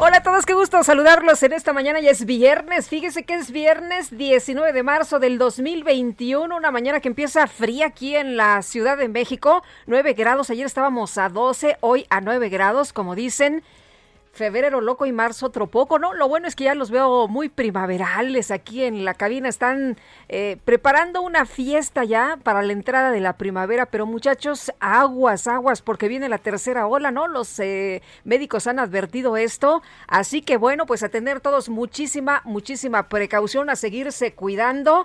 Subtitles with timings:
[0.00, 1.98] Hola a todos, qué gusto saludarlos en esta mañana.
[1.98, 2.88] Ya es viernes.
[2.88, 6.56] Fíjese que es viernes 19 de marzo del 2021.
[6.56, 9.64] Una mañana que empieza fría aquí en la Ciudad de México.
[9.86, 10.50] 9 grados.
[10.50, 13.64] Ayer estábamos a 12, hoy a 9 grados, como dicen
[14.38, 16.14] febrero loco y marzo otro poco, ¿no?
[16.14, 19.48] Lo bueno es que ya los veo muy primaverales aquí en la cabina.
[19.48, 25.48] Están eh, preparando una fiesta ya para la entrada de la primavera, pero muchachos, aguas,
[25.48, 27.26] aguas, porque viene la tercera ola, ¿no?
[27.26, 29.82] Los eh, médicos han advertido esto.
[30.06, 35.04] Así que bueno, pues a tener todos muchísima, muchísima precaución, a seguirse cuidando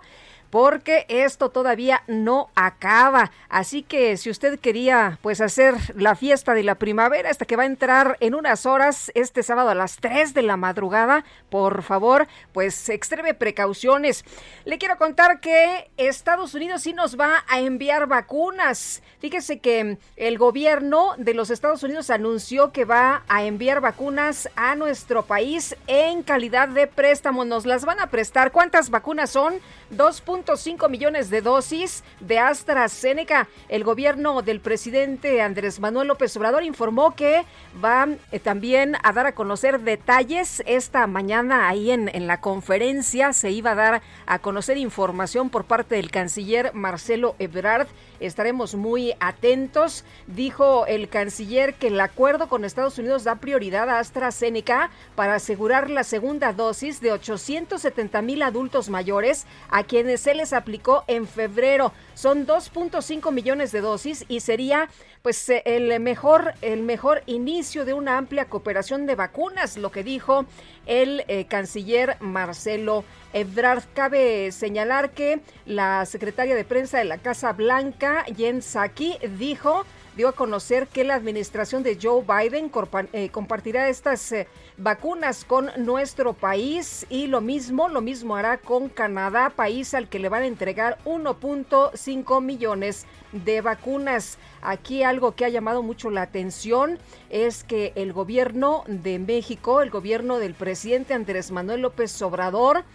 [0.53, 3.31] porque esto todavía no acaba.
[3.49, 7.63] Así que si usted quería pues hacer la fiesta de la primavera, hasta que va
[7.63, 12.27] a entrar en unas horas este sábado a las 3 de la madrugada, por favor,
[12.51, 14.25] pues extreme precauciones.
[14.63, 19.01] Le quiero contar que Estados Unidos sí nos va a enviar vacunas.
[19.17, 24.75] Fíjese que el gobierno de los Estados Unidos anunció que va a enviar vacunas a
[24.75, 27.43] nuestro país en calidad de préstamo.
[27.43, 28.51] Nos las van a prestar.
[28.51, 29.55] ¿Cuántas vacunas son?
[29.95, 33.47] 2.5 millones de dosis de AstraZeneca.
[33.69, 37.45] El gobierno del presidente Andrés Manuel López Obrador informó que
[37.83, 43.33] va eh, también a dar a conocer detalles esta mañana ahí en, en la conferencia.
[43.33, 47.87] Se iba a dar a conocer información por parte del canciller Marcelo Ebrard.
[48.25, 50.05] Estaremos muy atentos.
[50.27, 55.89] Dijo el canciller que el acuerdo con Estados Unidos da prioridad a AstraZeneca para asegurar
[55.89, 61.91] la segunda dosis de 870 mil adultos mayores a quienes se les aplicó en febrero.
[62.13, 64.89] Son 2.5 millones de dosis y sería
[65.23, 70.03] pues eh, el mejor el mejor inicio de una amplia cooperación de vacunas, lo que
[70.03, 70.45] dijo
[70.85, 73.83] el eh, canciller Marcelo Ebrard.
[73.93, 79.85] Cabe señalar que la secretaria de prensa de la Casa Blanca, Jen Psaki, dijo
[80.17, 82.69] dio a conocer que la administración de Joe Biden
[83.13, 84.31] eh, compartirá estas
[84.77, 90.19] vacunas con nuestro país y lo mismo, lo mismo hará con Canadá, país al que
[90.19, 94.37] le van a entregar 1.5 millones de vacunas.
[94.65, 96.97] Aquí algo que ha llamado mucho la atención
[97.29, 102.85] es que el gobierno de México, el gobierno del presidente Andrés Manuel López Obrador,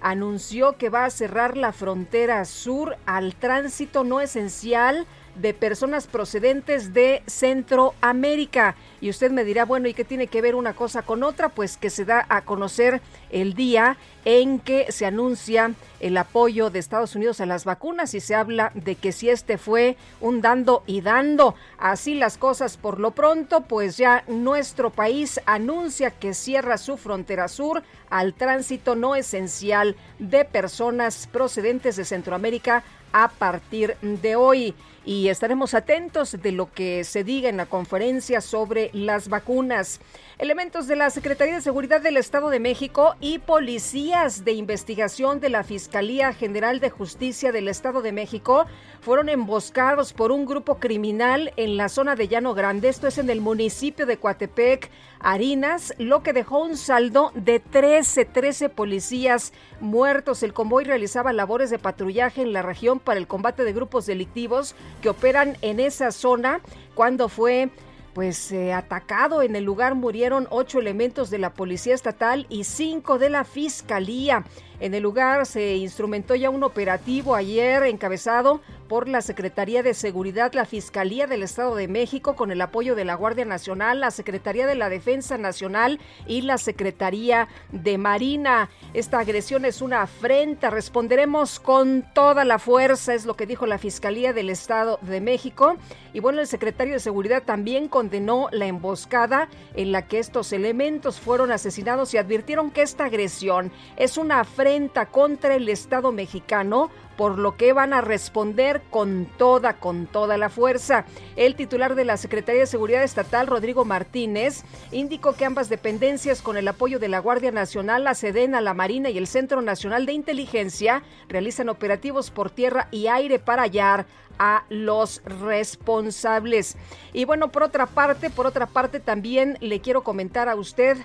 [0.00, 5.06] anunció que va a cerrar la frontera sur al tránsito no esencial
[5.38, 8.76] de personas procedentes de Centroamérica.
[9.00, 11.48] Y usted me dirá, bueno, ¿y qué tiene que ver una cosa con otra?
[11.48, 13.00] Pues que se da a conocer
[13.30, 18.20] el día en que se anuncia el apoyo de Estados Unidos a las vacunas y
[18.20, 21.54] se habla de que si este fue un dando y dando.
[21.78, 27.48] Así las cosas por lo pronto, pues ya nuestro país anuncia que cierra su frontera
[27.48, 34.74] sur al tránsito no esencial de personas procedentes de Centroamérica a partir de hoy
[35.08, 40.02] y estaremos atentos de lo que se diga en la conferencia sobre las vacunas.
[40.36, 45.48] Elementos de la Secretaría de Seguridad del Estado de México y policías de investigación de
[45.48, 48.66] la Fiscalía General de Justicia del Estado de México
[49.08, 53.30] fueron emboscados por un grupo criminal en la zona de Llano Grande, esto es en
[53.30, 60.42] el municipio de Coatepec, Harinas, lo que dejó un saldo de 13, 13 policías muertos.
[60.42, 64.74] El convoy realizaba labores de patrullaje en la región para el combate de grupos delictivos
[65.00, 66.60] que operan en esa zona
[66.94, 67.70] cuando fue
[68.12, 73.18] pues eh, atacado en el lugar murieron ocho elementos de la policía estatal y cinco
[73.18, 74.44] de la fiscalía.
[74.80, 80.54] En el lugar se instrumentó ya un operativo ayer encabezado por la Secretaría de Seguridad,
[80.54, 84.66] la Fiscalía del Estado de México, con el apoyo de la Guardia Nacional, la Secretaría
[84.66, 88.70] de la Defensa Nacional y la Secretaría de Marina.
[88.94, 90.70] Esta agresión es una afrenta.
[90.70, 95.76] Responderemos con toda la fuerza, es lo que dijo la Fiscalía del Estado de México.
[96.14, 101.20] Y bueno, el secretario de Seguridad también condenó la emboscada en la que estos elementos
[101.20, 104.67] fueron asesinados y advirtieron que esta agresión es una afrenta
[105.10, 110.50] contra el Estado mexicano por lo que van a responder con toda, con toda la
[110.50, 111.04] fuerza.
[111.34, 114.62] El titular de la Secretaría de Seguridad Estatal, Rodrigo Martínez,
[114.92, 119.10] indicó que ambas dependencias, con el apoyo de la Guardia Nacional, la Sedena, la Marina
[119.10, 124.06] y el Centro Nacional de Inteligencia, realizan operativos por tierra y aire para hallar
[124.38, 126.76] a los responsables.
[127.12, 130.98] Y bueno, por otra parte, por otra parte también le quiero comentar a usted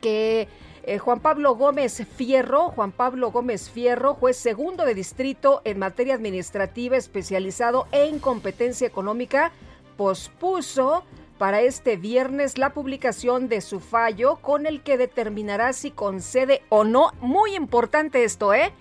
[0.00, 0.48] que
[0.86, 6.14] eh, Juan Pablo Gómez Fierro, Juan Pablo Gómez Fierro, juez segundo de distrito en materia
[6.14, 9.50] administrativa especializado en competencia económica,
[9.96, 11.04] pospuso
[11.38, 16.84] para este viernes la publicación de su fallo con el que determinará si concede o
[16.84, 18.72] no, muy importante esto, ¿eh?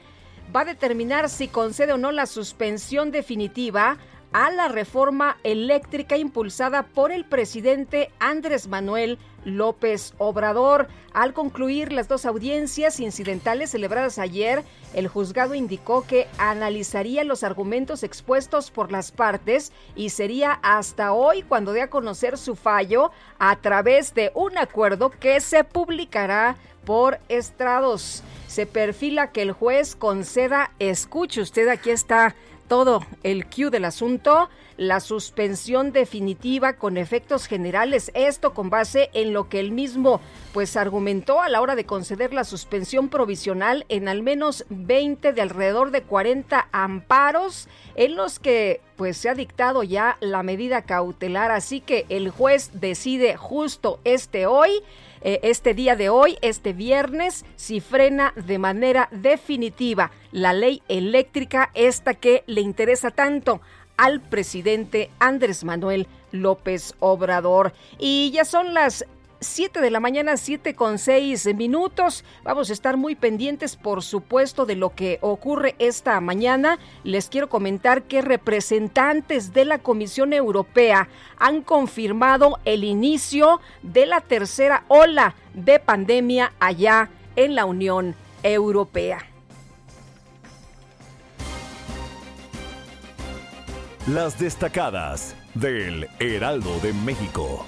[0.54, 3.98] Va a determinar si concede o no la suspensión definitiva
[4.34, 10.88] a la reforma eléctrica impulsada por el presidente Andrés Manuel López Obrador.
[11.14, 14.64] Al concluir las dos audiencias incidentales celebradas ayer,
[14.96, 21.44] el juzgado indicó que analizaría los argumentos expuestos por las partes y sería hasta hoy
[21.44, 27.20] cuando dé a conocer su fallo a través de un acuerdo que se publicará por
[27.30, 28.24] estrados.
[28.48, 32.36] Se perfila que el juez conceda, escuche usted, aquí está
[32.68, 39.34] todo el Q del asunto, la suspensión definitiva con efectos generales, esto con base en
[39.34, 40.20] lo que él mismo
[40.54, 45.42] pues argumentó a la hora de conceder la suspensión provisional en al menos 20 de
[45.42, 51.52] alrededor de 40 amparos en los que pues se ha dictado ya la medida cautelar,
[51.52, 54.82] así que el juez decide justo este hoy
[55.24, 61.72] eh, este día de hoy, este viernes, si frena de manera definitiva la ley eléctrica,
[61.74, 63.62] esta que le interesa tanto
[63.98, 67.74] al presidente Andrés Manuel López Obrador.
[68.00, 69.06] Y ya son las
[69.44, 72.24] 7 de la mañana, 7 con 6 minutos.
[72.44, 76.80] Vamos a estar muy pendientes, por supuesto, de lo que ocurre esta mañana.
[77.04, 84.22] Les quiero comentar que representantes de la Comisión Europea han confirmado el inicio de la
[84.22, 89.20] tercera ola de pandemia allá en la Unión Europea.
[94.08, 97.66] Las destacadas del Heraldo de México.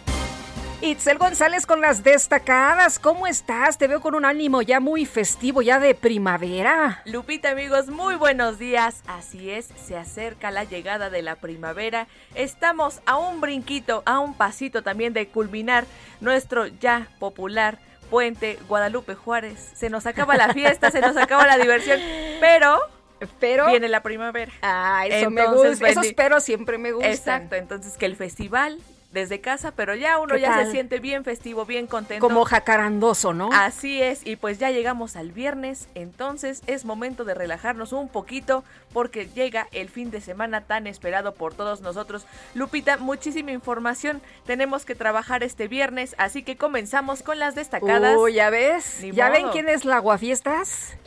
[0.81, 2.99] Itzel González con las destacadas.
[2.99, 3.77] ¿Cómo estás?
[3.77, 7.01] Te veo con un ánimo ya muy festivo, ya de primavera.
[7.05, 9.01] Lupita, amigos, muy buenos días.
[9.07, 12.07] Así es, se acerca la llegada de la primavera.
[12.35, 15.85] Estamos a un brinquito, a un pasito también de culminar
[16.19, 17.79] nuestro ya popular
[18.09, 19.71] puente Guadalupe Juárez.
[19.75, 21.99] Se nos acaba la fiesta, se nos acaba la diversión,
[22.39, 22.79] pero
[23.39, 24.51] pero viene la primavera.
[24.61, 25.87] Ah, eso me gusta.
[25.87, 27.11] Esos pero siempre me gustan.
[27.11, 28.79] Exacto, entonces que el festival
[29.15, 32.27] desde casa, pero ya uno ya se siente bien festivo, bien contento.
[32.27, 33.49] Como jacarandoso, ¿no?
[33.53, 38.65] Así es, y pues ya llegamos al viernes, entonces es momento de relajarnos un poquito
[38.91, 42.25] porque llega el fin de semana tan esperado por todos nosotros.
[42.53, 48.17] Lupita, muchísima información tenemos que trabajar este viernes, así que comenzamos con las destacadas.
[48.17, 50.97] Uy, ya ves, ¿ya ven quién es la aguafiestas?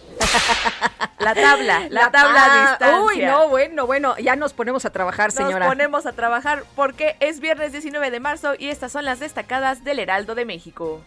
[1.19, 3.01] La tabla, la, tabla a distancia.
[3.03, 5.61] Uy, no, bueno, bueno, ya nos ponemos a trabajar, señora.
[5.61, 9.83] Nos ponemos a trabajar porque es viernes 19 de marzo y estas son las destacadas
[9.85, 11.03] del Heraldo de México.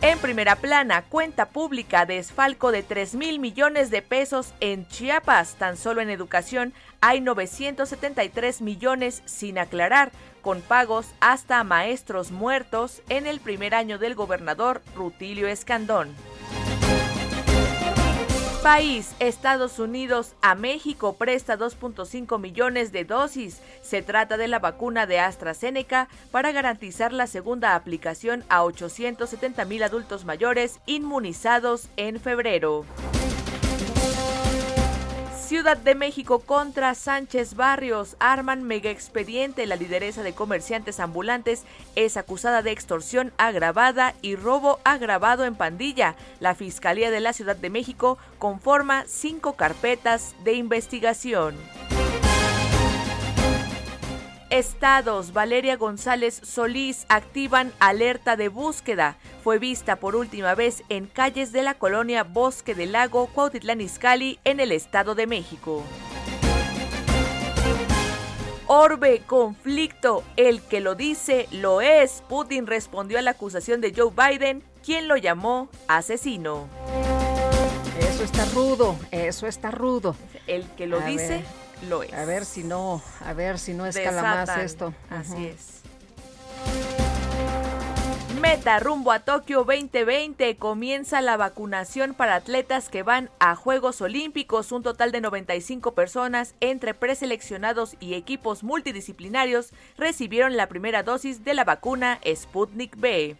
[0.00, 5.56] En primera plana, cuenta pública desfalco de 3 mil millones de pesos en Chiapas.
[5.56, 13.26] Tan solo en educación hay 973 millones sin aclarar, con pagos hasta maestros muertos en
[13.26, 16.14] el primer año del gobernador Rutilio Escandón
[18.66, 23.60] país, Estados Unidos, a México presta 2.5 millones de dosis.
[23.80, 29.84] Se trata de la vacuna de AstraZeneca para garantizar la segunda aplicación a 870 mil
[29.84, 32.84] adultos mayores inmunizados en febrero.
[35.56, 38.16] Ciudad de México contra Sánchez Barrios.
[38.18, 39.64] Arman mega expediente.
[39.64, 46.14] La lideresa de comerciantes ambulantes es acusada de extorsión agravada y robo agravado en pandilla.
[46.40, 51.56] La Fiscalía de la Ciudad de México conforma cinco carpetas de investigación.
[54.50, 59.16] Estados, Valeria González Solís activan alerta de búsqueda.
[59.42, 64.38] Fue vista por última vez en calles de la colonia Bosque del Lago, Cuautitlán Izcalli,
[64.44, 65.82] en el Estado de México.
[68.68, 72.22] Orbe, conflicto, el que lo dice lo es.
[72.28, 76.68] Putin respondió a la acusación de Joe Biden, quien lo llamó asesino.
[78.00, 80.16] Eso está rudo, eso está rudo.
[80.46, 81.44] El que lo dice
[81.88, 82.12] lo es.
[82.12, 84.94] A ver si no, a ver si no escala más esto.
[85.10, 85.76] Así es.
[88.40, 90.56] Meta rumbo a Tokio 2020.
[90.56, 94.72] Comienza la vacunación para atletas que van a Juegos Olímpicos.
[94.72, 101.54] Un total de 95 personas entre preseleccionados y equipos multidisciplinarios recibieron la primera dosis de
[101.54, 103.36] la vacuna Sputnik B.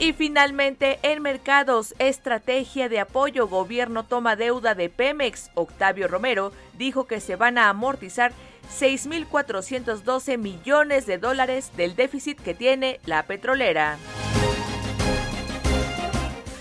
[0.00, 5.50] Y finalmente, en mercados, estrategia de apoyo, gobierno toma deuda de Pemex.
[5.52, 8.32] Octavio Romero dijo que se van a amortizar
[8.78, 13.98] 6.412 millones de dólares del déficit que tiene la petrolera.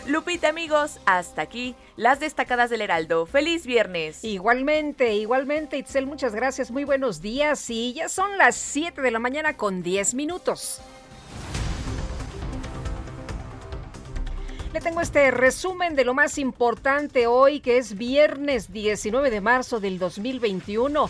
[0.05, 3.25] Lupita amigos, hasta aquí las destacadas del Heraldo.
[3.25, 4.21] Feliz viernes.
[4.25, 9.19] Igualmente, igualmente, Itzel, muchas gracias, muy buenos días y ya son las 7 de la
[9.19, 10.81] mañana con 10 minutos.
[14.71, 19.79] Le tengo este resumen de lo más importante hoy, que es viernes 19 de marzo
[19.79, 21.09] del 2021.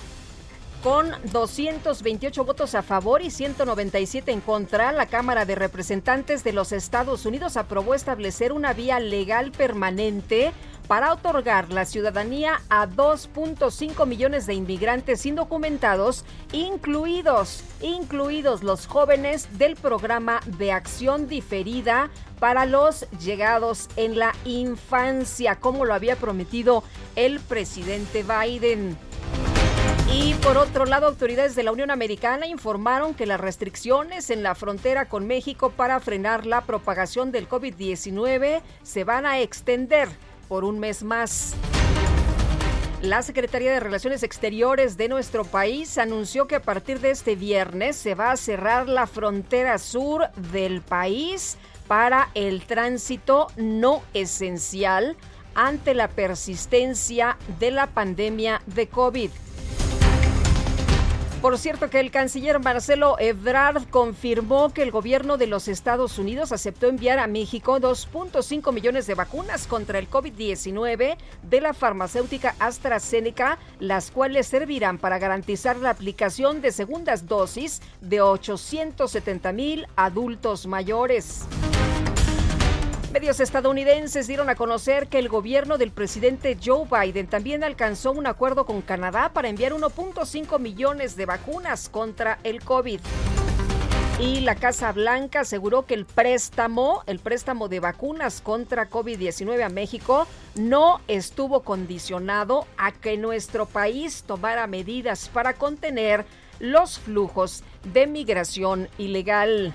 [0.81, 6.71] Con 228 votos a favor y 197 en contra, la Cámara de Representantes de los
[6.71, 10.53] Estados Unidos aprobó establecer una vía legal permanente
[10.89, 19.75] para otorgar la ciudadanía a 2.5 millones de inmigrantes indocumentados, incluidos, incluidos los jóvenes del
[19.75, 26.83] programa de acción diferida para los llegados en la infancia, como lo había prometido
[27.15, 28.97] el presidente Biden.
[30.11, 34.55] Y por otro lado, autoridades de la Unión Americana informaron que las restricciones en la
[34.55, 40.09] frontera con México para frenar la propagación del COVID-19 se van a extender
[40.49, 41.53] por un mes más.
[43.01, 47.95] La Secretaría de Relaciones Exteriores de nuestro país anunció que a partir de este viernes
[47.95, 55.15] se va a cerrar la frontera sur del país para el tránsito no esencial
[55.55, 59.31] ante la persistencia de la pandemia de COVID.
[61.41, 66.51] Por cierto que el canciller Marcelo Ebrard confirmó que el gobierno de los Estados Unidos
[66.51, 73.57] aceptó enviar a México 2.5 millones de vacunas contra el COVID-19 de la farmacéutica AstraZeneca,
[73.79, 81.47] las cuales servirán para garantizar la aplicación de segundas dosis de 870 mil adultos mayores.
[83.11, 88.27] Medios estadounidenses dieron a conocer que el gobierno del presidente Joe Biden también alcanzó un
[88.27, 92.99] acuerdo con Canadá para enviar 1.5 millones de vacunas contra el COVID.
[94.19, 99.69] Y la Casa Blanca aseguró que el préstamo, el préstamo de vacunas contra COVID-19 a
[99.69, 106.25] México, no estuvo condicionado a que nuestro país tomara medidas para contener
[106.59, 109.73] los flujos de migración ilegal.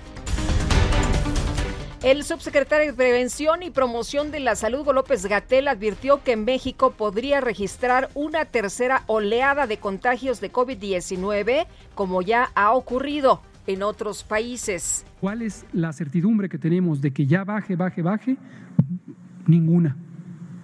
[2.03, 7.41] El subsecretario de Prevención y Promoción de la Salud, López Gatel, advirtió que México podría
[7.41, 15.05] registrar una tercera oleada de contagios de COVID-19, como ya ha ocurrido en otros países.
[15.19, 18.37] ¿Cuál es la certidumbre que tenemos de que ya baje, baje, baje?
[19.47, 19.97] Ninguna,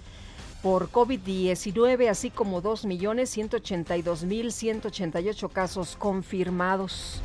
[0.62, 7.20] por COVID-19, así como 2.182.188 casos confirmados.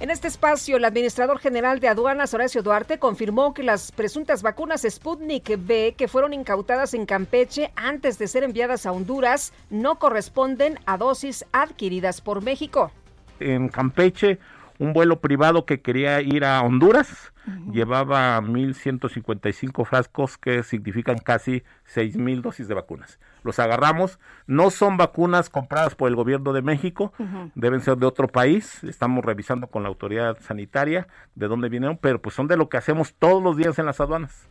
[0.00, 4.84] En este espacio, el administrador general de aduanas, Horacio Duarte, confirmó que las presuntas vacunas
[4.86, 10.78] Sputnik B que fueron incautadas en Campeche antes de ser enviadas a Honduras no corresponden
[10.84, 12.92] a dosis adquiridas por México.
[13.40, 14.38] En Campeche,
[14.78, 17.32] un vuelo privado que quería ir a Honduras
[17.70, 21.62] llevaba 1.155 frascos que significan casi
[21.94, 23.18] 6.000 dosis de vacunas.
[23.42, 27.12] Los agarramos, no son vacunas compradas por el gobierno de México,
[27.54, 32.20] deben ser de otro país, estamos revisando con la autoridad sanitaria de dónde vinieron, pero
[32.20, 34.48] pues son de lo que hacemos todos los días en las aduanas.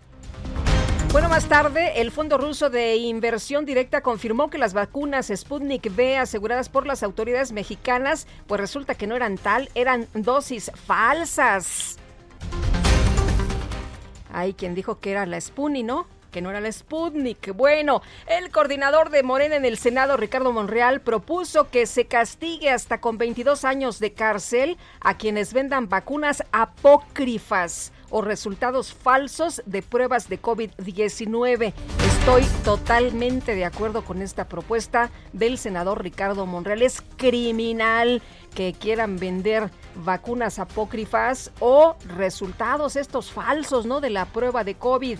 [1.13, 6.17] Bueno, más tarde, el Fondo Ruso de Inversión Directa confirmó que las vacunas Sputnik V
[6.17, 11.99] aseguradas por las autoridades mexicanas, pues resulta que no eran tal, eran dosis falsas.
[14.31, 16.07] Hay quien dijo que era la Sputnik, ¿no?
[16.31, 17.53] que no era la Sputnik.
[17.53, 22.99] Bueno, el coordinador de Morena en el Senado, Ricardo Monreal, propuso que se castigue hasta
[22.99, 30.29] con 22 años de cárcel a quienes vendan vacunas apócrifas o resultados falsos de pruebas
[30.29, 31.73] de COVID-19.
[32.05, 36.83] Estoy totalmente de acuerdo con esta propuesta del senador Ricardo Monreal.
[36.83, 38.21] Es criminal
[38.53, 43.99] que quieran vender vacunas apócrifas o resultados estos falsos, ¿no?
[43.99, 45.17] De la prueba de COVID.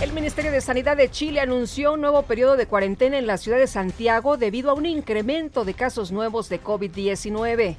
[0.00, 3.58] El Ministerio de Sanidad de Chile anunció un nuevo periodo de cuarentena en la ciudad
[3.58, 7.76] de Santiago debido a un incremento de casos nuevos de COVID-19.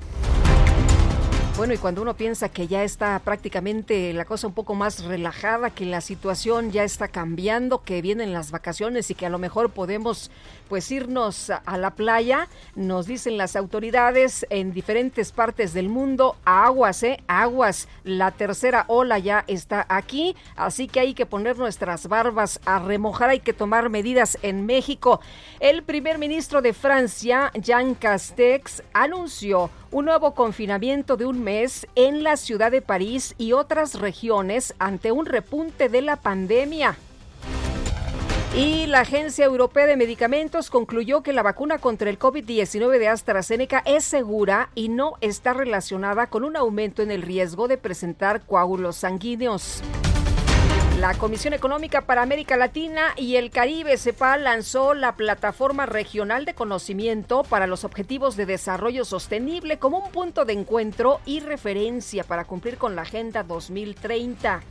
[1.59, 5.71] Bueno, y cuando uno piensa que ya está prácticamente la cosa un poco más relajada,
[5.71, 9.69] que la situación ya está cambiando, que vienen las vacaciones y que a lo mejor
[9.71, 10.31] podemos
[10.69, 17.03] pues irnos a la playa, nos dicen las autoridades en diferentes partes del mundo, aguas,
[17.03, 22.61] eh, aguas, la tercera ola ya está aquí, así que hay que poner nuestras barbas
[22.65, 25.19] a remojar, hay que tomar medidas en México.
[25.59, 31.48] El primer ministro de Francia, Jean Castex, anunció un nuevo confinamiento de un mes
[31.95, 36.95] en la ciudad de París y otras regiones ante un repunte de la pandemia.
[38.55, 43.81] Y la Agencia Europea de Medicamentos concluyó que la vacuna contra el COVID-19 de AstraZeneca
[43.85, 48.97] es segura y no está relacionada con un aumento en el riesgo de presentar coágulos
[48.97, 49.81] sanguíneos.
[50.99, 56.53] La Comisión Económica para América Latina y el Caribe, CEPA, lanzó la Plataforma Regional de
[56.53, 62.43] Conocimiento para los Objetivos de Desarrollo Sostenible como un punto de encuentro y referencia para
[62.43, 64.61] cumplir con la Agenda 2030.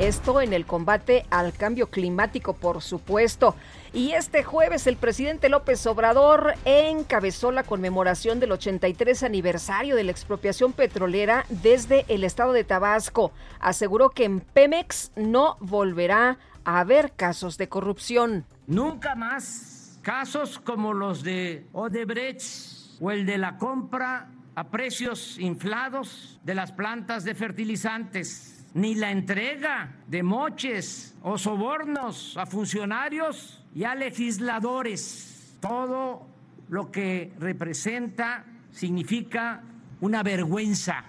[0.00, 3.54] Esto en el combate al cambio climático, por supuesto.
[3.92, 10.10] Y este jueves el presidente López Obrador encabezó la conmemoración del 83 aniversario de la
[10.10, 13.30] expropiación petrolera desde el estado de Tabasco.
[13.60, 18.46] Aseguró que en Pemex no volverá a haber casos de corrupción.
[18.66, 26.40] Nunca más casos como los de Odebrecht o el de la compra a precios inflados
[26.42, 33.84] de las plantas de fertilizantes ni la entrega de moches o sobornos a funcionarios y
[33.84, 35.56] a legisladores.
[35.60, 36.26] Todo
[36.68, 39.62] lo que representa significa
[40.00, 41.04] una vergüenza.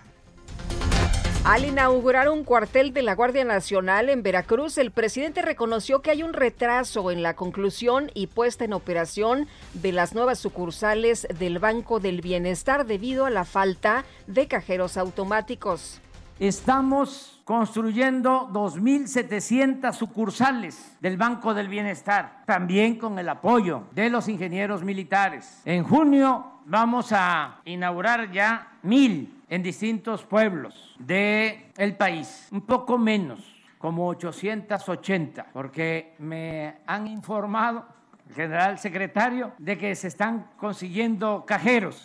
[1.43, 6.23] Al inaugurar un cuartel de la Guardia Nacional en Veracruz, el presidente reconoció que hay
[6.23, 11.99] un retraso en la conclusión y puesta en operación de las nuevas sucursales del Banco
[11.99, 16.01] del Bienestar debido a la falta de cajeros automáticos.
[16.39, 24.84] Estamos construyendo 2.700 sucursales del Banco del Bienestar, también con el apoyo de los ingenieros
[24.84, 25.62] militares.
[25.63, 33.39] En junio vamos a inaugurar ya mil en distintos pueblos del país, un poco menos,
[33.78, 37.86] como 880, porque me han informado,
[38.28, 42.04] el general secretario, de que se están consiguiendo cajeros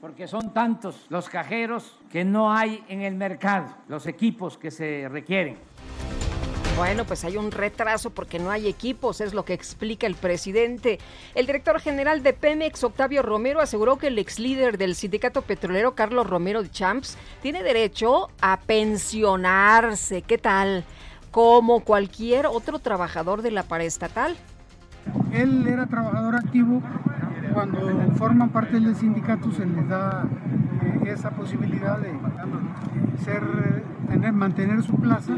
[0.00, 5.08] porque son tantos los cajeros que no hay en el mercado, los equipos que se
[5.08, 5.58] requieren.
[6.76, 10.98] Bueno, pues hay un retraso porque no hay equipos, es lo que explica el presidente.
[11.34, 15.94] El director general de Pemex, Octavio Romero, aseguró que el ex líder del sindicato petrolero,
[15.94, 20.22] Carlos Romero de Champs, tiene derecho a pensionarse.
[20.22, 20.84] ¿Qué tal?
[21.30, 24.34] Como cualquier otro trabajador de la paraestatal.
[25.32, 26.80] Él era trabajador activo
[27.52, 27.80] cuando
[28.16, 30.26] forman parte del sindicato se les da
[30.82, 32.10] eh, esa posibilidad de
[33.24, 33.42] ser,
[34.08, 35.34] tener, mantener su plaza.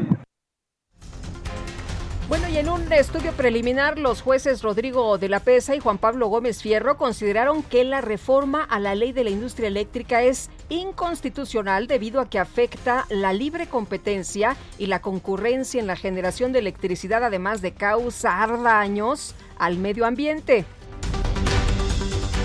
[2.29, 6.27] Bueno, y en un estudio preliminar, los jueces Rodrigo de la Pesa y Juan Pablo
[6.27, 11.85] Gómez Fierro consideraron que la reforma a la ley de la industria eléctrica es inconstitucional
[11.85, 17.23] debido a que afecta la libre competencia y la concurrencia en la generación de electricidad,
[17.23, 20.65] además de causar daños al medio ambiente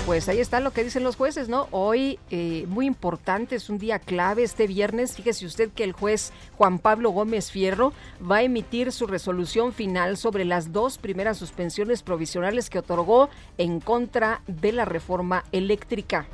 [0.09, 1.69] pues ahí está lo que dicen los jueces, ¿no?
[1.71, 5.15] Hoy, eh, muy importante, es un día clave este viernes.
[5.15, 10.17] Fíjese usted que el juez Juan Pablo Gómez Fierro va a emitir su resolución final
[10.17, 16.27] sobre las dos primeras suspensiones provisionales que otorgó en contra de la reforma eléctrica.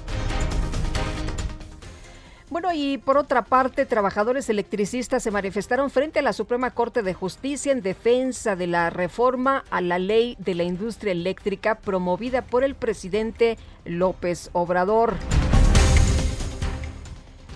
[2.55, 7.13] Bueno, y por otra parte, trabajadores electricistas se manifestaron frente a la Suprema Corte de
[7.13, 12.63] Justicia en defensa de la reforma a la ley de la industria eléctrica promovida por
[12.63, 15.15] el presidente López Obrador.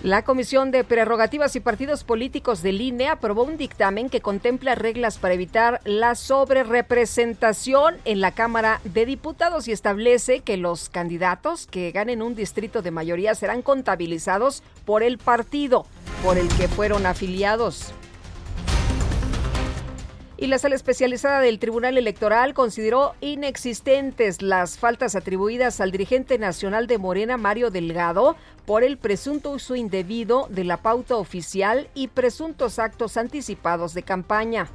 [0.03, 5.17] La Comisión de Prerrogativas y Partidos Políticos del INE aprobó un dictamen que contempla reglas
[5.17, 11.91] para evitar la sobrerepresentación en la Cámara de Diputados y establece que los candidatos que
[11.91, 15.85] ganen un distrito de mayoría serán contabilizados por el partido
[16.23, 17.93] por el que fueron afiliados.
[20.41, 26.87] Y la sala especializada del Tribunal Electoral consideró inexistentes las faltas atribuidas al dirigente nacional
[26.87, 32.79] de Morena, Mario Delgado, por el presunto uso indebido de la pauta oficial y presuntos
[32.79, 34.69] actos anticipados de campaña.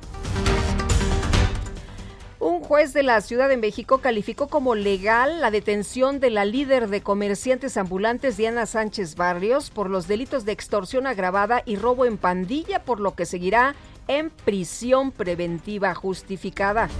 [2.44, 6.88] Un juez de la Ciudad de México calificó como legal la detención de la líder
[6.90, 12.18] de comerciantes ambulantes Diana Sánchez Barrios por los delitos de extorsión agravada y robo en
[12.18, 13.74] pandilla, por lo que seguirá
[14.08, 16.90] en prisión preventiva justificada.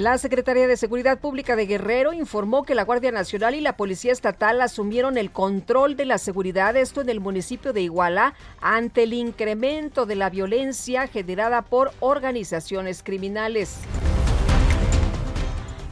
[0.00, 4.12] La Secretaría de Seguridad Pública de Guerrero informó que la Guardia Nacional y la Policía
[4.12, 8.32] Estatal asumieron el control de la seguridad, esto en el municipio de Iguala,
[8.62, 13.76] ante el incremento de la violencia generada por organizaciones criminales.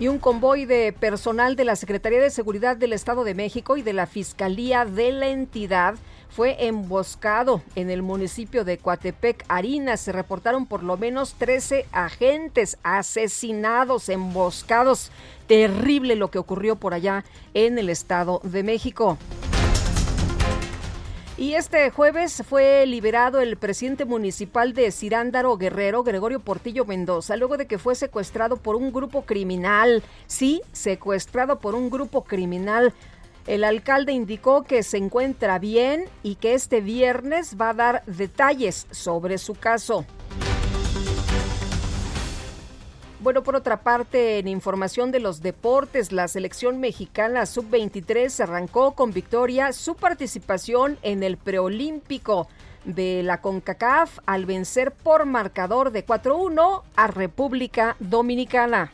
[0.00, 3.82] Y un convoy de personal de la Secretaría de Seguridad del Estado de México y
[3.82, 5.96] de la Fiscalía de la entidad
[6.28, 9.96] fue emboscado en el municipio de Coatepec, Harina.
[9.96, 15.10] Se reportaron por lo menos 13 agentes asesinados, emboscados.
[15.46, 19.18] Terrible lo que ocurrió por allá en el Estado de México.
[21.38, 27.56] Y este jueves fue liberado el presidente municipal de Cirándaro Guerrero, Gregorio Portillo Mendoza, luego
[27.56, 30.02] de que fue secuestrado por un grupo criminal.
[30.26, 32.92] Sí, secuestrado por un grupo criminal.
[33.48, 38.86] El alcalde indicó que se encuentra bien y que este viernes va a dar detalles
[38.90, 40.04] sobre su caso.
[43.20, 49.14] Bueno, por otra parte, en información de los deportes, la selección mexicana sub-23 arrancó con
[49.14, 52.48] victoria su participación en el preolímpico
[52.84, 58.92] de la CONCACAF al vencer por marcador de 4-1 a República Dominicana.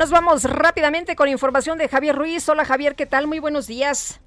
[0.00, 2.48] Nos vamos rápidamente con información de Javier Ruiz.
[2.48, 3.26] Hola Javier, ¿qué tal?
[3.26, 4.18] Muy buenos días.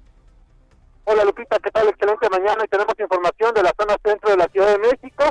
[1.02, 1.88] Hola Lupita, ¿qué tal?
[1.88, 5.24] Excelente mañana y tenemos información de la zona centro de la Ciudad de México.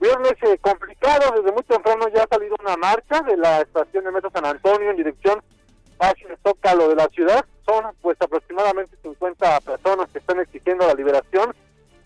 [0.00, 4.12] Viernes eh, complicado, desde muy temprano ya ha salido una marcha de la estación de
[4.12, 5.42] Metro San Antonio en dirección
[5.98, 7.44] hacia el Zócalo de la ciudad.
[7.66, 11.54] Son pues aproximadamente 50 personas que están exigiendo la liberación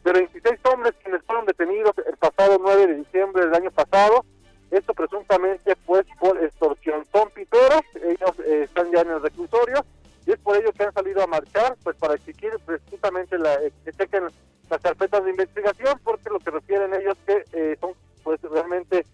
[0.03, 4.25] de 26 hombres quienes fueron detenidos el pasado 9 de diciembre del año pasado
[4.71, 7.05] esto presuntamente pues por extorsión.
[7.13, 9.85] Son piteros, ellos eh, están ya en el reclusorio
[10.27, 13.73] y es por ello que han salido a marchar pues para exigir precisamente la, eh,
[13.85, 14.25] que chequen
[14.69, 19.07] las carpetas de investigación porque lo que refieren ellos que eh, son pues realmente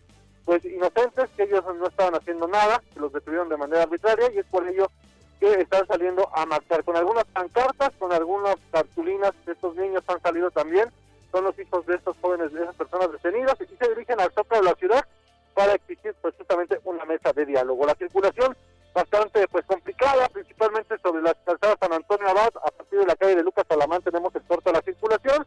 [0.44, 4.38] pues inocentes, que ellos no estaban haciendo nada, que los detuvieron de manera arbitraria y
[4.38, 4.90] es por ello
[5.40, 6.84] que están saliendo a marchar.
[6.84, 10.90] Con algunas pancartas, con algunas cartulinas, estos niños han salido también,
[11.32, 13.56] son los hijos de estos jóvenes, de esas personas detenidas.
[13.60, 15.04] Y se dirigen al zócalo de la ciudad
[15.54, 17.86] para exigir precisamente una mesa de diálogo.
[17.86, 18.56] La circulación
[18.94, 23.36] bastante pues complicada, principalmente sobre la calzada San Antonio Abad, a partir de la calle
[23.36, 25.46] de Lucas Salamán tenemos el corto de la circulación,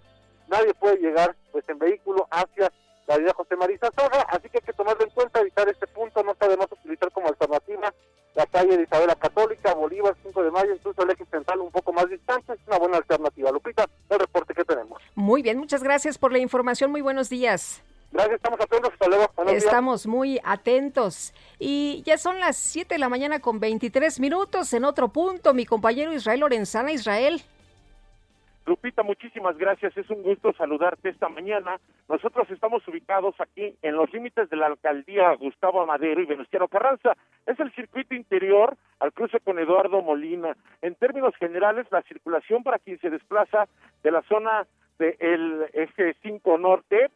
[0.50, 2.72] nadie puede llegar pues en vehículo hacia
[3.08, 6.24] la avenida José Marisa Soja, así que hay que tomarlo en cuenta, evitar este punto,
[6.24, 7.94] no podemos utilizar como alternativa
[8.36, 11.92] la calle de Isabela Católica, Bolívar, 5 de mayo, incluso el eje central un poco
[11.92, 13.52] más distante, es una buena alternativa.
[13.52, 15.02] Lupita, el reporte que tenemos.
[15.16, 17.82] Muy bien, muchas gracias por la información, muy buenos días.
[18.12, 18.94] Gracias, estamos atentos.
[18.94, 19.26] Hasta luego.
[19.48, 21.34] Estamos muy atentos.
[21.60, 24.74] Y ya son las 7 de la mañana con 23 minutos.
[24.74, 26.92] En otro punto, mi compañero Israel Lorenzana.
[26.92, 27.42] Israel.
[28.68, 29.96] Lupita, muchísimas gracias.
[29.96, 31.80] Es un gusto saludarte esta mañana.
[32.10, 37.16] Nosotros estamos ubicados aquí en los límites de la alcaldía Gustavo Amadero y Venustiano Carranza.
[37.46, 40.58] Es el circuito interior al cruce con Eduardo Molina.
[40.82, 43.70] En términos generales, la circulación para quien se desplaza
[44.04, 44.68] de la zona
[45.00, 47.10] del eje 5 norte,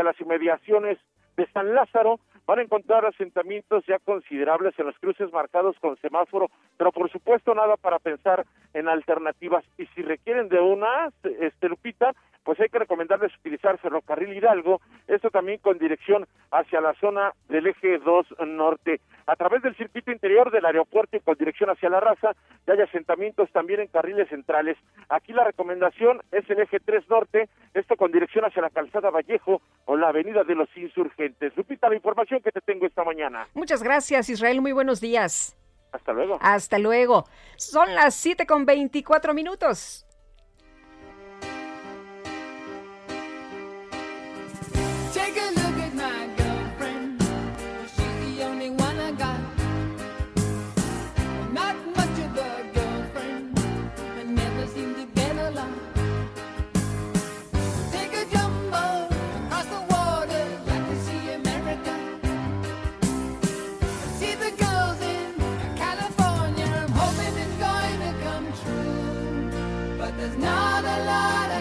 [0.00, 0.98] hacia las inmediaciones
[1.36, 6.48] de San Lázaro, van a encontrar asentamientos ya considerables en los cruces marcados con semáforo,
[6.76, 9.64] pero por supuesto nada para pensar en alternativas.
[9.78, 11.10] Y si requieren de una,
[11.40, 12.12] este Lupita,
[12.44, 17.66] pues hay que recomendarles utilizar Ferrocarril Hidalgo, esto también con dirección hacia la zona del
[17.66, 19.00] eje 2 norte.
[19.26, 22.32] A través del circuito interior del aeropuerto y con dirección hacia la raza,
[22.66, 24.76] y hay asentamientos también en carriles centrales.
[25.08, 29.60] Aquí la recomendación es el eje 3 norte, esto con dirección hacia la calzada Vallejo
[29.90, 31.52] o la avenida de los insurgentes.
[31.56, 33.48] Lupita, la información que te tengo esta mañana.
[33.54, 34.60] Muchas gracias, Israel.
[34.60, 35.56] Muy buenos días.
[35.90, 36.38] Hasta luego.
[36.40, 37.24] Hasta luego.
[37.56, 40.06] Son las 7 con 24 minutos.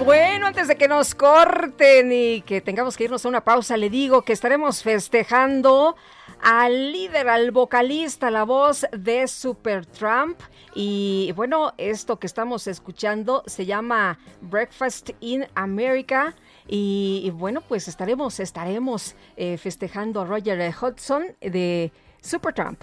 [0.06, 3.90] Bueno, antes de que nos corten y que tengamos que irnos a una pausa, le
[3.90, 5.96] digo que estaremos festejando
[6.42, 10.40] al líder, al vocalista, la voz de Supertramp.
[10.74, 16.34] Y bueno, esto que estamos escuchando se llama Breakfast in America.
[16.68, 22.82] Y, bueno, pues estaremos, estaremos eh, festejando a Roger Hudson de Supertramp.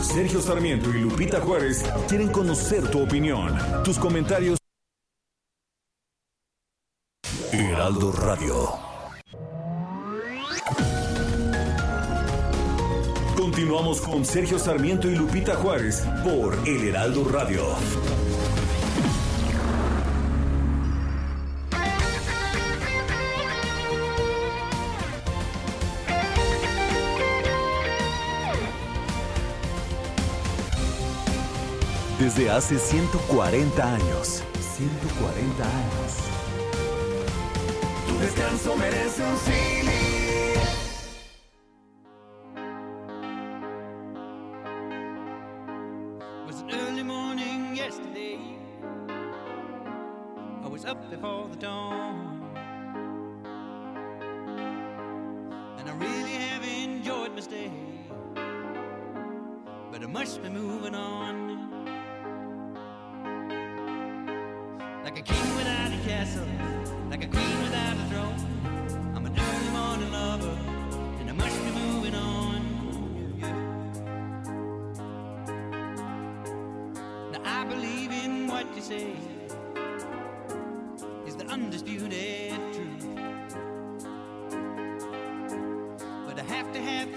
[0.00, 4.58] Sergio Sarmiento y Lupita Juárez quieren conocer tu opinión, tus comentarios.
[7.52, 8.86] Heraldo Radio.
[13.36, 17.62] Continuamos con Sergio Sarmiento y Lupita Juárez por El Heraldo Radio.
[32.26, 34.42] Desde hace 140 años.
[34.58, 36.12] 140 años.
[38.04, 39.96] Tu descanso merece un cine.
[46.48, 47.76] was an early morning
[78.86, 79.14] say
[81.26, 82.54] is the undisputed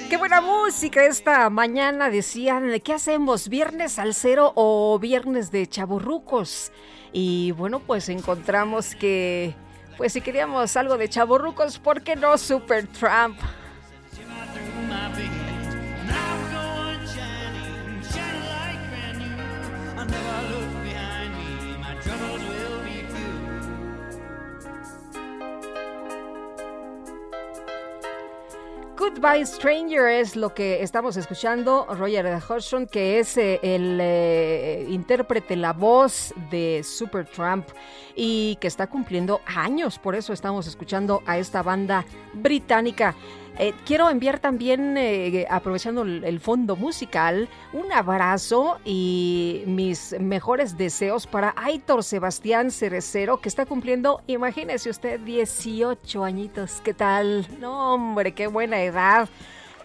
[0.09, 3.47] Qué buena música esta mañana decían, ¿qué hacemos?
[3.47, 6.71] ¿Viernes al cero o viernes de chaburrucos?
[7.11, 9.53] Y bueno, pues encontramos que,
[9.97, 13.37] pues si queríamos algo de chaburrucos, ¿por qué no Super Trump?
[28.99, 35.55] Goodbye Stranger es lo que estamos escuchando, Roger Hodgson, que es eh, el eh, intérprete,
[35.55, 37.65] la voz de Supertramp
[38.13, 43.15] y que está cumpliendo años, por eso estamos escuchando a esta banda británica.
[43.61, 50.77] Eh, quiero enviar también, eh, aprovechando el, el fondo musical, un abrazo y mis mejores
[50.77, 56.79] deseos para Aitor Sebastián Cerecero, que está cumpliendo, imagínese usted, 18 añitos.
[56.85, 57.45] ¿Qué tal?
[57.59, 59.27] No, hombre, qué buena edad.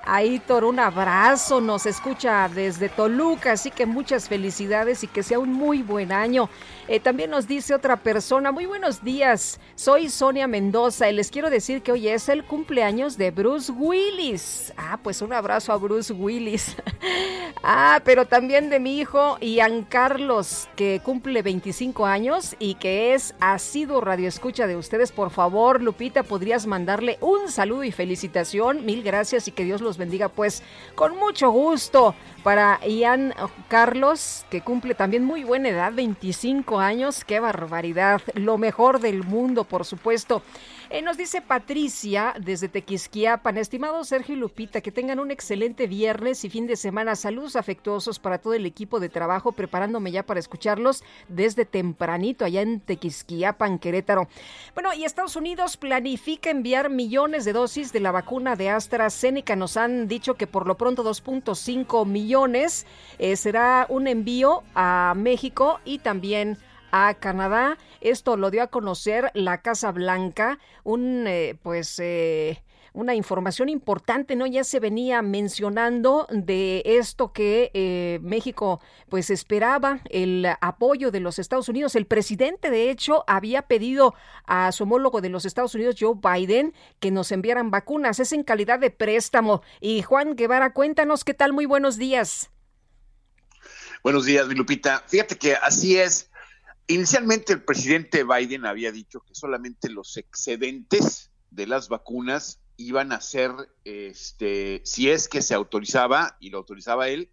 [0.07, 5.53] Aitor, un abrazo, nos escucha desde Toluca, así que muchas felicidades y que sea un
[5.53, 6.49] muy buen año.
[6.87, 11.49] Eh, también nos dice otra persona, muy buenos días, soy Sonia Mendoza y les quiero
[11.49, 14.71] decir que hoy es el cumpleaños de Bruce Willis.
[14.77, 16.77] Ah, pues un abrazo a Bruce Willis.
[17.63, 23.35] ah, pero también de mi hijo Ian Carlos, que cumple 25 años y que es
[23.41, 25.11] asiduo radioescucha de ustedes.
[25.11, 28.85] Por favor, Lupita, podrías mandarle un saludo y felicitación.
[28.85, 30.63] Mil gracias y que Dios los bendiga, pues,
[30.95, 33.35] con mucho gusto para Ian
[33.69, 39.65] Carlos, que cumple también muy buena edad, 25 años, qué barbaridad, lo mejor del mundo,
[39.65, 40.43] por supuesto.
[40.91, 46.45] Eh, nos dice Patricia desde Tequisquiapan, estimado Sergio y Lupita, que tengan un excelente viernes
[46.45, 47.17] y fin de semana.
[47.17, 52.61] Saludos afectuosos para todo el equipo de trabajo, preparándome ya para escucharlos desde tempranito allá
[52.61, 54.29] en Tequisquiapan, Querétaro.
[54.75, 59.57] Bueno, y Estados Unidos planifica enviar millones de dosis de la vacuna de AstraZeneca.
[59.57, 62.34] Nos han dicho que por lo pronto 2.5 millones
[63.19, 66.59] eh, será un envío a México y también
[66.91, 67.79] a Canadá.
[68.01, 72.61] Esto lo dio a conocer la Casa Blanca, un eh, pues eh,
[72.95, 74.47] una información importante, ¿no?
[74.47, 81.41] Ya se venía mencionando de esto que eh, México pues esperaba el apoyo de los
[81.41, 81.97] Estados Unidos.
[81.97, 84.15] El presidente, de hecho, había pedido
[84.47, 88.21] a su homólogo de los Estados Unidos, Joe Biden, que nos enviaran vacunas.
[88.21, 89.63] Es en calidad de préstamo.
[89.81, 91.53] Y Juan Guevara, cuéntanos qué tal.
[91.53, 92.51] Muy buenos días.
[94.05, 95.03] Buenos días, Lupita.
[95.09, 96.31] Fíjate que así es.
[96.87, 103.21] Inicialmente el presidente Biden había dicho que solamente los excedentes de las vacunas iban a
[103.21, 103.53] ser,
[103.85, 107.31] este, si es que se autorizaba, y lo autorizaba él,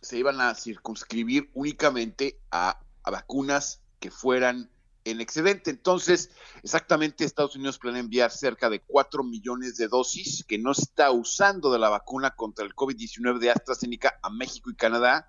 [0.00, 2.80] se iban a circunscribir únicamente a,
[3.10, 4.70] vacunas que fueran
[5.04, 5.70] en excedente.
[5.70, 6.30] Entonces,
[6.62, 11.72] exactamente Estados Unidos planea enviar cerca de 4 millones de dosis que no está usando
[11.72, 15.26] de la vacuna contra el COVID-19 de AstraZeneca a México y Canadá.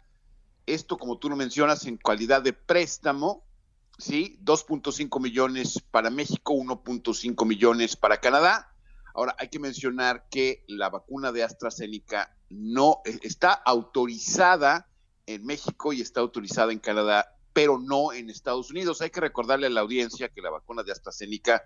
[0.66, 3.46] Esto, como tú lo mencionas, en calidad de préstamo,
[3.98, 4.38] ¿sí?
[4.44, 8.76] 2.5 millones para México, 1.5 millones para Canadá.
[9.20, 14.88] Ahora, hay que mencionar que la vacuna de AstraZeneca no eh, está autorizada
[15.26, 19.02] en México y está autorizada en Canadá, pero no en Estados Unidos.
[19.02, 21.64] Hay que recordarle a la audiencia que la vacuna de AstraZeneca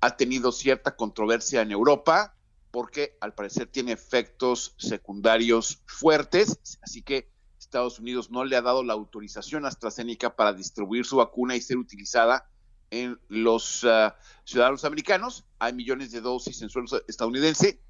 [0.00, 2.34] ha tenido cierta controversia en Europa
[2.72, 7.30] porque al parecer tiene efectos secundarios fuertes, así que
[7.60, 11.60] Estados Unidos no le ha dado la autorización a AstraZeneca para distribuir su vacuna y
[11.60, 12.50] ser utilizada
[12.90, 14.12] en los uh,
[14.44, 15.44] ciudadanos americanos.
[15.58, 17.80] Hay millones de dosis en suelo estadounidense,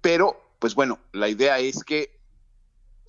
[0.00, 2.18] pero pues bueno, la idea es que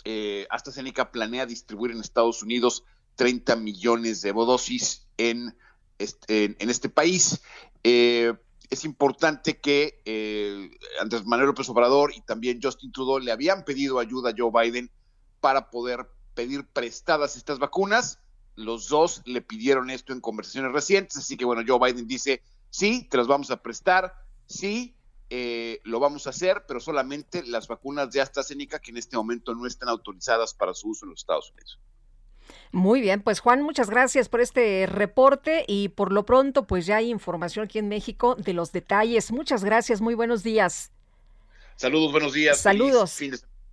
[0.03, 2.83] eh, AstraZeneca planea distribuir en Estados Unidos
[3.15, 5.57] 30 millones de dosis en
[5.97, 7.41] este, en, este país.
[7.83, 8.33] Eh,
[8.69, 13.99] es importante que eh, Andrés Manuel López Obrador y también Justin Trudeau le habían pedido
[13.99, 14.91] ayuda a Joe Biden
[15.39, 18.19] para poder pedir prestadas estas vacunas.
[18.55, 23.07] Los dos le pidieron esto en conversaciones recientes, así que bueno, Joe Biden dice, sí,
[23.09, 24.15] te las vamos a prestar,
[24.47, 24.95] sí,
[25.29, 29.55] eh, lo vamos a hacer, pero solamente las vacunas de AstraZeneca que en este momento
[29.55, 31.79] no están autorizadas para su uso en los Estados Unidos.
[32.71, 36.97] Muy bien, pues Juan, muchas gracias por este reporte y por lo pronto pues ya
[36.97, 39.31] hay información aquí en México de los detalles.
[39.31, 40.91] Muchas gracias, muy buenos días.
[41.75, 42.59] Saludos, buenos días.
[42.59, 43.19] Saludos.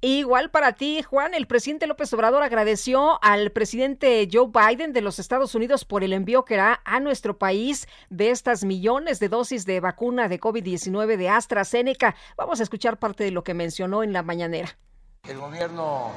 [0.05, 5.21] Igual para ti, Juan, el presidente López Obrador agradeció al presidente Joe Biden de los
[5.21, 9.65] Estados Unidos por el envío que hará a nuestro país de estas millones de dosis
[9.65, 12.17] de vacuna de COVID-19 de AstraZeneca.
[12.37, 14.77] Vamos a escuchar parte de lo que mencionó en la mañanera.
[15.23, 16.11] El gobierno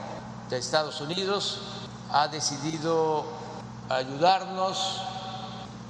[0.49, 1.61] de Estados Unidos
[2.09, 3.23] ha decidido
[3.89, 5.03] ayudarnos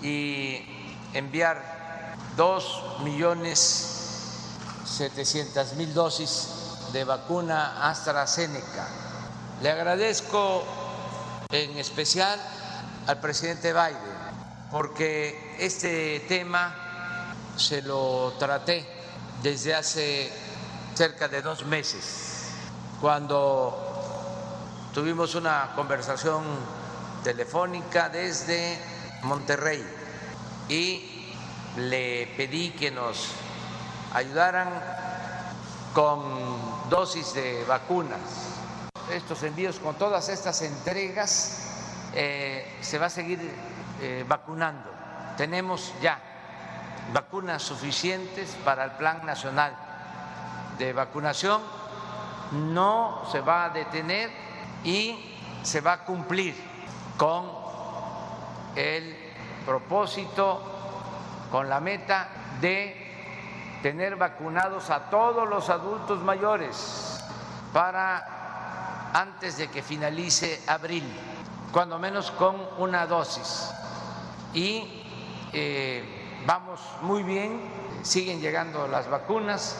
[0.03, 0.59] y
[1.13, 4.51] enviar dos millones
[4.83, 6.64] setecientas mil dosis
[6.95, 8.87] de vacuna AstraZeneca.
[9.61, 10.63] Le agradezco
[11.49, 12.39] en especial
[13.05, 14.15] al presidente Biden
[14.71, 16.73] porque este tema
[17.57, 18.87] se lo traté
[19.43, 20.31] desde hace
[20.93, 22.51] cerca de dos meses,
[23.01, 26.45] cuando tuvimos una conversación
[27.25, 28.79] telefónica desde
[29.23, 29.85] Monterrey
[30.69, 31.33] y
[31.75, 33.31] le pedí que nos
[34.13, 35.14] ayudaran
[35.95, 38.19] con dosis de vacunas.
[39.09, 43.39] Estos envíos con todas estas entregas eh, se va a seguir
[44.01, 44.91] eh, vacunando.
[45.37, 46.19] Tenemos ya
[47.13, 49.73] vacunas suficientes para el Plan Nacional
[50.77, 51.61] de Vacunación.
[52.51, 54.29] No se va a detener
[54.83, 56.55] y se va a cumplir
[57.15, 57.49] con
[58.75, 59.15] el
[59.65, 60.61] propósito,
[61.49, 62.27] con la meta
[62.59, 63.04] de
[63.85, 67.19] tener vacunados a todos los adultos mayores
[67.71, 71.03] para antes de que finalice abril,
[71.71, 73.69] cuando menos con una dosis.
[74.55, 75.03] Y
[75.53, 77.61] eh, vamos muy bien,
[78.01, 79.77] siguen llegando las vacunas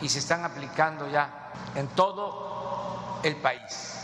[0.00, 3.99] y se están aplicando ya en todo el país.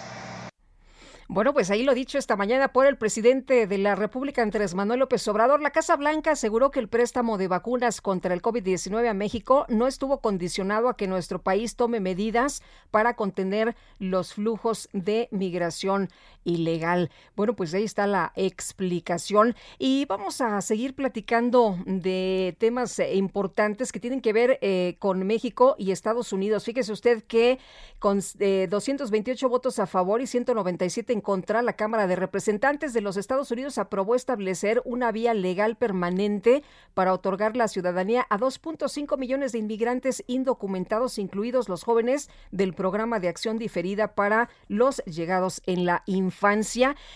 [1.29, 5.01] Bueno, pues ahí lo dicho esta mañana por el presidente de la República, Andrés Manuel
[5.01, 9.12] López Obrador, la Casa Blanca aseguró que el préstamo de vacunas contra el COVID-19 a
[9.12, 12.62] México no estuvo condicionado a que nuestro país tome medidas
[12.93, 16.11] para contener los flujos de migración
[16.46, 17.11] ilegal.
[17.35, 23.92] Bueno, pues ahí está la explicación y vamos a seguir platicando de temas eh, importantes
[23.92, 26.64] que tienen que ver eh, con México y Estados Unidos.
[26.64, 27.59] Fíjese usted que
[27.98, 33.00] con eh, 228 votos a favor y 197 en contra, la Cámara de Representantes de
[33.00, 36.62] los Estados Unidos aprobó establecer una vía legal permanente
[36.94, 43.18] para otorgar la ciudadanía a 2.5 millones de inmigrantes indocumentados, incluidos los jóvenes del programa
[43.18, 46.36] de acción diferida para los llegados en la infancia.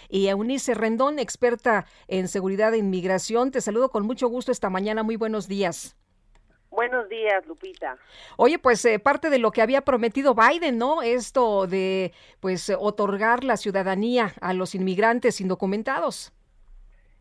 [0.09, 5.03] Y Eunice Rendón, experta en seguridad e inmigración, te saludo con mucho gusto esta mañana.
[5.03, 5.97] Muy buenos días.
[6.71, 7.99] Buenos días, Lupita.
[8.37, 11.03] Oye, pues eh, parte de lo que había prometido Biden, ¿no?
[11.03, 16.33] Esto de, pues, otorgar la ciudadanía a los inmigrantes indocumentados.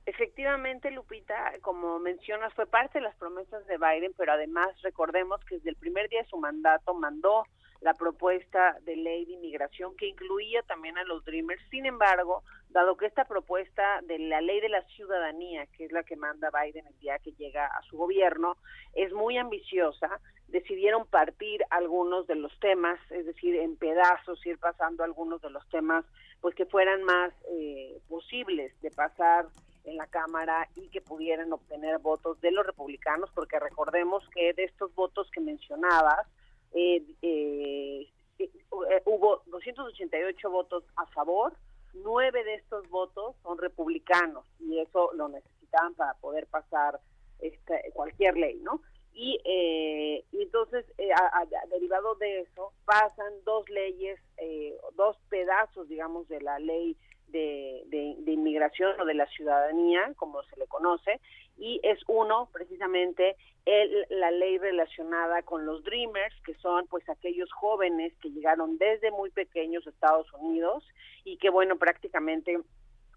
[0.06, 5.56] Efectivamente, Lupita, como mencionas, fue parte de las promesas de Biden, pero además recordemos que
[5.56, 7.44] desde el primer día de su mandato mandó
[7.82, 11.62] la propuesta de ley de inmigración que incluía también a los Dreamers.
[11.70, 16.04] Sin embargo, dado que esta propuesta de la ley de la ciudadanía, que es la
[16.04, 18.58] que manda Biden el día que llega a su gobierno,
[18.94, 25.04] es muy ambiciosa, decidieron partir algunos de los temas, es decir, en pedazos, ir pasando
[25.04, 26.06] algunos de los temas,
[26.42, 29.48] pues que fueran más eh, posibles de pasar
[29.86, 34.66] en la Cámara y que pudieran obtener votos de los republicanos, porque recordemos que de
[34.66, 36.28] estos votos que mencionabas,
[36.74, 38.08] eh, eh,
[38.40, 41.54] eh, hubo 288 votos a favor,
[41.94, 47.00] nueve de estos votos son republicanos y eso lo necesitaban para poder pasar
[47.40, 48.82] este, cualquier ley, ¿no?
[49.14, 55.18] Y, eh, y entonces, eh, a- a- derivado de eso, pasan dos leyes, eh, dos
[55.30, 56.96] pedazos, digamos, de la ley
[57.32, 61.20] de, de, inmigración o de la ciudadanía, como se le conoce,
[61.58, 67.52] y es uno, precisamente, el, la ley relacionada con los Dreamers, que son pues aquellos
[67.52, 70.84] jóvenes que llegaron desde muy pequeños a Estados Unidos
[71.24, 72.58] y que, bueno, prácticamente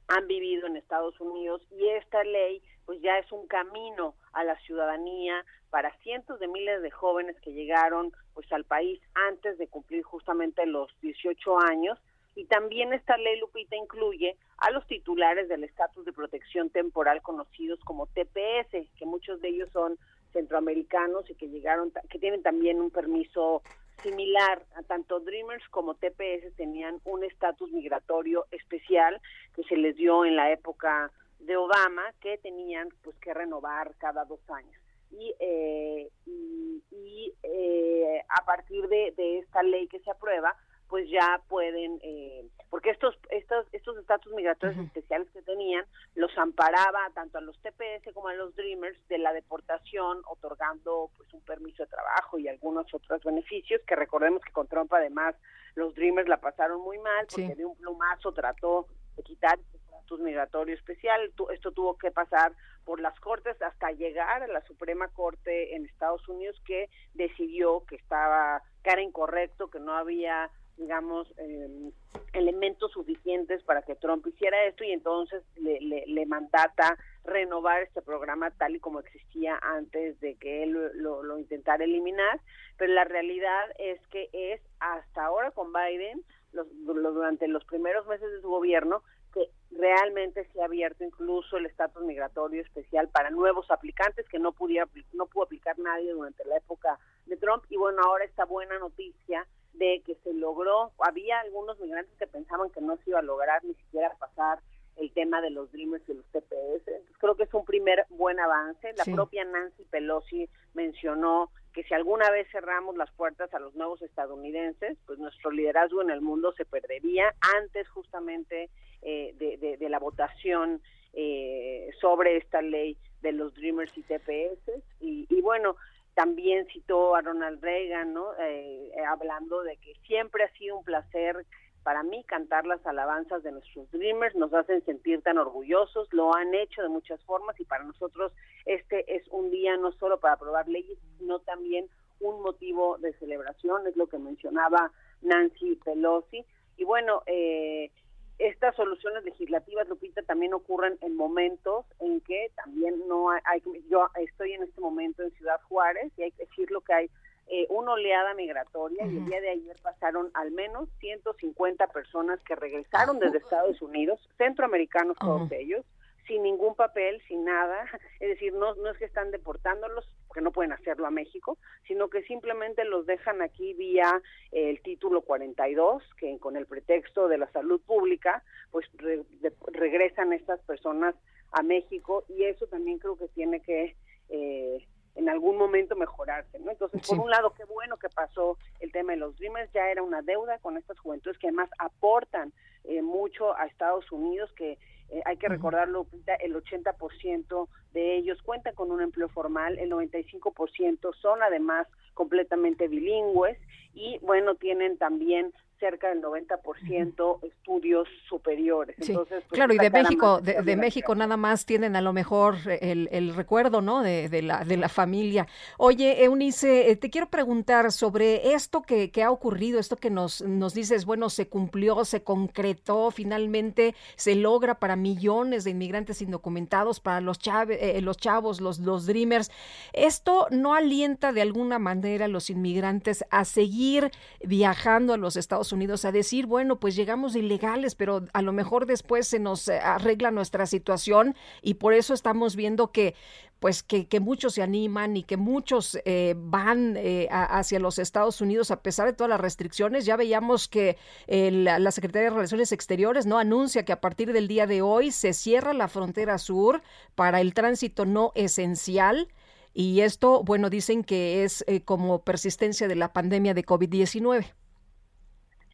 [0.08, 4.58] han vivido en Estados Unidos y esta ley pues ya es un camino a la
[4.60, 10.02] ciudadanía para cientos de miles de jóvenes que llegaron pues al país antes de cumplir
[10.02, 11.98] justamente los 18 años
[12.34, 17.80] y también esta ley Lupita incluye a los titulares del estatus de protección temporal conocidos
[17.84, 19.98] como TPS, que muchos de ellos son
[20.32, 23.62] centroamericanos y que llegaron que tienen también un permiso
[24.02, 24.64] similar.
[24.76, 29.20] A tanto Dreamers como TPS tenían un estatus migratorio especial
[29.54, 34.24] que se les dio en la época de Obama que tenían pues que renovar cada
[34.24, 34.80] dos años.
[35.10, 40.56] Y eh, y, y, eh, a partir de, de esta ley que se aprueba
[40.92, 45.86] pues ya pueden eh, porque estos estos estos estatus migratorios especiales que tenían
[46.16, 51.32] los amparaba tanto a los TPS como a los Dreamers de la deportación otorgando pues
[51.32, 55.34] un permiso de trabajo y algunos otros beneficios que recordemos que con Trump además
[55.76, 57.54] los Dreamers la pasaron muy mal porque Sí.
[57.54, 58.86] de un plumazo trató
[59.16, 62.52] de quitar el estatus migratorio especial esto tuvo que pasar
[62.84, 67.96] por las cortes hasta llegar a la Suprema Corte en Estados Unidos que decidió que
[67.96, 70.50] estaba que era incorrecto que no había
[70.82, 71.90] digamos eh,
[72.34, 78.76] elementos suficientes para que Trump hiciera esto y entonces le, mandata renovar este programa tal
[78.76, 82.40] y como existía antes de que él lo intentara eliminar,
[82.78, 86.22] pero la realidad es que es hasta ahora con Biden,
[86.52, 89.02] los, los- durante los primeros meses de su gobierno,
[89.32, 94.52] que realmente se ha abierto incluso el estatus migratorio especial para nuevos aplicantes que no
[94.52, 97.64] pudiera no pudo aplicar nadie durante la época de Trump.
[97.70, 102.70] Y bueno ahora esta buena noticia de que se logró había algunos migrantes que pensaban
[102.70, 104.58] que no se iba a lograr ni siquiera pasar
[104.96, 108.38] el tema de los Dreamers y los TPS entonces creo que es un primer buen
[108.38, 109.12] avance la Sí.
[109.14, 114.98] propia Nancy Pelosi mencionó que si alguna vez cerramos las puertas a los nuevos estadounidenses,
[115.06, 118.68] pues nuestro liderazgo en el mundo se perdería antes justamente
[119.00, 120.82] eh, de, de- de la votación
[121.14, 124.70] eh, sobre esta ley de los Dreamers y TPS.
[125.00, 125.76] Y, y bueno,
[126.14, 128.34] también citó a Ronald Reagan, ¿no?
[128.38, 131.46] Eh, eh, hablando de que siempre ha sido un placer
[131.82, 136.54] para mí cantar las alabanzas de nuestros Dreamers, nos hacen sentir tan orgullosos, lo han
[136.54, 138.32] hecho de muchas formas y para nosotros
[138.66, 141.88] este es un día no solo para aprobar leyes, sino también
[142.20, 144.92] un motivo de celebración, es lo que mencionaba
[145.22, 146.44] Nancy Pelosi.
[146.76, 147.90] Y bueno, eh,
[148.38, 154.08] estas soluciones legislativas, Lupita, también ocurren en momentos en que también no hay, hay- yo
[154.20, 157.10] estoy en este momento en Ciudad Juárez y hay que decirlo que hay
[157.48, 162.54] eh, una oleada migratoria y el día de ayer pasaron al menos 150 personas que
[162.54, 165.84] regresaron desde Estados Unidos, centroamericanos todos ellos,
[166.28, 167.84] sin ningún papel, sin nada,
[168.20, 171.58] es decir, no, no es que están deportándolos, porque no pueden hacerlo a México,
[171.88, 177.26] sino que simplemente los dejan aquí vía eh, el título 42, que con el pretexto
[177.28, 181.16] de la salud pública, pues re- de- regresan estas personas
[181.50, 183.96] a México y eso también creo que tiene que
[184.30, 186.70] eh, en algún momento mejorarse, ¿no?
[186.70, 190.02] Entonces, por un lado, qué bueno que pasó el tema de los Dreamers, ya era
[190.02, 192.52] una deuda con estas juventudes que además aportan
[192.84, 194.78] eh, mucho a Estados Unidos, que
[195.10, 196.06] eh, hay que recordarlo,
[196.40, 203.58] el 80% de ellos cuentan con un empleo formal, el 95% son además completamente bilingües
[203.92, 205.52] y bueno, tienen también
[205.82, 208.94] cerca del 90% estudios superiores.
[209.00, 212.12] Sí, Entonces, pues, claro, y de México, de, de México nada más tienen a lo
[212.12, 214.00] mejor el, el recuerdo, ¿no?
[214.02, 215.48] De, de la, de la familia.
[215.78, 220.40] Oye, Eunice, eh, te quiero preguntar sobre esto que, que ha ocurrido, esto que nos,
[220.42, 227.00] nos dices, bueno, se cumplió, se concretó, finalmente se logra para millones de inmigrantes indocumentados,
[227.00, 229.50] para los, chave- eh, los chavos, los, los dreamers.
[229.92, 234.10] ¿Esto no alienta de alguna manera a los inmigrantes a seguir
[234.44, 238.86] viajando a los Estados Unidos, a decir, bueno, pues llegamos ilegales, pero a lo mejor
[238.86, 243.14] después se nos eh, arregla nuestra situación y por eso estamos viendo que
[243.62, 248.72] pues que, muchos se animan y que muchos eh, van eh, hacia los Estados Unidos
[248.72, 250.04] a pesar de todas las restricciones.
[250.04, 250.98] Ya veíamos que
[251.28, 254.82] eh, la, la Secretaría de Relaciones Exteriores no anuncia que a partir del día de
[254.82, 256.82] hoy se cierra la frontera sur
[257.14, 259.28] para el tránsito no esencial.
[259.74, 264.44] Y esto, bueno, dicen que es eh, como persistencia de la pandemia de COVID-19.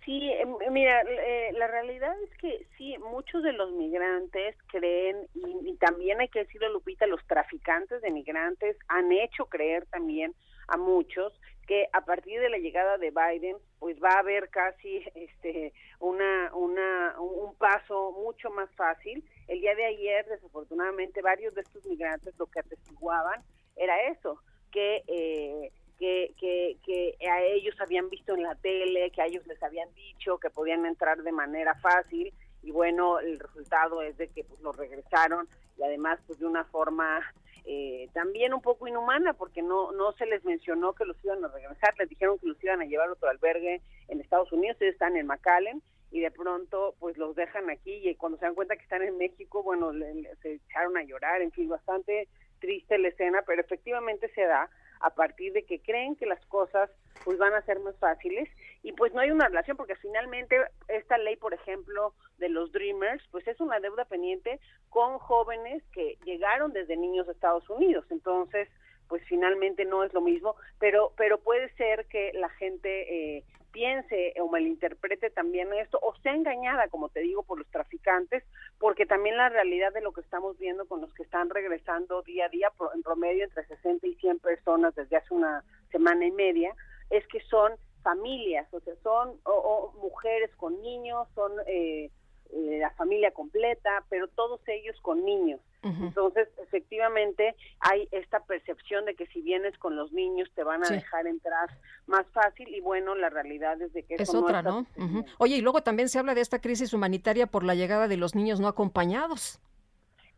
[0.09, 5.69] Sí, em, mira, eh, la realidad es que sí, muchos de los migrantes creen, y,
[5.69, 10.35] y también hay que decirlo, Lupita, los traficantes de migrantes han hecho creer también
[10.69, 15.05] a muchos que a partir de la llegada de Biden, pues va a haber casi
[15.15, 19.23] este una una un paso mucho más fácil.
[19.47, 23.43] El día de ayer, desafortunadamente, varios de estos migrantes lo que atestiguaban
[23.77, 24.41] era eso,
[24.73, 29.47] que eh, que, que, que a ellos habían visto en la tele, que a ellos
[29.47, 32.33] les habían dicho que podían entrar de manera fácil
[32.63, 36.65] y bueno, el resultado es de que pues los regresaron y además pues de una
[36.65, 37.21] forma
[37.65, 41.49] eh, también un poco inhumana porque no no se les mencionó que los iban a
[41.49, 44.93] regresar, les dijeron que los iban a llevar a otro albergue en Estados Unidos, ellos
[44.95, 48.77] están en McAllen y de pronto pues los dejan aquí y cuando se dan cuenta
[48.77, 52.29] que están en México, bueno, le- se echaron a llorar, en fin, bastante
[52.61, 54.71] triste la escena, pero efectivamente se da
[55.01, 56.91] a partir de que creen que las cosas
[57.25, 58.49] pues van a ser más fáciles.
[58.83, 60.57] Y pues no hay una relación porque finalmente
[60.89, 66.17] esta ley por ejemplo de los dreamers pues es una deuda pendiente con jóvenes que
[66.25, 68.05] llegaron desde niños a Estados Unidos.
[68.11, 68.69] Entonces
[69.09, 73.45] pues finalmente no es lo mismo pero pero puede ser que la gente eh,
[73.79, 78.43] piense o malinterprete también esto o sea engañada como te digo por los traficantes
[78.81, 82.47] porque también la realidad de lo que estamos viendo con los que están regresando día
[82.47, 85.63] a día en promedio entre 60 y 100 personas desde hace una
[85.93, 86.75] semana y media
[87.11, 92.11] es que son familias o sea son o, o mujeres con niños son eh,
[92.51, 99.15] eh, la familia completa pero todos ellos con niños entonces, efectivamente, hay esta percepción de
[99.15, 100.95] que si vienes con los niños te van a Sí.
[100.95, 101.69] dejar entrar
[102.07, 105.25] más fácil y bueno, la realidad es de que Es eso otra, no, ¿no?
[105.39, 108.35] Oye, y luego también se habla de esta crisis humanitaria por la llegada de los
[108.35, 109.61] niños no acompañados.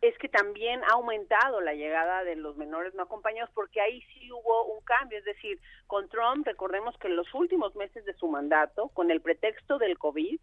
[0.01, 4.33] Es que también ha aumentado la llegada de los menores no acompañados porque ahí sí
[4.33, 8.27] hubo un cambio, es decir, con Trump recordemos que en los últimos meses de su
[8.27, 10.41] mandato, con el pretexto del COVID,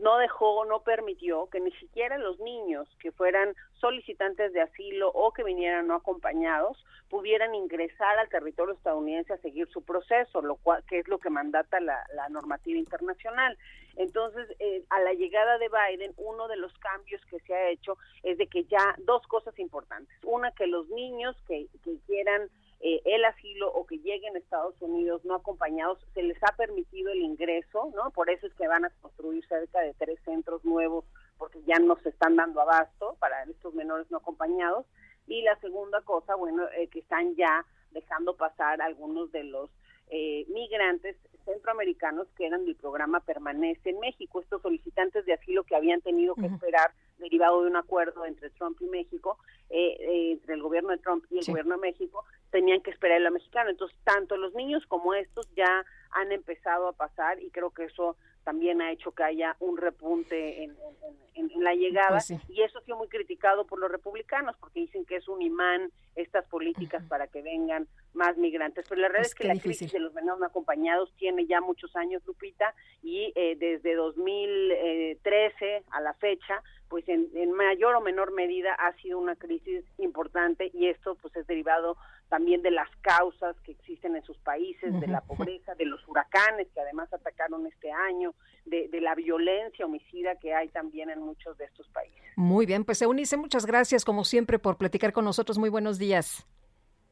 [0.00, 5.32] no, dejó, no permitió que ni siquiera los niños que fueran solicitantes de asilo o
[5.32, 10.82] que vinieran no acompañados pudieran ingresar al territorio estadounidense a seguir su proceso, lo cual
[10.88, 13.56] que es lo que mandata la, la normativa internacional.
[13.96, 17.98] Entonces, eh, a la llegada de Biden, uno de los cambios que se ha hecho
[18.22, 20.16] es de que ya dos cosas importantes.
[20.24, 22.48] Una, que los niños que, que quieran
[22.82, 27.12] eh, el asilo o que lleguen a Estados Unidos no acompañados, se les ha permitido
[27.12, 28.10] el ingreso, ¿no?
[28.10, 31.04] Por eso es que van a construir cerca de tres centros nuevos
[31.36, 34.86] porque ya no se están dando abasto para estos menores no acompañados.
[35.26, 39.70] Y la segunda cosa, bueno, eh, que están ya dejando pasar algunos de los
[40.10, 45.74] eh, migrantes centroamericanos que eran del programa Permanece en México, estos solicitantes de asilo que
[45.74, 49.38] habían tenido que esperar derivado de un acuerdo entre Trump y México,
[49.68, 51.50] eh, eh, entre el gobierno de Trump y el Sí.
[51.52, 53.70] gobierno de México, tenían que esperar a mexicano.
[53.70, 58.16] Entonces, tanto los niños como estos ya han empezado a pasar y creo que eso
[58.44, 62.38] también ha hecho que haya un repunte en, en- en- en la llegada Pues sí.
[62.48, 65.90] y eso ha sido muy criticado por los republicanos porque dicen que es un imán
[66.16, 68.86] estas políticas para que vengan más migrantes.
[68.88, 69.78] Pero la realidad Pues es que la difícil.
[69.88, 75.84] crisis de los menores no acompañados tiene ya muchos años, Lupita, y eh, desde 2013
[75.90, 80.70] a la fecha, pues en, en mayor o menor medida ha sido una crisis importante
[80.74, 81.96] y esto pues es derivado
[82.28, 86.68] también de las causas que existen en sus países, de la pobreza, de los huracanes
[86.72, 88.34] que además atacaron este año,
[88.64, 92.20] de, de la violencia homicida que hay también en muchos de estos países.
[92.36, 95.58] Muy bien, pues Eunice, muchas gracias como siempre por platicar con nosotros.
[95.58, 96.46] Muy buenos días.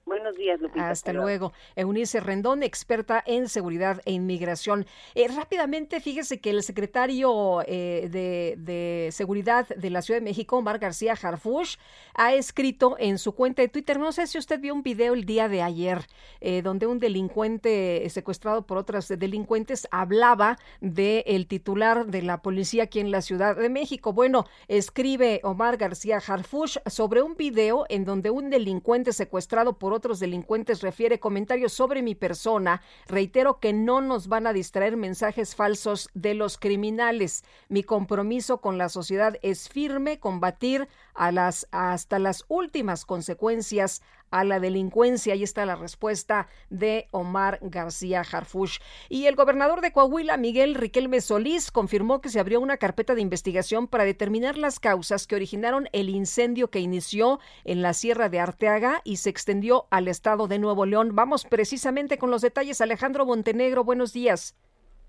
[0.08, 0.88] Buenos días, Lupita.
[0.88, 1.52] Hasta luego.
[1.76, 4.86] Eunice Rendón, experta en seguridad e inmigración.
[5.14, 10.56] Eh, rápidamente, fíjese que el secretario eh, de, de, Seguridad de la Ciudad de México,
[10.56, 11.76] Omar García Harfush,
[12.14, 15.24] ha escrito en su cuenta de Twitter, no sé si usted vio un video el
[15.24, 16.06] día de ayer,
[16.40, 22.84] eh, donde un delincuente secuestrado por otras delincuentes hablaba del el titular de la policía
[22.84, 24.14] aquí en la Ciudad de México.
[24.14, 30.20] Bueno, escribe Omar García Harfush sobre un video en donde un delincuente secuestrado por otros
[30.20, 32.80] delincuentes refiere comentarios sobre mi persona.
[33.06, 37.44] Reitero que no nos van a distraer mensajes falsos de los criminales.
[37.68, 44.44] Mi compromiso con la sociedad es firme, combatir a las hasta las últimas consecuencias a
[44.44, 45.34] la delincuencia.
[45.34, 48.78] Ahí está la respuesta de Omar García Harfush.
[49.08, 53.22] Y el gobernador de Coahuila, Miguel Riquelme Solís, confirmó que se abrió una carpeta de
[53.22, 58.40] investigación para determinar las causas que originaron el incendio que inició en la Sierra de
[58.40, 61.14] Arteaga y se extendió al estado de Nuevo León.
[61.14, 62.80] Vamos precisamente con los detalles.
[62.80, 64.56] Alejandro Montenegro, buenos días.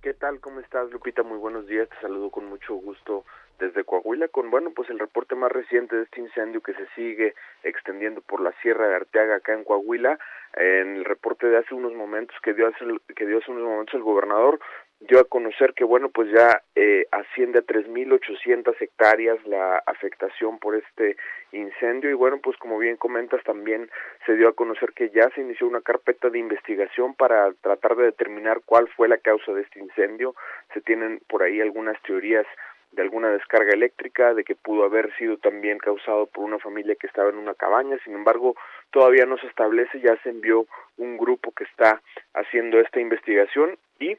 [0.02, 0.40] ¿Qué tal?
[0.40, 1.24] ¿Cómo estás, Lupita?
[1.24, 1.90] Muy buenos días.
[1.90, 3.26] Te saludo con mucho gusto
[3.60, 7.36] desde Coahuila con, bueno, pues el reporte más reciente de este incendio que se sigue
[7.64, 10.18] extendiendo por la Sierra de Arteaga acá en Coahuila.
[10.56, 12.86] En el reporte de hace unos momentos que dio hace,
[13.16, 14.60] que dio hace unos momentos el gobernador,
[15.00, 20.76] dio a conocer que, bueno, pues ya eh, asciende a 3.800 hectáreas la afectación por
[20.76, 21.16] este
[21.52, 23.90] incendio y, bueno, pues como bien comentas, también
[24.26, 28.06] se dio a conocer que ya se inició una carpeta de investigación para tratar de
[28.06, 30.36] determinar cuál fue la causa de este incendio.
[30.74, 32.46] Se tienen por ahí algunas teorías
[32.92, 37.08] de alguna descarga eléctrica, de que pudo haber sido también causado por una familia que
[37.08, 38.56] estaba en una cabaña, sin embargo,
[38.92, 40.66] todavía no se establece, ya se envió
[40.98, 42.02] un grupo que está
[42.34, 44.18] haciendo esta investigación y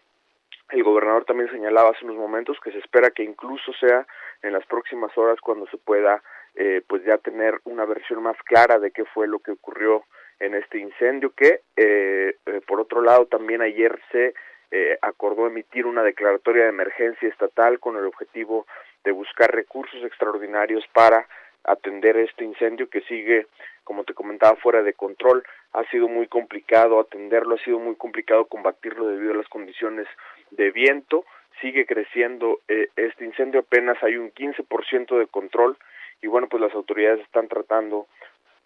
[0.70, 4.06] el gobernador también señalaba hace unos momentos que se espera que incluso sea
[4.42, 6.22] en las próximas horas cuando se pueda
[6.54, 10.04] eh, pues ya tener una versión más clara de qué fue lo que ocurrió
[10.38, 14.34] en este incendio que eh, eh, por otro lado también ayer se
[14.70, 18.66] eh, acordó emitir una declaratoria de emergencia estatal con el objetivo
[19.04, 21.26] de buscar recursos extraordinarios para
[21.64, 23.46] atender este incendio que sigue,
[23.84, 25.44] como te comentaba, fuera de control.
[25.72, 30.06] Ha sido muy complicado atenderlo, ha sido muy complicado combatirlo debido a las condiciones
[30.50, 31.24] de viento.
[31.60, 35.76] Sigue creciendo eh, este incendio, apenas hay un 15% de control
[36.22, 38.06] y bueno, pues las autoridades están tratando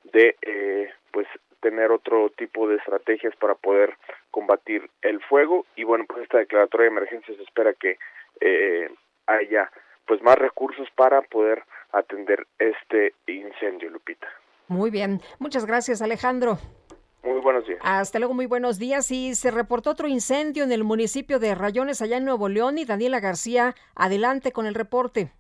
[0.05, 1.27] de eh, pues
[1.65, 3.97] tener otro tipo de estrategias para poder
[4.31, 7.97] combatir el fuego y bueno pues esta declaratoria de emergencia se espera que
[8.43, 8.91] eh,
[9.27, 9.71] haya
[10.07, 11.63] pues más recursos para poder
[11.93, 14.29] atender este incendio Lupita
[14.69, 16.59] muy bien muchas gracias Alejandro
[17.23, 17.81] muy buenos días.
[17.83, 19.11] Hasta luego, muy buenos días.
[19.11, 22.77] Y se reportó otro incendio en el municipio de Rayones, allá en Nuevo León.
[22.77, 25.33] Y Daniela García, adelante con el reporte.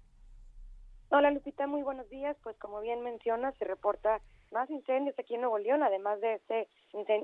[1.10, 2.38] Hola, Lupita, muy buenos días.
[2.42, 6.68] Pues como bien menciona, se reporta más incendios aquí en Nuevo León, además de este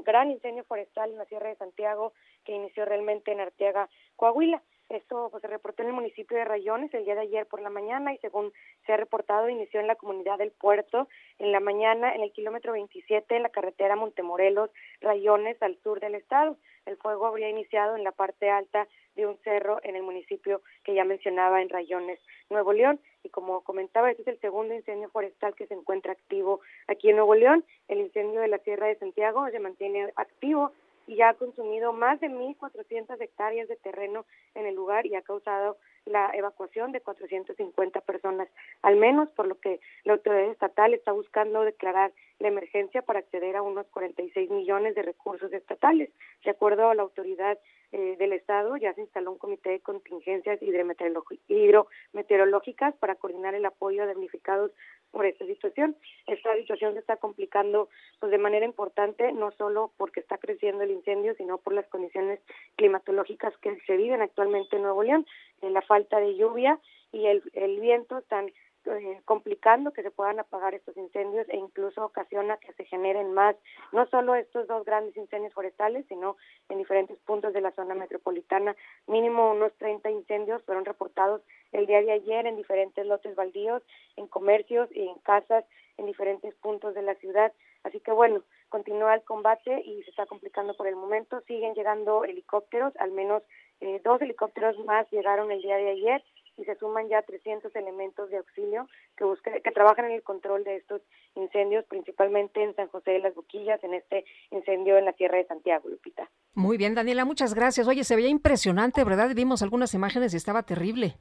[0.04, 2.12] gran incendio forestal en la Sierra de Santiago
[2.44, 4.62] que inició realmente en Arteaga, Coahuila.
[4.90, 7.70] Esto pues, se reportó en el municipio de Rayones el día de ayer por la
[7.70, 8.52] mañana y según
[8.84, 11.06] se ha reportado inició en la comunidad del puerto
[11.38, 14.70] en la mañana en el kilómetro 27 en la carretera Montemorelos,
[15.00, 16.56] Rayones al sur del estado.
[16.86, 20.94] El fuego habría iniciado en la parte alta de un cerro en el municipio que
[20.94, 22.18] ya mencionaba en Rayones,
[22.48, 22.98] Nuevo León.
[23.22, 27.16] Y como comentaba, este es el segundo incendio forestal que se encuentra activo aquí en
[27.16, 27.64] Nuevo León.
[27.86, 30.72] El incendio de la Sierra de Santiago se mantiene activo
[31.10, 35.22] y ya ha consumido más de 1.400 hectáreas de terreno en el lugar y ha
[35.22, 38.48] causado la evacuación de 450 personas
[38.82, 43.54] al menos, por lo que la autoridad estatal está buscando declarar la emergencia para acceder
[43.56, 46.10] a unos 46 millones de recursos estatales.
[46.44, 47.58] De acuerdo a la autoridad
[47.92, 54.02] eh, del Estado, ya se instaló un comité de contingencias hidrometeorológicas para coordinar el apoyo
[54.02, 54.72] a damnificados
[55.10, 55.96] por esta situación.
[56.26, 60.92] Esta situación se está complicando pues de manera importante, no solo porque está creciendo el
[60.92, 62.40] incendio, sino por las condiciones
[62.76, 65.26] climatológicas que se viven actualmente en Nuevo León,
[65.60, 66.78] en la falta de lluvia
[67.12, 68.52] y el, el viento están
[68.86, 73.56] eh, complicando que se puedan apagar estos incendios e incluso ocasiona que se generen más,
[73.92, 76.36] no solo estos dos grandes incendios forestales, sino
[76.68, 78.74] en diferentes puntos de la zona metropolitana.
[79.06, 83.82] Mínimo unos 30 incendios fueron reportados el día de ayer en diferentes lotes baldíos,
[84.16, 85.64] en comercios y en casas
[86.00, 87.52] en diferentes puntos de la ciudad.
[87.84, 91.40] Así que bueno, continúa el combate y se está complicando por el momento.
[91.42, 93.42] Siguen llegando helicópteros, al menos
[93.80, 96.24] eh, dos helicópteros más llegaron el día de ayer
[96.60, 98.86] y se suman ya 300 elementos de auxilio
[99.16, 99.24] que,
[99.62, 101.02] que trabajan en el control de estos
[101.34, 105.46] incendios, principalmente en San José de las Boquillas, en este incendio en la Tierra de
[105.46, 106.28] Santiago, Lupita.
[106.54, 107.88] Muy bien, Daniela, muchas gracias.
[107.88, 109.30] Oye, se veía impresionante, ¿verdad?
[109.34, 111.14] Vimos algunas imágenes y estaba terrible.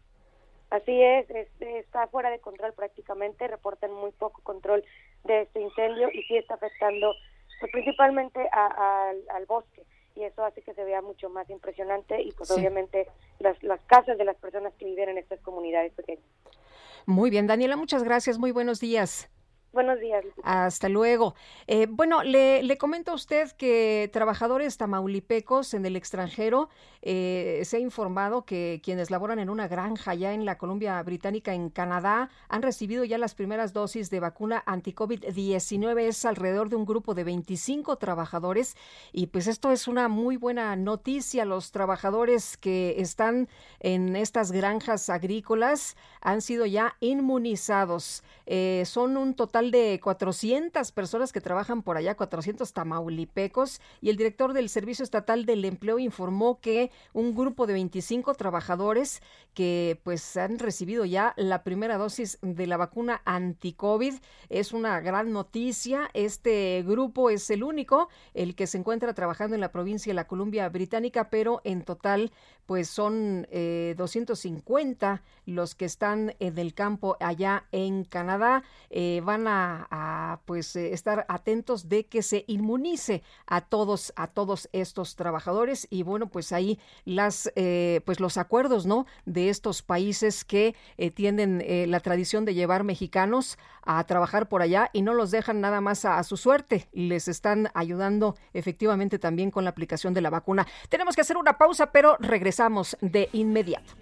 [0.71, 1.27] Así es,
[1.59, 4.83] está fuera de control prácticamente, reportan muy poco control
[5.23, 7.13] de este incendio y sí está afectando
[7.59, 9.83] pues principalmente a- al- al bosque
[10.16, 12.55] y eso hace que se vea mucho más impresionante y pues Sí.
[12.60, 13.07] obviamente
[13.39, 16.24] las, las casas de las personas que viven en estas comunidades pequeñas.
[17.05, 18.38] Muy bien, Daniela, muchas gracias.
[18.38, 19.30] Muy buenos días.
[19.72, 20.26] Buenos días.
[20.43, 21.36] Hasta luego.
[21.67, 26.70] Eh, bueno, le, le comento a usted que trabajadores tamaulipecos en el extranjero
[27.01, 31.53] eh, se ha informado que quienes laboran en una granja ya en la Columbia Británica
[31.53, 35.99] en Canadá han recibido ya las primeras dosis de vacuna anti-COVID-19.
[35.99, 38.76] Es alrededor de un grupo de 25 trabajadores
[39.13, 41.45] y pues esto es una muy buena noticia.
[41.45, 43.47] Los trabajadores que están
[43.80, 48.24] en estas granjas agrícolas han sido ya inmunizados.
[48.45, 54.16] Eh, son un total de 400 personas que trabajan por allá, 400 tamaulipecos, y el
[54.16, 59.22] director del Servicio Estatal del Empleo informó que un grupo de 25 trabajadores
[59.53, 64.14] que pues han recibido ya la primera dosis de la vacuna anti-COVID
[64.47, 66.10] es una gran noticia.
[66.14, 70.28] Este grupo es el único, el que se encuentra trabajando en la provincia de la
[70.28, 72.32] Columbia Británica, pero en total
[72.70, 78.61] pues son eh, 250 los que están en el campo allá en Canadá.
[78.91, 84.70] Eh, van a, pues eh, estar atentos de que se inmunice a todos a todos
[84.72, 90.45] estos trabajadores y bueno pues ahí las eh, pues los acuerdos no de estos países
[90.45, 90.76] que
[91.15, 93.57] tienen la tradición de llevar mexicanos
[93.97, 96.87] a trabajar por allá y no los dejan nada más a, a su suerte.
[96.91, 100.67] Les están ayudando efectivamente también con la aplicación de la vacuna.
[100.89, 103.93] Tenemos que hacer una pausa pero regresamos de inmediato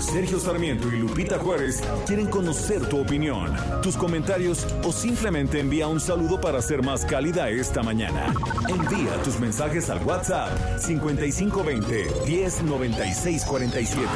[0.00, 6.00] Sergio Sarmiento y Lupita Juárez quieren conocer tu opinión, tus comentarios o simplemente envía un
[6.00, 8.32] saludo para ser más cálida esta mañana.
[8.68, 14.08] Envía tus mensajes al WhatsApp 5520 109647.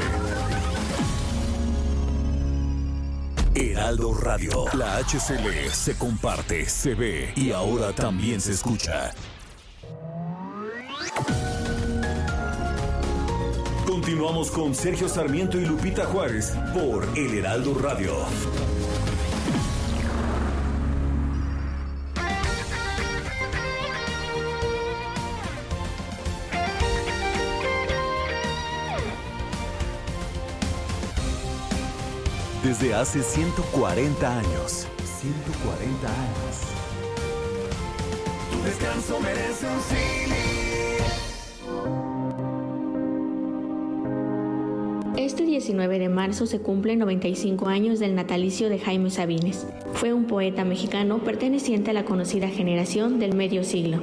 [3.55, 9.13] Heraldo Radio, la HCL se comparte, se ve y ahora también se escucha.
[14.05, 18.15] Continuamos con Sergio Sarmiento y Lupita Juárez por El Heraldo Radio.
[32.63, 34.87] Desde hace 140 años.
[35.23, 36.61] 140 años.
[38.53, 40.74] Tu descanso merece un
[45.25, 49.67] Este 19 de marzo se cumplen 95 años del natalicio de Jaime Sabines.
[49.95, 54.01] Fue un poeta mexicano perteneciente a la conocida generación del medio siglo.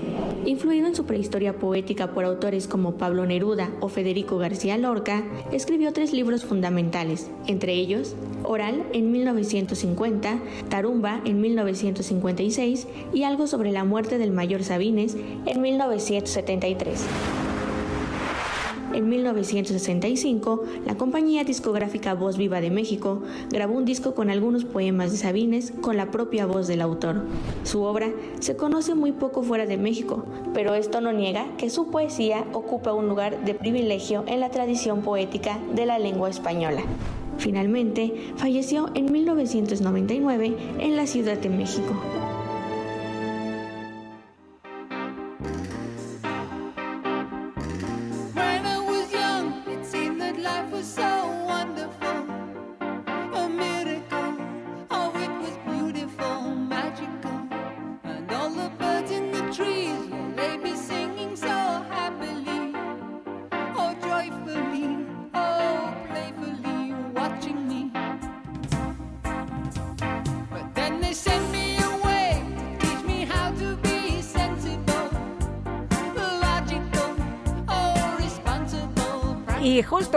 [0.48, 5.94] Influido en su prehistoria poética por autores como Pablo Neruda o Federico García Lorca, escribió
[5.94, 13.84] tres libros fundamentales, entre ellos Oral en 1950, Tarumba en 1956 y Algo sobre la
[13.84, 15.16] muerte del mayor Sabines
[15.46, 17.51] en 1973.
[18.94, 25.12] En 1965, la compañía discográfica Voz Viva de México grabó un disco con algunos poemas
[25.12, 27.24] de Sabines con la propia voz del autor.
[27.64, 31.88] Su obra se conoce muy poco fuera de México, pero esto no niega que su
[31.88, 36.82] poesía ocupa un lugar de privilegio en la tradición poética de la lengua española.
[37.38, 41.96] Finalmente, falleció en 1999 en la Ciudad de México.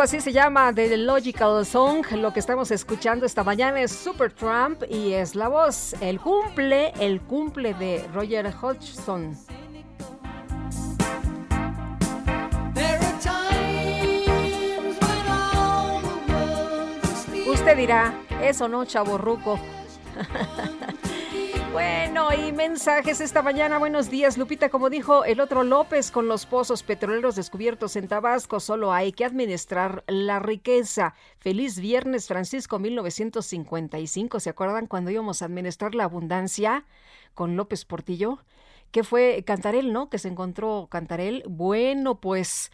[0.04, 2.04] Así se llama The Logical Song.
[2.12, 6.92] Lo que estamos escuchando esta mañana es Super Trump y es la voz, el cumple,
[7.00, 9.34] el cumple de Roger Hodgson.
[17.46, 19.58] Usted dirá, eso no, chaborruco.
[21.74, 23.78] Bueno, y mensajes esta mañana.
[23.78, 24.68] Buenos días, Lupita.
[24.68, 29.24] Como dijo el otro López, con los pozos petroleros descubiertos en Tabasco, solo hay que
[29.24, 31.14] administrar la riqueza.
[31.38, 34.38] Feliz viernes, Francisco, 1955.
[34.38, 36.84] ¿Se acuerdan cuando íbamos a administrar la abundancia
[37.34, 38.38] con López Portillo?
[38.92, 40.10] Que fue Cantarel, ¿no?
[40.10, 41.42] Que se encontró Cantarel.
[41.48, 42.70] Bueno, pues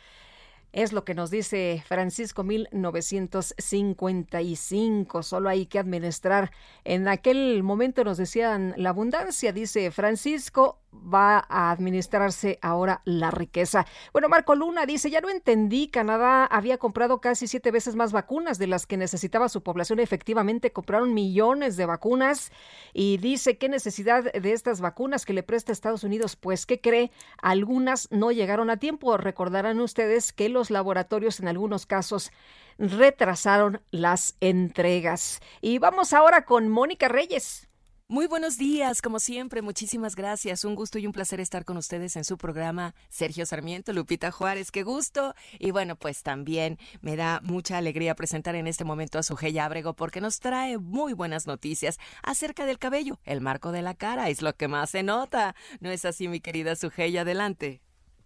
[0.73, 5.23] es lo que nos dice Francisco 1955.
[5.23, 6.51] Solo hay que administrar.
[6.85, 13.87] En aquel momento nos decían la abundancia, dice Francisco va a administrarse ahora la riqueza.
[14.13, 18.59] Bueno, Marco Luna dice, ya no entendí, Canadá había comprado casi siete veces más vacunas
[18.59, 20.01] de las que necesitaba su población.
[20.01, 22.51] Efectivamente, compraron millones de vacunas
[22.93, 26.37] y dice, ¿qué necesidad de estas vacunas que le presta Estados Unidos?
[26.37, 27.11] Pues, ¿qué cree?
[27.41, 29.17] Algunas no llegaron a tiempo.
[29.17, 32.31] Recordarán ustedes que los laboratorios en algunos casos
[32.77, 35.41] retrasaron las entregas.
[35.63, 37.71] Y vamos ahora con Mónica Reyes.
[38.11, 40.65] Muy buenos días, como siempre, muchísimas gracias.
[40.65, 44.73] Un gusto y un placer estar con ustedes en su programa Sergio Sarmiento, Lupita Juárez,
[44.73, 45.33] qué gusto.
[45.61, 49.95] Y bueno, pues también me da mucha alegría presentar en este momento a Sujei Ábrego
[49.95, 53.21] porque nos trae muy buenas noticias acerca del cabello.
[53.23, 55.55] El marco de la cara es lo que más se nota.
[55.79, 57.17] ¿No es así, mi querida Sujei?
[57.17, 57.81] Adelante.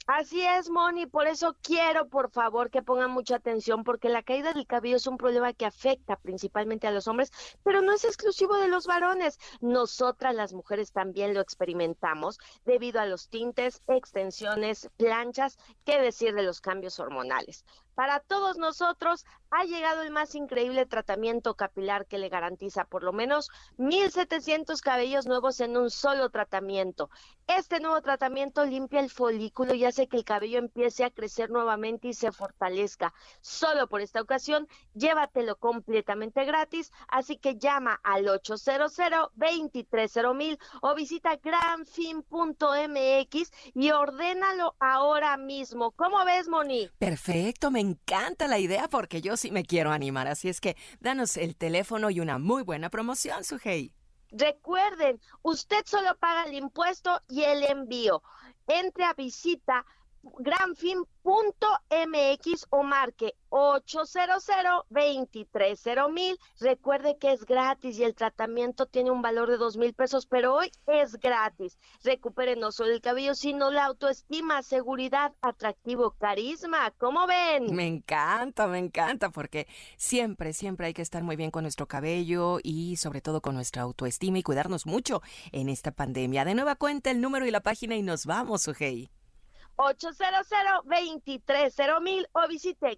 [0.07, 4.52] Así es, Moni, por eso quiero, por favor, que pongan mucha atención, porque la caída
[4.52, 7.32] del cabello es un problema que afecta principalmente a los hombres,
[7.62, 9.38] pero no es exclusivo de los varones.
[9.62, 16.42] Nosotras las mujeres también lo experimentamos debido a los tintes, extensiones, planchas, qué decir de
[16.42, 17.64] los cambios hormonales.
[17.95, 23.12] Para todos nosotros ha llegado el más increíble tratamiento capilar que le garantiza por lo
[23.12, 27.09] menos 1.700 cabellos nuevos en un solo tratamiento.
[27.47, 32.09] Este nuevo tratamiento limpia el folículo y hace que el cabello empiece a crecer nuevamente
[32.09, 33.12] y se fortalezca.
[33.42, 38.64] Solo por esta ocasión, llévatelo completamente gratis, así que llama al 800
[39.34, 42.12] 230 o visita granfin.mx
[43.74, 45.90] y ordénalo ahora mismo.
[45.92, 46.88] ¿Cómo ves, Moni?
[46.99, 50.28] Perfecto, me encanta la idea porque yo sí me quiero animar.
[50.28, 53.93] Así es que danos el teléfono y una muy buena promoción, Sujei.
[54.30, 58.22] Recuerden, usted solo paga el impuesto y el envío.
[58.66, 59.85] Entre a visita
[60.38, 61.16] granfin.mx
[62.70, 64.44] o marque 800
[66.10, 70.26] mil Recuerde que es gratis y el tratamiento tiene un valor de dos mil pesos,
[70.26, 71.78] pero hoy es gratis.
[72.02, 76.90] Recupere no solo el cabello, sino la autoestima, seguridad, atractivo, carisma.
[76.98, 77.74] ¿Cómo ven?
[77.74, 79.66] Me encanta, me encanta, porque
[79.96, 83.82] siempre, siempre hay que estar muy bien con nuestro cabello y sobre todo con nuestra
[83.82, 85.22] autoestima y cuidarnos mucho
[85.52, 86.44] en esta pandemia.
[86.44, 89.10] De nueva cuenta el número y la página y nos vamos, Sujei.
[89.76, 90.50] 800
[92.00, 92.96] mil o visite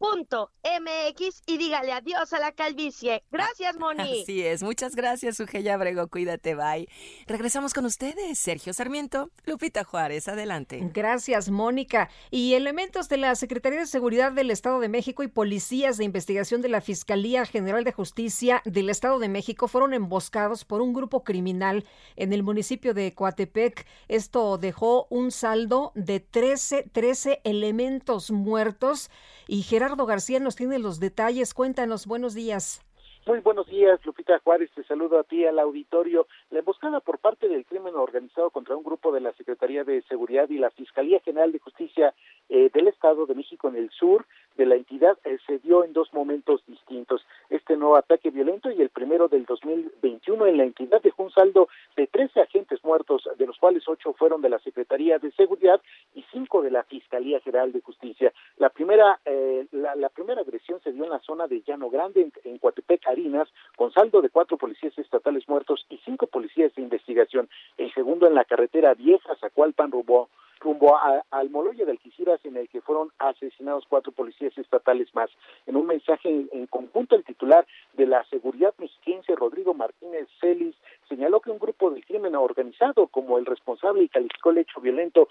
[0.00, 3.22] granfin.mx y dígale adiós a la calvicie.
[3.30, 4.22] Gracias, Moni.
[4.22, 6.88] Así es, muchas gracias, Sugeya Abrego, cuídate, bye.
[7.26, 10.80] Regresamos con ustedes, Sergio Sarmiento, Lupita Juárez, adelante.
[10.92, 12.08] Gracias, Mónica.
[12.30, 16.62] Y elementos de la Secretaría de Seguridad del Estado de México y policías de investigación
[16.62, 21.24] de la Fiscalía General de Justicia del Estado de México fueron emboscados por un grupo
[21.24, 21.84] criminal
[22.16, 23.86] en el municipio de Coatepec.
[24.08, 29.10] Esto dejó un saldo de 13, 13 elementos muertos
[29.46, 31.52] y Gerardo García nos tiene los detalles.
[31.54, 32.80] Cuéntanos, buenos días.
[33.26, 34.70] Muy buenos días, Lupita Juárez.
[34.74, 36.26] Te saludo a ti, al auditorio.
[36.50, 40.48] La emboscada por parte del crimen organizado contra un grupo de la Secretaría de Seguridad
[40.48, 42.14] y la Fiscalía General de Justicia
[42.48, 44.24] eh, del Estado de México en el sur
[44.56, 47.24] de la entidad eh, se dio en dos momentos distintos.
[47.50, 51.68] Este nuevo ataque violento y el primero del 2021 en la entidad dejó un saldo
[51.96, 55.80] de 13 agentes muertos, de los cuales ocho fueron de la Secretaría de Seguridad
[56.62, 58.32] de la Fiscalía General de Justicia.
[58.58, 62.32] La primera, eh, la, primera agresión se dio en la zona de Llano Grande, en,
[62.44, 67.48] en Coatepec, Harinas, con saldo de cuatro policías estatales muertos y cinco policías de investigación.
[67.76, 70.28] El segundo en la carretera vieja, Zacualpan, rumbo
[70.60, 75.30] rumbo a, al Moloya de Alquiciras en el que fueron asesinados cuatro policías estatales más.
[75.66, 80.76] En un mensaje en, conjunto, el titular de la seguridad mexiquense, Rodrigo Martínez Celis,
[81.08, 85.28] señaló que un grupo del crimen organizado como el responsable y calificó el hecho violento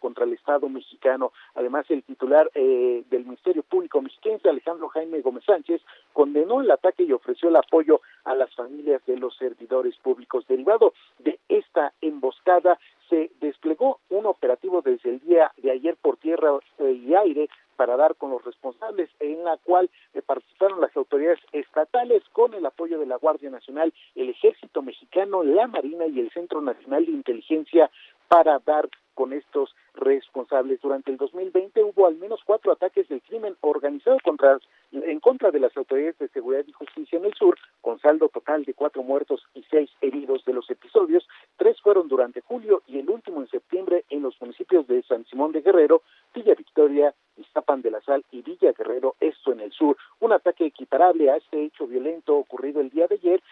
[0.00, 1.32] contra el Estado mexicano.
[1.54, 5.80] Además, el titular eh, del Ministerio Público mexiquense, Alejandro Jaime Gómez Sánchez,
[6.12, 10.46] condenó el ataque y ofreció el apoyo a las familias de los servidores públicos.
[10.46, 16.58] Derivado de esta emboscada, se desplegó un operativo desde el día de ayer por tierra
[16.78, 22.22] y aire para dar con los responsables, en la cual eh, participaron las autoridades estatales
[22.32, 26.60] con el apoyo de la Guardia Nacional, el Ejército Mexicano, la Marina y el Centro
[26.60, 27.90] Nacional de Inteligencia
[28.28, 28.88] para dar
[29.22, 30.80] con estos responsables.
[30.80, 34.58] Durante el 2020 hubo al menos cuatro ataques del crimen organizado contra,
[34.90, 38.64] en contra de las autoridades de seguridad y justicia en el sur, con saldo total
[38.64, 43.08] de cuatro muertos y seis heridos de los episodios, tres fueron durante julio y el
[43.08, 46.02] último en septiembre en los municipios de San Simón de Guerrero,
[46.34, 49.96] Villa Victoria, Iztapan de la Sal y Villa Guerrero, esto en el sur.
[50.18, 53.42] Un ataque equiparable a este hecho violento ocurrido el día de ayer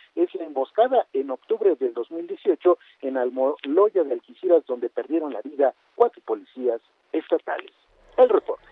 [1.20, 6.80] en octubre del 2018 en Almoloya de Alquiciras, donde perdieron la vida cuatro policías
[7.12, 7.72] estatales.
[8.16, 8.64] El reporte.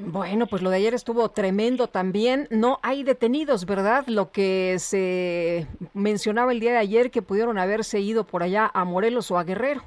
[0.00, 2.46] Bueno, pues lo de ayer estuvo tremendo también.
[2.50, 4.06] No hay detenidos, ¿verdad?
[4.06, 8.84] Lo que se mencionaba el día de ayer que pudieron haberse ido por allá a
[8.84, 9.82] Morelos o a Guerrero.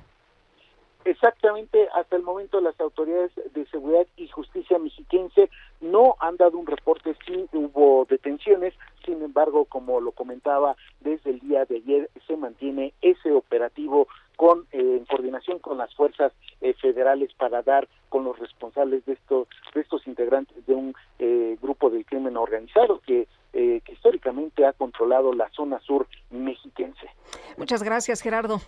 [1.05, 5.49] Exactamente, hasta el momento las autoridades de seguridad y justicia mexiquense
[5.79, 8.73] no han dado un reporte si hubo detenciones,
[9.05, 14.65] sin embargo, como lo comentaba desde el día de ayer, se mantiene ese operativo con
[14.71, 19.47] eh, en coordinación con las fuerzas eh, federales para dar con los responsables de estos
[19.73, 25.33] de estos integrantes de un eh, grupo del crimen organizado que que históricamente ha controlado
[25.33, 27.09] la zona sur mexiquense.
[27.57, 28.61] Muchas gracias, Gerardo.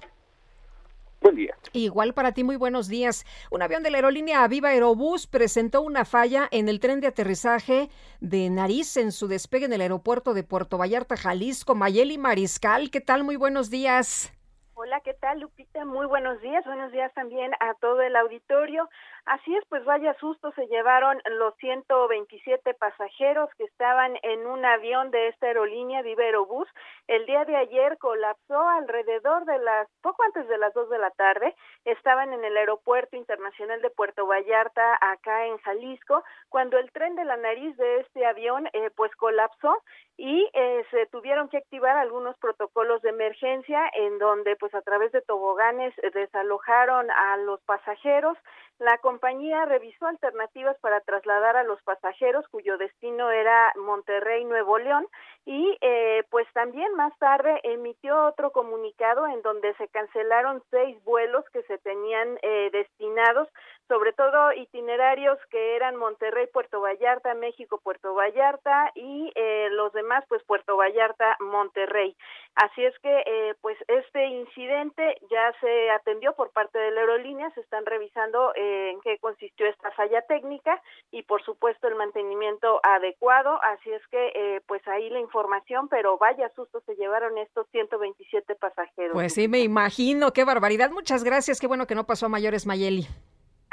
[1.21, 1.55] Buen día.
[1.73, 3.25] Igual para ti, muy buenos días.
[3.49, 7.89] Un avión de la aerolínea Aviva Aerobús presentó una falla en el tren de aterrizaje
[8.19, 11.73] de Nariz en su despegue en el aeropuerto de Puerto Vallarta, Jalisco.
[11.73, 13.23] Mayeli Mariscal, ¿qué tal?
[13.23, 14.31] Muy buenos días.
[14.75, 15.83] Hola, ¿qué tal, Lupita?
[15.83, 16.63] Muy buenos días.
[16.65, 18.87] Buenos días también a todo el auditorio.
[19.25, 25.11] Así es, pues vaya susto se llevaron los 127 pasajeros que estaban en un avión
[25.11, 26.67] de esta aerolínea Viva Aerobús.
[27.07, 31.09] El día de ayer colapsó alrededor de las, poco antes de las 2 de la
[31.11, 31.55] tarde.
[31.85, 37.23] Estaban en el aeropuerto internacional de Puerto Vallarta, acá en Jalisco, cuando el tren de
[37.23, 39.81] la nariz de este avión, eh, pues colapsó
[40.17, 45.11] y eh, se tuvieron que activar algunos protocolos de emergencia en donde, pues a través
[45.11, 48.37] de toboganes, eh, desalojaron a los pasajeros.
[48.79, 55.07] La compañía revisó alternativas para trasladar a los pasajeros cuyo destino era Monterrey, Nuevo León,
[55.45, 61.45] y eh, pues también más tarde emitió otro comunicado en donde se cancelaron seis vuelos
[61.53, 63.47] que se tenían eh, destinados,
[63.87, 70.23] sobre todo itinerarios que eran Monterrey, Puerto Vallarta, México, Puerto Vallarta y eh, los demás
[70.27, 72.15] pues Puerto Vallarta, Monterrey.
[72.55, 77.49] Así es que eh, pues este incidente ya se atendió por parte de la aerolínea,
[77.51, 80.79] se están revisando eh, en qué consistió esta falla técnica
[81.11, 86.17] y por supuesto el mantenimiento adecuado, así es que eh, pues ahí la información, pero
[86.17, 89.13] vaya susto se llevaron estos 127 pasajeros.
[89.13, 90.91] Pues sí, me imagino, qué barbaridad.
[90.91, 93.07] Muchas gracias, qué bueno que no pasó a mayores, Mayeli.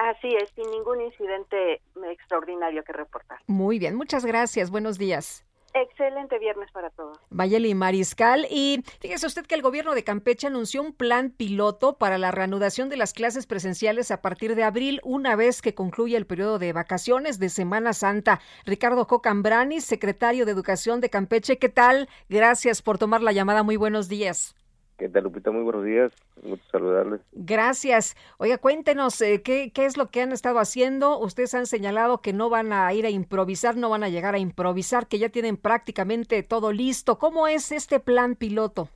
[0.01, 3.39] Así es, sin ningún incidente extraordinario que reportar.
[3.47, 5.45] Muy bien, muchas gracias, buenos días.
[5.75, 7.19] Excelente viernes para todos.
[7.29, 8.47] Mayeli Mariscal.
[8.51, 12.89] Y fíjese usted que el gobierno de Campeche anunció un plan piloto para la reanudación
[12.89, 16.73] de las clases presenciales a partir de abril, una vez que concluya el periodo de
[16.73, 18.41] vacaciones de Semana Santa.
[18.65, 22.09] Ricardo Cocambrani, secretario de Educación de Campeche, ¿qué tal?
[22.31, 23.63] Gracias por tomar la llamada.
[23.63, 24.57] Muy buenos días.
[25.01, 25.51] ¿Qué tal, Lupita?
[25.51, 26.13] Muy buenos días.
[26.43, 27.23] Mucho saludarles.
[27.33, 28.15] Gracias.
[28.37, 31.19] Oiga, cuéntenos eh, ¿qué, qué es lo que han estado haciendo.
[31.19, 34.39] Ustedes han señalado que no van a ir a improvisar, no van a llegar a
[34.39, 37.17] improvisar, que ya tienen prácticamente todo listo.
[37.17, 38.91] ¿Cómo es este plan piloto?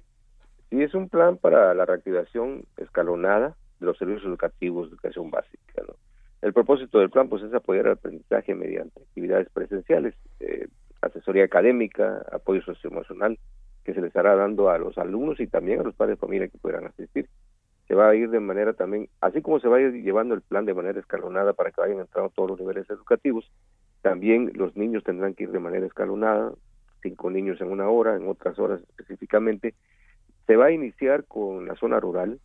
[0.69, 5.83] Sí, es un plan para la reactivación escalonada de los servicios educativos de educación básica.
[5.89, 5.95] ¿no?
[6.43, 10.69] El propósito del plan pues es apoyar el aprendizaje mediante actividades presenciales, eh,
[11.01, 13.39] asesoría académica, apoyo socioemocional,
[13.85, 16.49] que se les estará dando a los alumnos y también a los padres de familia
[16.49, 17.29] que puedan asistir.
[17.87, 20.41] Se va a ir de manera también, así como se va a ir llevando el
[20.41, 23.51] plan de manera escalonada para que vayan entrando todos los niveles educativos,
[24.01, 26.53] también los niños tendrán que ir de manera escalonada,
[27.03, 29.75] cinco niños en una hora, en otras horas específicamente.
[30.47, 32.41] Se va a iniciar con la zona rural,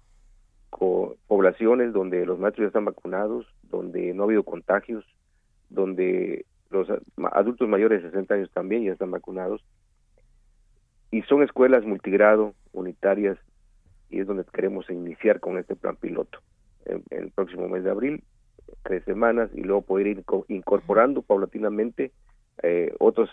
[0.69, 5.05] con poblaciones donde los maestros ya están vacunados, donde no ha habido contagios,
[5.69, 6.87] donde los
[7.31, 9.63] adultos mayores de 60 años también ya están vacunados,
[11.11, 13.37] y son escuelas multigrado, unitarias,
[14.09, 16.39] y es donde queremos iniciar con este plan piloto.
[16.85, 18.23] En, en el próximo mes de abril,
[18.83, 22.11] tres semanas, y luego poder ir incorporando paulatinamente
[22.63, 23.29] eh, otros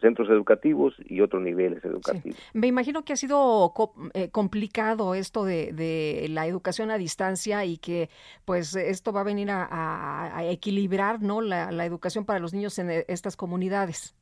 [0.00, 2.38] centros educativos y otros niveles educativos.
[2.38, 2.44] Sí.
[2.54, 7.64] Me imagino que ha sido co eh, complicado esto de, de, la educación a distancia
[7.64, 8.08] y que
[8.44, 12.54] pues esto va a venir a, a, a equilibrar no la, la educación para los
[12.54, 14.14] niños en estas comunidades.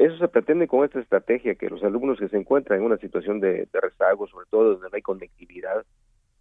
[0.00, 3.40] Eso se pretende con esta estrategia, que los alumnos que se encuentran en una situación
[3.40, 5.84] de, de, rezago, sobre todo donde no hay conectividad,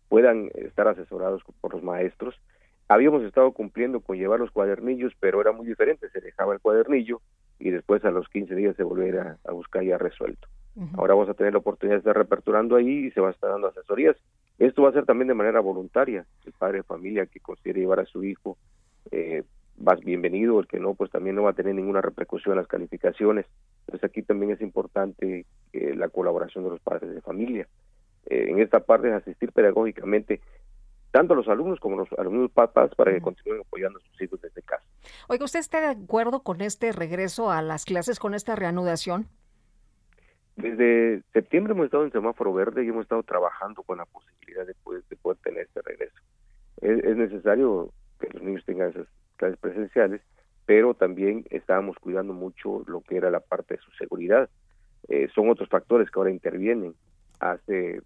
[0.09, 2.35] puedan estar asesorados por los maestros.
[2.87, 7.21] Habíamos estado cumpliendo con llevar los cuadernillos, pero era muy diferente, se dejaba el cuadernillo
[7.59, 10.47] y después a los 15 días se volviera a, buscar ya resuelto.
[10.75, 10.97] Uh -huh.
[10.97, 13.51] Ahora vamos a tener la oportunidad de estar reaperturando ahí y se va a estar
[13.51, 14.17] dando asesorías.
[14.59, 16.25] Esto va a ser también de manera voluntaria.
[16.45, 18.57] El padre de familia que considere llevar a su hijo
[19.11, 19.43] eh,
[19.81, 22.67] vas bienvenido, el que no, pues también no va a tener ninguna repercusión en las
[22.67, 23.45] calificaciones.
[23.81, 27.67] Entonces aquí también es importante eh, la colaboración de los padres de familia.
[28.27, 30.41] eh, en esta parte es asistir pedagógicamente
[31.11, 34.21] tanto a los alumnos como a los alumnos papás para que continúen apoyando a sus
[34.21, 34.85] hijos desde casa.
[35.27, 39.27] Oiga, ¿usted está de acuerdo con este regreso a las clases, con esta reanudación?
[40.55, 44.73] Desde septiembre hemos estado en semáforo verde y hemos estado trabajando con la posibilidad de
[44.75, 46.15] poder, de poder tener este regreso.
[46.81, 49.07] Es, es necesario que los niños tengan esas
[49.41, 50.21] clases presenciales,
[50.65, 54.49] pero también estábamos cuidando mucho lo que era la parte de su seguridad.
[55.09, 56.93] Eh, son otros factores que ahora intervienen.
[57.39, 58.01] Hace eh,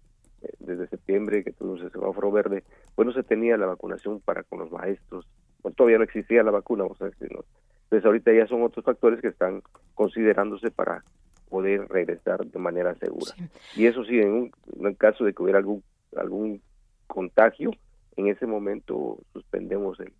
[0.60, 2.64] desde septiembre que tuvimos el semáforo verde,
[2.94, 5.28] pues no se tenía la vacunación para con los maestros,
[5.60, 7.06] pues todavía no existía la vacuna, vamos a.
[7.06, 9.62] Entonces ahorita ya son otros factores que están
[9.94, 11.04] considerándose para
[11.50, 13.32] poder regresar de manera segura.
[13.76, 15.82] Y eso sí, en un, en caso de que hubiera algún
[16.16, 16.62] algún
[17.06, 17.70] contagio,
[18.16, 20.12] en ese momento suspendemos el,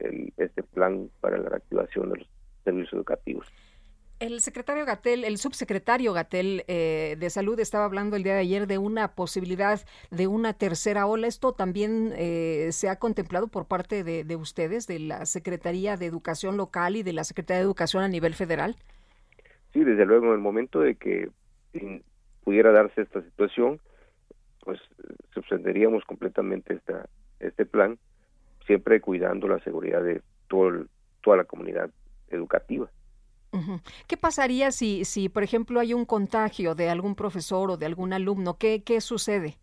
[0.00, 2.28] el- este plan para la reactivación de los
[2.64, 3.46] servicios educativos.
[4.20, 8.66] El secretario Gatel, el subsecretario Gatel eh, de Salud estaba hablando el día de ayer
[8.68, 9.80] de una posibilidad
[10.10, 11.26] de una tercera ola.
[11.26, 16.06] ¿Esto también eh, se ha contemplado por parte de, de ustedes, de la Secretaría de
[16.06, 18.76] Educación Local y de la Secretaría de Educación a nivel federal?
[19.72, 21.28] Sí, desde luego, en el momento de que
[22.44, 23.80] pudiera darse esta situación,
[24.60, 27.08] pues eh, suspenderíamos completamente esta,
[27.40, 27.98] este plan,
[28.66, 30.88] siempre cuidando la seguridad de todo el-
[31.22, 31.90] toda la comunidad
[32.28, 32.88] educativa.
[34.08, 38.12] ¿Qué pasaría si, si, por ejemplo, hay un contagio de algún profesor o de algún
[38.12, 38.56] alumno?
[38.58, 39.56] ¿Qué, qué sucede?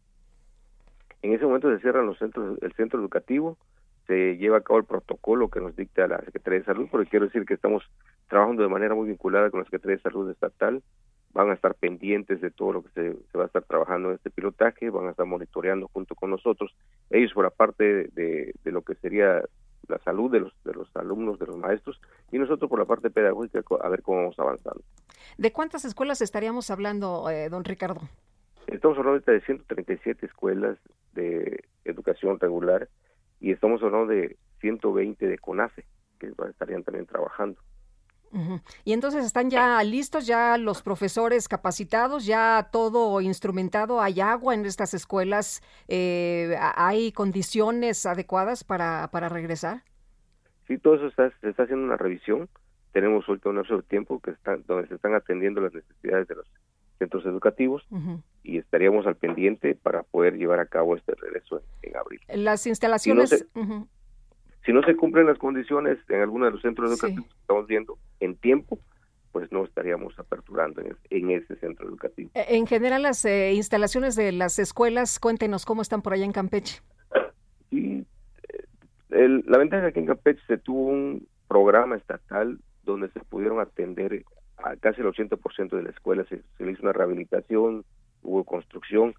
[1.22, 3.58] En ese momento se cierran los centros, el centro educativo,
[4.08, 7.26] se lleva a cabo el protocolo que nos dicta la Secretaría de Salud, porque quiero
[7.26, 7.84] decir que estamos
[8.30, 10.82] trabajando de manera muy vinculada con la Secretaría de Salud estatal,
[11.34, 14.16] van a estar pendientes de todo lo que se, se va a estar trabajando en
[14.16, 16.76] este pilotaje, van a estar monitoreando junto con nosotros,
[17.10, 19.42] ellos por la parte de, de lo que sería
[19.88, 22.00] la salud de los, de los alumnos, de los maestros,
[22.32, 24.82] y nosotros por la parte pedagógica a ver cómo vamos avanzando.
[25.38, 28.02] ¿De cuántas escuelas estaríamos hablando, eh, don Ricardo?
[28.68, 30.78] Estamos hablando de 137 escuelas
[31.14, 32.88] de educación regular
[33.40, 35.84] y estamos hablando de 120 de CONAFE
[36.20, 37.60] que estarían también trabajando.
[38.84, 44.66] Y entonces están ya listos, ya los profesores capacitados, ya todo instrumentado, hay agua en
[44.66, 49.84] estas escuelas, eh, ¿ha- hay condiciones adecuadas para, para regresar.
[50.68, 52.48] Sí, todo eso está, se está haciendo una revisión.
[52.94, 56.36] Tenemos ahorita un lapso de tiempo que están, donde se están atendiendo las necesidades de
[56.36, 56.46] los
[57.00, 57.84] centros educativos
[58.44, 62.22] y estaríamos al pendiente para poder llevar a cabo este regreso en, en abril.
[62.36, 63.48] Las instalaciones, se-.
[64.66, 67.98] Si no se cumplen las condiciones en alguno de los centros educativos que estamos viendo
[68.20, 68.80] en tiempo,
[69.32, 72.30] pues no estaríamos aperturando en, es- en ese centro educativo.
[72.36, 76.32] Eh, en general las eh, instalaciones de las escuelas, cuéntenos cómo están por allá en
[76.34, 76.82] Campeche.
[77.70, 78.06] Sí,
[78.50, 78.66] eh,
[79.10, 83.60] el- la ventaja es que en Campeche se tuvo un programa estatal donde se pudieron
[83.60, 84.24] atender
[84.58, 87.84] a casi el 80% de la escuela, se, se le hizo una rehabilitación,
[88.22, 89.14] hubo construcción,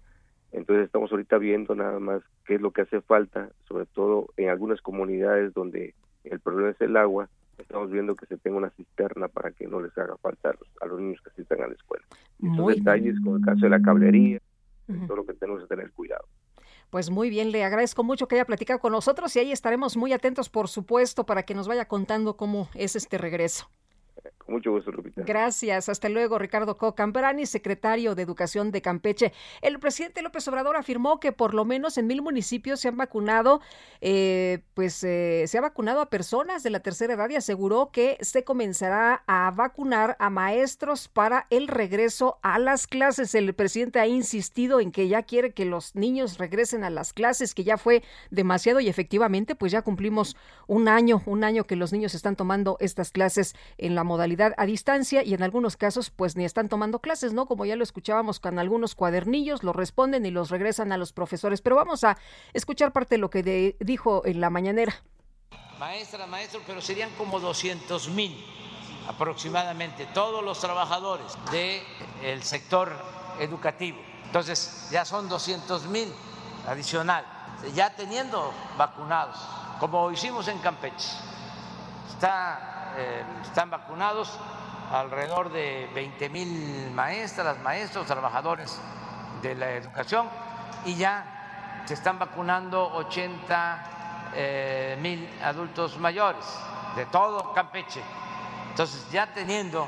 [0.53, 4.49] entonces estamos ahorita viendo nada más qué es lo que hace falta, sobre todo en
[4.49, 7.27] algunas comunidades donde el problema es el agua,
[7.57, 10.69] estamos viendo que se tenga una cisterna para que no les haga falta a los,
[10.81, 12.05] a los niños que asistan a la escuela.
[12.11, 14.39] Estos Muy detalles, con el caso de la cablería,
[15.07, 16.25] todo lo que tenemos que tener cuidado.
[16.91, 20.13] Pues muy bien, le agradezco mucho que haya platicado con nosotros y ahí estaremos muy
[20.13, 23.67] atentos, por supuesto, para que nos vaya contando cómo es este regreso.
[24.45, 25.23] Con mucho gusto, Lupita.
[25.23, 25.87] Gracias.
[25.87, 29.31] Hasta luego, Ricardo Cocambrani, secretario de Educación de Campeche.
[29.61, 33.61] El presidente López Obrador afirmó que por lo menos en mil municipios se han vacunado,
[34.01, 38.17] eh, pues eh, se ha vacunado a personas de la tercera edad y aseguró que
[38.19, 43.35] se comenzará a vacunar a maestros para el regreso a las clases.
[43.35, 47.55] El presidente ha insistido en que ya quiere que los niños regresen a las clases,
[47.55, 50.35] que ya fue demasiado y efectivamente, pues ya cumplimos
[50.67, 54.65] un año, un año que los niños están tomando estas clases en la modalidad a
[54.65, 57.45] distancia y en algunos casos pues ni están tomando clases, ¿no?
[57.45, 61.61] Como ya lo escuchábamos con algunos cuadernillos, lo responden y los regresan a los profesores.
[61.61, 62.17] Pero vamos a
[62.53, 64.93] escuchar parte de lo que dijo en la mañanera.
[65.79, 68.33] maestras, maestros, pero serían como 200 mil
[69.07, 72.91] aproximadamente, todos los trabajadores del sector
[73.39, 73.99] educativo.
[74.25, 76.11] Entonces, ya son 200 mil
[76.67, 77.25] adicional,
[77.75, 79.37] ya teniendo vacunados,
[79.79, 81.09] como hicimos en Campeche.
[82.09, 84.37] Está, eh, están vacunados
[84.91, 88.79] alrededor de 20 mil maestras, maestros, trabajadores
[89.41, 90.29] de la educación
[90.85, 96.45] y ya se están vacunando 80 eh, mil adultos mayores
[96.95, 98.01] de todo Campeche.
[98.69, 99.87] Entonces, ya teniendo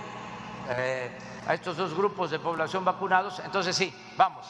[0.70, 4.47] eh, a estos dos grupos de población vacunados, entonces sí, vamos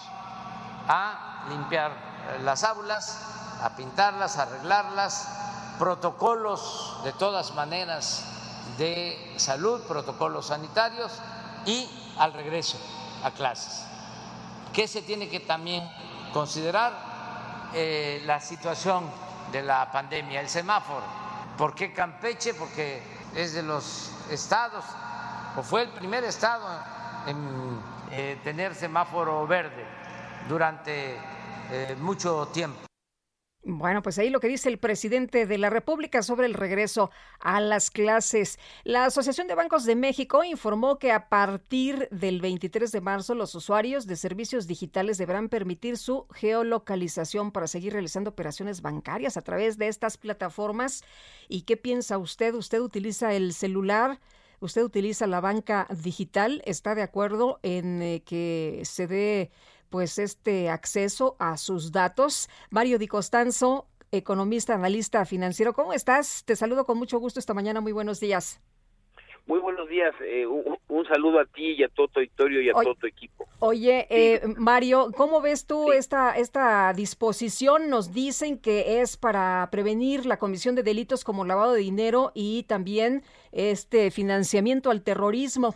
[0.87, 1.91] a limpiar
[2.43, 8.34] las aulas, a pintarlas, a arreglarlas, protocolos de todas maneras
[8.77, 11.11] de salud, protocolos sanitarios
[11.65, 11.87] y
[12.17, 12.77] al regreso
[13.23, 13.85] a clases.
[14.73, 15.89] ¿Qué se tiene que también
[16.33, 17.15] considerar?
[17.77, 19.03] Eh, la situación
[19.51, 21.03] de la pandemia, el semáforo.
[21.57, 22.53] ¿Por qué Campeche?
[22.53, 23.03] Porque
[23.35, 24.85] es de los estados,
[25.57, 26.65] o fue el primer estado
[27.27, 27.77] en
[28.11, 29.85] eh, tener semáforo verde
[30.47, 31.17] durante
[31.69, 32.79] eh, mucho tiempo.
[33.67, 37.09] Bueno, pues ahí lo que dice el presidente de la República sobre el regreso
[37.39, 38.59] a las clases.
[38.83, 43.55] La Asociación de Bancos de México informó que a partir del 23 de marzo los
[43.55, 49.79] usuarios de servicios digitales deberán permitir su geolocalización para seguir realizando operaciones bancarias a través
[49.79, 51.03] de estas plataformas.
[51.49, 52.53] ¿Y qué piensa usted?
[52.53, 54.19] ¿Usted utiliza el celular?
[54.59, 56.61] ¿Usted utiliza la banca digital?
[56.65, 59.51] ¿Está de acuerdo en eh, que se dé
[59.95, 62.49] pues este acceso a sus datos.
[62.69, 66.43] Mario Di Costanzo, economista, analista financiero, ¿cómo estás?
[66.43, 68.61] Te saludo con mucho gusto esta mañana, muy buenos días.
[69.45, 72.69] Muy buenos días, eh, un, un, saludo a ti y a todo tu auditorio y
[72.71, 73.47] a Oye, todo tu equipo.
[73.59, 77.89] Oye, eh, Mario, ¿cómo ves tú esta, esta disposición?
[77.89, 82.63] Nos dicen que es para prevenir la comisión de delitos como lavado de dinero y
[82.63, 83.23] también
[83.53, 85.73] este financiamiento al terrorismo.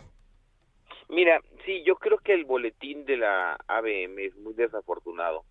[1.08, 5.44] Mira, sí, yo creo que el boletín de la ABM es muy desafortunado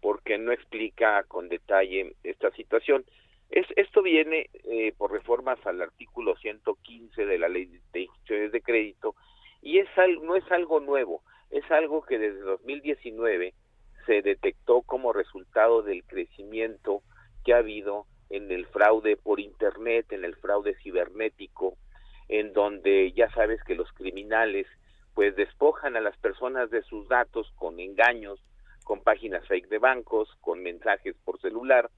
[0.00, 3.04] porque no explica con detalle esta situación.
[3.50, 8.60] Es, esto viene eh, por reformas al artículo 115 de la ley de instituciones de
[8.60, 9.14] crédito
[9.62, 9.88] y es
[10.22, 13.54] no es algo nuevo, es algo que desde 2019
[14.06, 17.02] se detectó como resultado del crecimiento
[17.44, 21.76] que ha habido en el fraude por internet, en el fraude cibernético,
[22.28, 24.66] en donde ya sabes que los criminales
[25.18, 28.38] pues despojan a las personas de sus datos con engaños,
[28.84, 31.90] con páginas fake de bancos, con mensajes por celular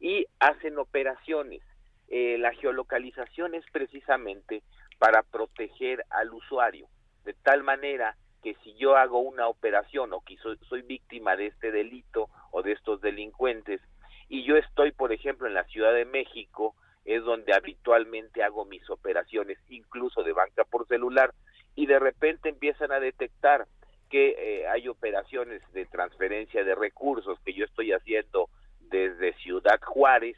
[0.00, 1.62] y hacen operaciones.
[2.08, 4.64] Eh, la geolocalización es precisamente
[4.98, 6.88] para proteger al usuario,
[7.24, 11.46] de tal manera que si yo hago una operación o que soy, soy víctima de
[11.46, 13.80] este delito o de estos delincuentes
[14.28, 16.74] y yo estoy, por ejemplo, en la Ciudad de México,
[17.04, 21.32] es donde habitualmente hago mis operaciones, incluso de banca por celular,
[21.74, 23.66] y de repente empiezan a detectar
[24.10, 28.48] que eh, hay operaciones de transferencia de recursos que yo estoy haciendo
[28.80, 30.36] desde Ciudad Juárez,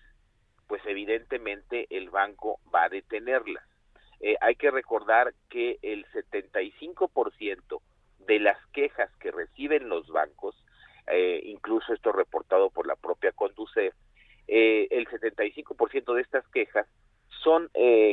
[0.67, 3.65] pues evidentemente el banco va a detenerlas.
[4.21, 7.81] Eh, hay que recordar que el 75%
[8.27, 10.57] de las quejas que reciben los bancos,
[11.07, 13.95] eh, incluso esto reportado por la propia Conducef,
[14.49, 16.87] eh, el 75% de estas quejas
[17.43, 17.71] son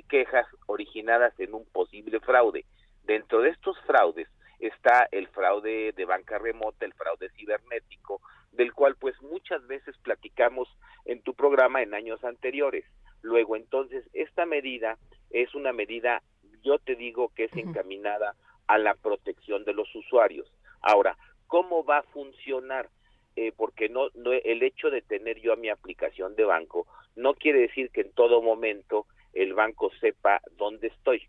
[0.09, 2.65] quejas originadas en un posible fraude.
[3.03, 4.27] Dentro de estos fraudes
[4.59, 8.21] está el fraude de banca remota, el fraude cibernético,
[8.51, 10.69] del cual pues muchas veces platicamos
[11.05, 12.85] en tu programa en años anteriores.
[13.21, 14.97] Luego, entonces, esta medida
[15.31, 16.21] es una medida,
[16.61, 18.35] yo te digo que es encaminada
[18.67, 20.51] a la protección de los usuarios.
[20.81, 21.17] Ahora,
[21.47, 22.89] ¿cómo va a funcionar?
[23.35, 26.85] Eh, porque no, no el hecho de tener yo mi aplicación de banco
[27.15, 31.27] no quiere decir que en todo momento el banco sepa dónde estoy.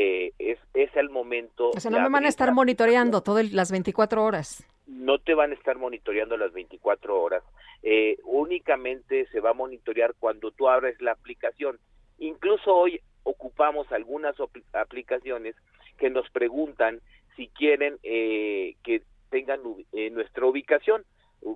[0.00, 1.70] Eh, es, es el momento.
[1.70, 4.64] O sea, no me van a estar monitoreando todas las 24 horas.
[4.86, 7.42] no te van a estar monitoreando las 24 horas.
[7.82, 11.80] Eh, únicamente se va a monitorear cuando tú abres la aplicación.
[12.18, 14.36] Incluso hoy ocupamos algunas
[14.72, 15.56] aplicaciones
[15.98, 17.00] que nos preguntan
[17.36, 19.60] si quieren eh, que tengan
[19.92, 21.04] eh, nuestra ubicación.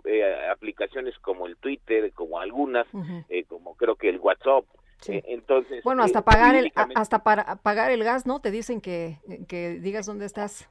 [0.05, 2.87] Eh, aplicaciones como el Twitter, como algunas,
[3.29, 4.65] eh, como creo que el WhatsApp.
[5.09, 8.41] Eh, entonces, Bueno, eh, hasta pagar el hasta para pagar el gas, ¿no?
[8.41, 9.19] Te dicen que,
[9.49, 10.69] que digas dónde estás.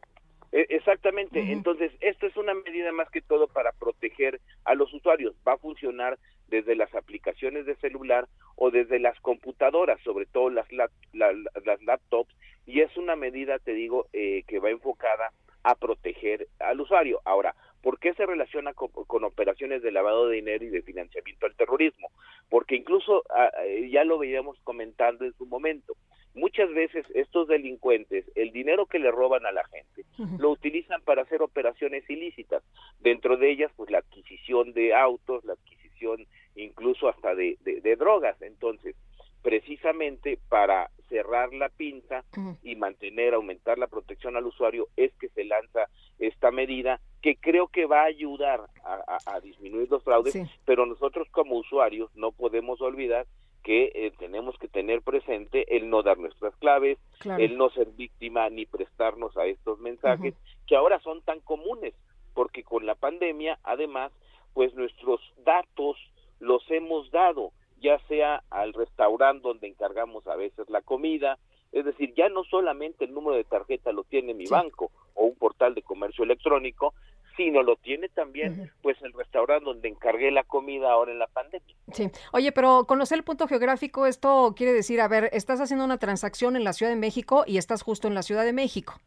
[0.51, 1.51] E- Exactamente.
[1.53, 5.33] Entonces, esto es una medida más que todo para proteger a los usuarios.
[5.47, 6.17] Va a funcionar
[6.49, 11.51] desde las aplicaciones de celular o desde las computadoras, sobre todo las, lap- la- la-
[11.65, 12.33] las laptops,
[12.65, 15.31] y es una medida, te digo, eh, que va enfocada
[15.63, 17.21] a proteger al usuario.
[17.23, 21.45] Ahora, ¿por qué se relaciona con, con operaciones de lavado de dinero y de financiamiento
[21.45, 22.09] al terrorismo?
[22.49, 25.93] Porque incluso ah, eh, ya lo veíamos comentando en su momento.
[26.33, 30.05] Muchas veces estos delincuentes, el dinero que le roban a la gente,
[30.39, 32.63] lo utilizan para hacer operaciones ilícitas.
[32.99, 36.25] Dentro de ellas, pues la adquisición de autos, la adquisición
[36.55, 38.41] incluso hasta de, de- de drogas.
[38.41, 38.95] Entonces,
[39.41, 42.23] precisamente para cerrar la pinza
[42.63, 45.89] y mantener, aumentar la protección al usuario, es que se lanza
[46.19, 50.43] esta medida que creo que va a ayudar a, a- a disminuir los fraudes, Sí.
[50.65, 53.25] pero nosotros como usuarios no podemos olvidar
[53.63, 57.43] que eh, tenemos que tener presente el no dar nuestras claves, Claro.
[57.43, 60.33] el no ser víctima ni prestarnos a estos mensajes
[60.65, 61.93] que ahora son tan comunes,
[62.33, 64.11] porque con la pandemia, además,
[64.53, 65.97] pues nuestros datos
[66.39, 67.51] los hemos dado,
[67.81, 71.37] ya sea al restaurante donde encargamos a veces la comida,
[71.71, 74.51] es decir, ya no solamente el número de tarjeta lo tiene mi Sí.
[74.53, 76.93] banco o un portal de comercio electrónico,
[77.37, 81.75] sino lo tiene también pues el restaurante donde encargué la comida ahora en la pandemia.
[81.93, 82.09] Sí.
[82.33, 86.55] Oye, pero conocer el punto geográfico, esto quiere decir, a ver, estás haciendo una transacción
[86.57, 88.99] en la Ciudad de México y estás justo en la Ciudad de México.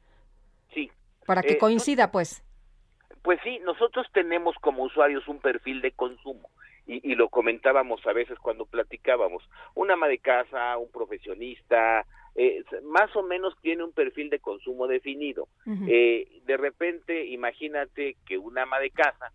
[0.73, 0.91] Sí.
[1.27, 2.43] Para que Eh, coincida, pues.
[3.23, 6.49] Pues sí, nosotros tenemos como usuarios un perfil de consumo
[6.87, 9.43] y, y lo comentábamos a veces cuando platicábamos.
[9.75, 12.05] Un ama de casa, un profesionista,
[12.35, 15.49] eh, más o menos tiene un perfil de consumo definido.
[15.89, 19.33] Eh, de repente, imagínate que un ama de casa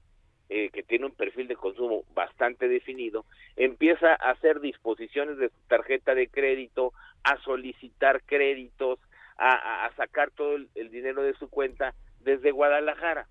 [0.50, 5.56] eh, que tiene un perfil de consumo bastante definido, empieza a hacer disposiciones de su
[5.68, 6.92] tarjeta de crédito,
[7.24, 9.00] a solicitar créditos,
[9.38, 13.28] a, a- a sacar todo el- el dinero de su cuenta desde Guadalajara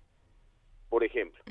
[0.89, 1.41] por ejemplo.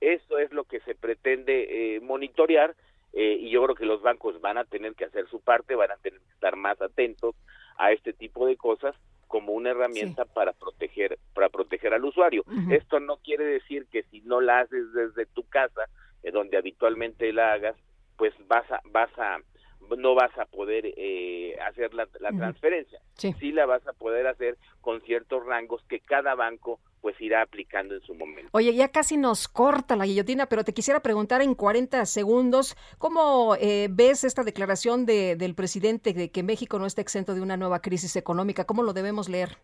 [0.00, 2.74] Eso es lo que se pretende eh, monitorear
[3.12, 5.90] eh, y yo creo que los bancos van a tener que hacer su parte, van
[5.90, 7.34] a tener que estar más atentos
[7.78, 8.94] a este tipo de cosas
[9.28, 12.44] como una herramienta para proteger para proteger al usuario.
[12.70, 15.82] Esto no quiere decir que si no la haces desde tu casa,
[16.22, 17.76] eh, donde habitualmente la hagas,
[18.16, 19.38] pues vas a vas a
[19.96, 23.00] no vas a poder eh, hacer la, transferencia.
[23.14, 23.52] Sí.
[23.52, 28.00] la vas a poder hacer con ciertos rangos que cada banco pues irá aplicando en
[28.02, 28.50] su momento.
[28.52, 33.56] Oye, ya casi nos corta la guillotina, pero te quisiera preguntar en 40 segundos, ¿cómo
[33.60, 37.56] eh, ves esta declaración de, del presidente de que México no está exento de una
[37.56, 38.64] nueva crisis económica?
[38.64, 39.58] ¿Cómo lo debemos leer?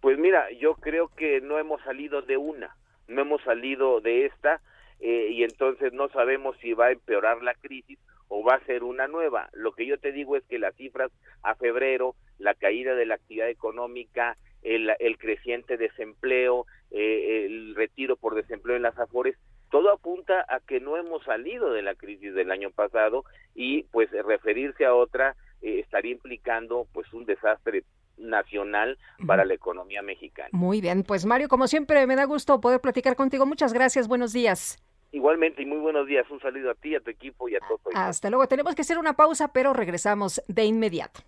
[0.00, 2.76] Pues mira, yo creo que no hemos salido de una,
[3.08, 4.60] no hemos salido de esta
[5.00, 8.84] eh, y entonces no sabemos si va a empeorar la crisis o va a ser
[8.84, 9.48] una nueva.
[9.52, 11.10] Lo que yo te digo es que las cifras
[11.42, 18.16] a febrero, la caída de la actividad económica, el, el creciente desempleo, eh, el retiro
[18.16, 19.36] por desempleo en las afores,
[19.70, 23.24] todo apunta a que no hemos salido de la crisis del año pasado
[23.54, 27.84] y pues referirse a otra eh, estaría implicando pues un desastre
[28.16, 28.96] nacional
[29.26, 30.50] para la economía mexicana.
[30.52, 33.46] Muy bien, pues Mario, como siempre, me da gusto poder platicar contigo.
[33.46, 34.78] Muchas gracias, buenos días.
[35.10, 36.28] Igualmente y muy buenos días.
[36.30, 37.80] Un saludo a ti, a tu equipo y a todos.
[37.94, 38.46] Hasta luego.
[38.46, 41.20] Tenemos que hacer una pausa, pero regresamos de inmediato.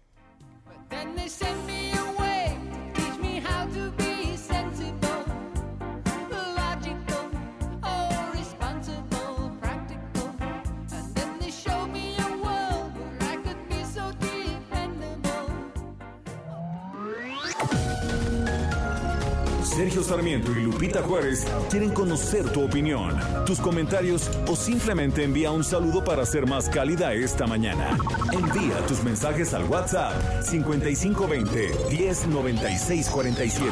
[19.76, 25.62] Sergio Sarmiento y Lupita Juárez quieren conocer tu opinión, tus comentarios o simplemente envía un
[25.62, 27.94] saludo para ser más cálida esta mañana.
[28.32, 33.70] Envía tus mensajes al WhatsApp 5520 109647.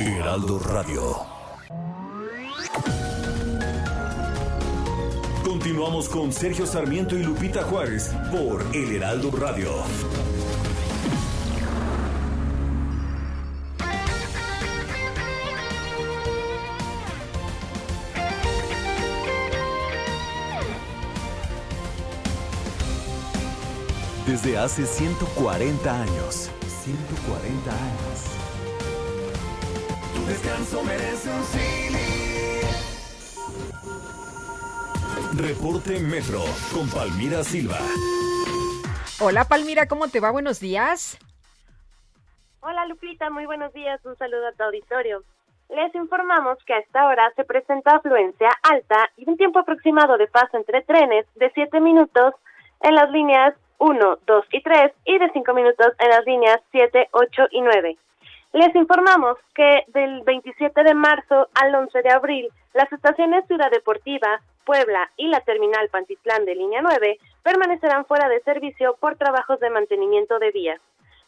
[0.00, 1.16] Heraldo Radio.
[5.42, 9.70] Continuamos con Sergio Sarmiento y Lupita Juárez por El Heraldo Radio.
[24.36, 26.52] Desde hace 140 años.
[26.84, 28.36] 140 años.
[30.12, 31.42] Tu descanso merece un
[35.38, 36.40] Reporte Metro
[36.74, 37.78] con Palmira Silva.
[39.20, 40.30] Hola, Palmira, ¿cómo te va?
[40.30, 41.18] Buenos días.
[42.60, 45.24] Hola Lupita, muy buenos días, un saludo a tu auditorio.
[45.70, 50.26] Les informamos que a esta hora se presenta afluencia alta y un tiempo aproximado de
[50.26, 52.34] paso entre trenes de 7 minutos
[52.82, 57.08] en las líneas 1, 2 y 3 y de 5 minutos en las líneas 7,
[57.12, 57.96] 8 y 9.
[58.52, 64.40] Les informamos que del 27 de marzo al 11 de abril, las estaciones Ciudad Deportiva,
[64.64, 69.70] Puebla y la terminal Pantitlán de línea 9 permanecerán fuera de servicio por trabajos de
[69.70, 70.80] mantenimiento de vías.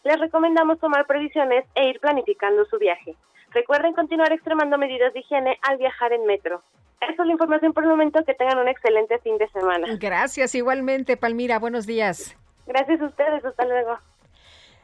[0.04, 3.14] Les recomendamos tomar previsiones e ir planificando su viaje.
[3.50, 6.62] Recuerden continuar extremando medidas de higiene al viajar en metro.
[7.00, 8.24] Esa es la información por el momento.
[8.24, 9.86] Que tengan un excelente fin de semana.
[9.98, 11.58] Gracias, igualmente, Palmira.
[11.58, 12.36] Buenos días.
[12.66, 13.44] Gracias a ustedes.
[13.44, 13.98] Hasta luego.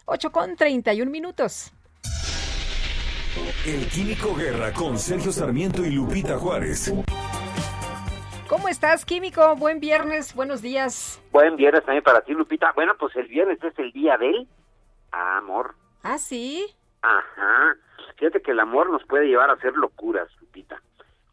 [0.06, 1.72] 8 con 31 minutos.
[3.66, 6.92] El Químico Guerra con Sergio Sarmiento y Lupita Juárez.
[8.48, 9.56] ¿Cómo estás, Químico?
[9.56, 11.20] Buen viernes, buenos días.
[11.32, 12.70] Buen viernes también para ti, Lupita.
[12.72, 14.46] Bueno, pues el viernes es el día del
[15.10, 15.74] amor.
[16.02, 16.66] ¿Ah, sí?
[17.02, 17.74] Ajá.
[18.24, 20.80] Fíjate que el amor nos puede llevar a hacer locuras, Lupita.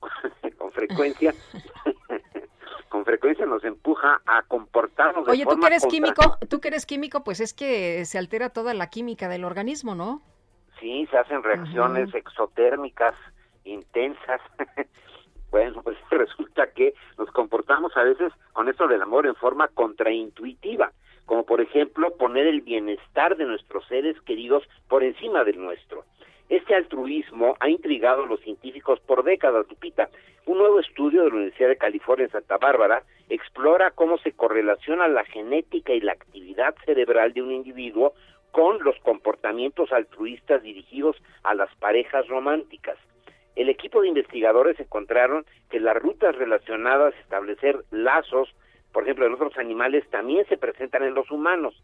[0.58, 1.34] con frecuencia,
[2.90, 6.60] con frecuencia nos empuja a comportarnos de Oye, tú forma que eres contra- químico, tú
[6.60, 10.22] que eres químico, pues es que se altera toda la química del organismo, ¿no?
[10.82, 13.16] Sí, se hacen reacciones exotérmicas
[13.64, 14.42] intensas.
[15.50, 20.92] bueno, pues resulta que nos comportamos a veces con esto del amor en forma contraintuitiva,
[21.26, 26.04] como por ejemplo poner el bienestar de nuestros seres queridos por encima del nuestro.
[26.52, 30.10] Este altruismo ha intrigado a los científicos por décadas, Lupita.
[30.46, 35.08] Un nuevo estudio de la Universidad de California en Santa Bárbara explora cómo se correlaciona
[35.08, 38.16] la genética y la actividad cerebral de un individuo
[38.52, 42.98] con los comportamientos altruistas dirigidos a las parejas románticas.
[43.56, 48.54] El equipo de investigadores encontraron que las rutas relacionadas a establecer lazos,
[48.92, 51.82] por ejemplo, en otros animales, también se presentan en los humanos.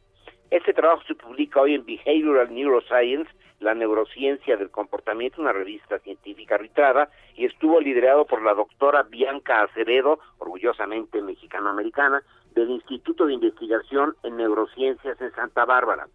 [0.49, 3.29] Este trabajo se publica hoy en Behavioral Neuroscience,
[3.59, 9.63] la neurociencia del comportamiento, una revista científica arbitrada, y estuvo liderado por la doctora Bianca
[9.63, 12.23] Acevedo, orgullosamente mexicano-americana,
[12.55, 16.07] del Instituto de Investigación en Neurociencias en Santa Bárbara.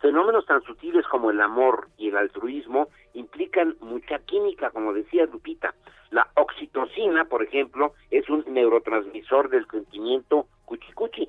[0.00, 5.74] Fenómenos tan sutiles como el amor y el altruismo implican mucha química, como decía Lupita.
[6.10, 11.28] La oxitocina, por ejemplo, es un neurotransmisor del sentimiento cuchicuchi.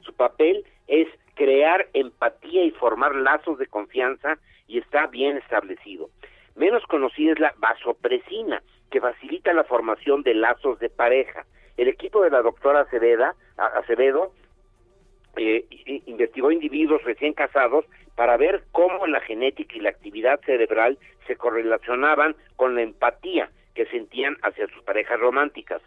[0.00, 1.08] Su papel es
[1.40, 4.36] crear empatía y formar lazos de confianza
[4.68, 6.10] y está bien establecido.
[6.54, 11.46] Menos conocida es la vasopresina, que facilita la formación de lazos de pareja.
[11.78, 14.34] El equipo de la doctora Acevedo,
[15.36, 15.64] eh,
[16.04, 17.86] investigó individuos recién casados
[18.16, 23.86] para ver cómo la genética y la actividad cerebral se correlacionaban con la empatía que
[23.86, 25.80] sentían hacia sus parejas románticas.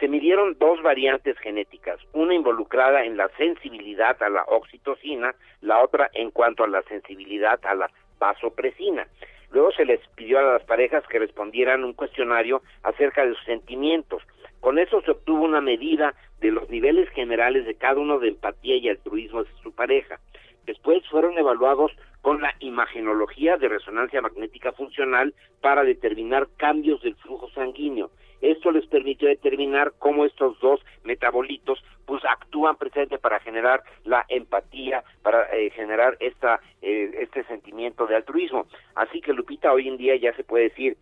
[0.00, 6.08] Se midieron dos variantes genéticas, una involucrada en la sensibilidad a la oxitocina, la otra
[6.14, 9.06] en cuanto a la sensibilidad a la vasopresina.
[9.50, 14.22] Luego se les pidió a las parejas que respondieran un cuestionario acerca de sus sentimientos.
[14.60, 18.76] Con eso se obtuvo una medida de los niveles generales de cada uno de empatía
[18.76, 20.18] y altruismo de su pareja.
[20.64, 27.50] Después fueron evaluados con la imagenología de resonancia magnética funcional para determinar cambios del flujo
[27.50, 28.10] sanguíneo.
[28.40, 35.04] Esto les permitió determinar cómo estos dos metabolitos pues actúan presente para generar la empatía,
[35.22, 38.66] para eh, generar esta eh, este sentimiento de altruismo.
[38.94, 40.96] Así que Lupita, hoy en día ya se puede decir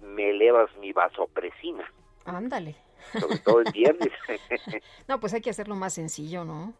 [0.00, 1.90] me elevas mi vasopresina.
[2.24, 2.76] Ándale.
[3.18, 4.12] Sobre todo el viernes.
[5.08, 6.74] no, pues hay que hacerlo más sencillo, ¿no?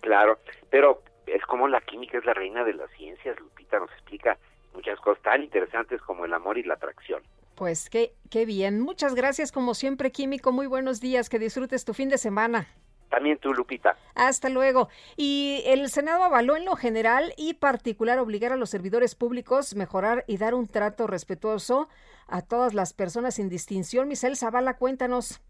[0.00, 0.38] Claro,
[0.70, 4.38] pero es como la química es la reina de las ciencias, Lupita nos explica
[4.74, 7.22] muchas cosas tan interesantes como el amor y la atracción.
[7.60, 8.80] Pues qué, qué bien.
[8.80, 10.50] Muchas gracias como siempre, Químico.
[10.50, 11.28] Muy buenos días.
[11.28, 12.66] Que disfrutes tu fin de semana.
[13.10, 13.98] También tú, Lupita.
[14.14, 14.88] Hasta luego.
[15.14, 20.24] Y el Senado avaló en lo general y particular obligar a los servidores públicos mejorar
[20.26, 21.90] y dar un trato respetuoso
[22.28, 24.08] a todas las personas sin distinción.
[24.08, 25.42] Misael Zavala, cuéntanos.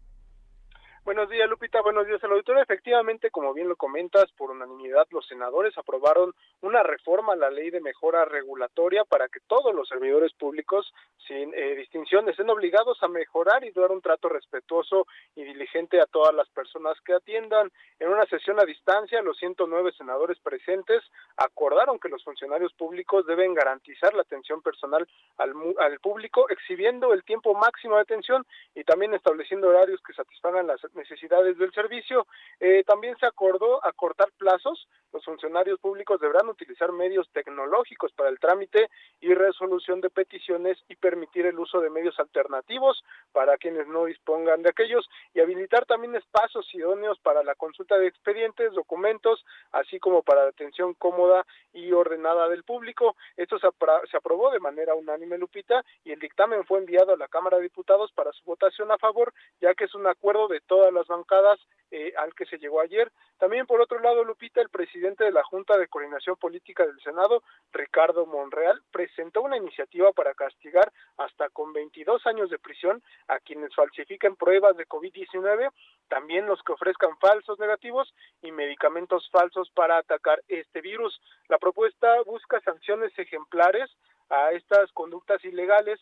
[1.03, 1.81] Buenos días, Lupita.
[1.81, 2.61] Buenos días al auditorio.
[2.61, 7.71] Efectivamente, como bien lo comentas, por unanimidad los senadores aprobaron una reforma a la ley
[7.71, 10.93] de mejora regulatoria para que todos los servidores públicos,
[11.27, 16.05] sin eh, distinción, estén obligados a mejorar y dar un trato respetuoso y diligente a
[16.05, 17.71] todas las personas que atiendan.
[17.99, 21.01] En una sesión a distancia, los 109 senadores presentes
[21.35, 25.07] acordaron que los funcionarios públicos deben garantizar la atención personal
[25.37, 28.45] al, al público, exhibiendo el tiempo máximo de atención
[28.75, 32.27] y también estableciendo horarios que satisfagan las necesidades del servicio.
[32.59, 34.87] Eh, también se acordó acortar plazos.
[35.13, 38.89] Los funcionarios públicos deberán utilizar medios tecnológicos para el trámite
[39.19, 43.03] y resolución de peticiones y permitir el uso de medios alternativos
[43.33, 48.07] para quienes no dispongan de aquellos y habilitar también espacios idóneos para la consulta de
[48.07, 53.15] expedientes, documentos, así como para la atención cómoda y ordenada del público.
[53.35, 53.67] Esto se,
[54.09, 57.63] se aprobó de manera unánime, Lupita, y el dictamen fue enviado a la Cámara de
[57.63, 61.59] Diputados para su votación a favor, ya que es un acuerdo de todas las bancadas
[61.91, 63.11] eh, al que se llegó ayer.
[63.37, 67.43] También, por otro lado, Lupita, el presidente de la Junta de Coordinación Política del Senado,
[67.71, 73.75] Ricardo Monreal, presentó una iniciativa para castigar hasta con 22 años de prisión a quienes
[73.75, 75.69] falsifiquen pruebas de COVID-19,
[76.07, 81.21] también los que ofrezcan falsos negativos y medicamentos falsos para atacar este virus.
[81.47, 83.87] La propuesta busca sanciones ejemplares
[84.29, 85.99] a estas conductas ilegales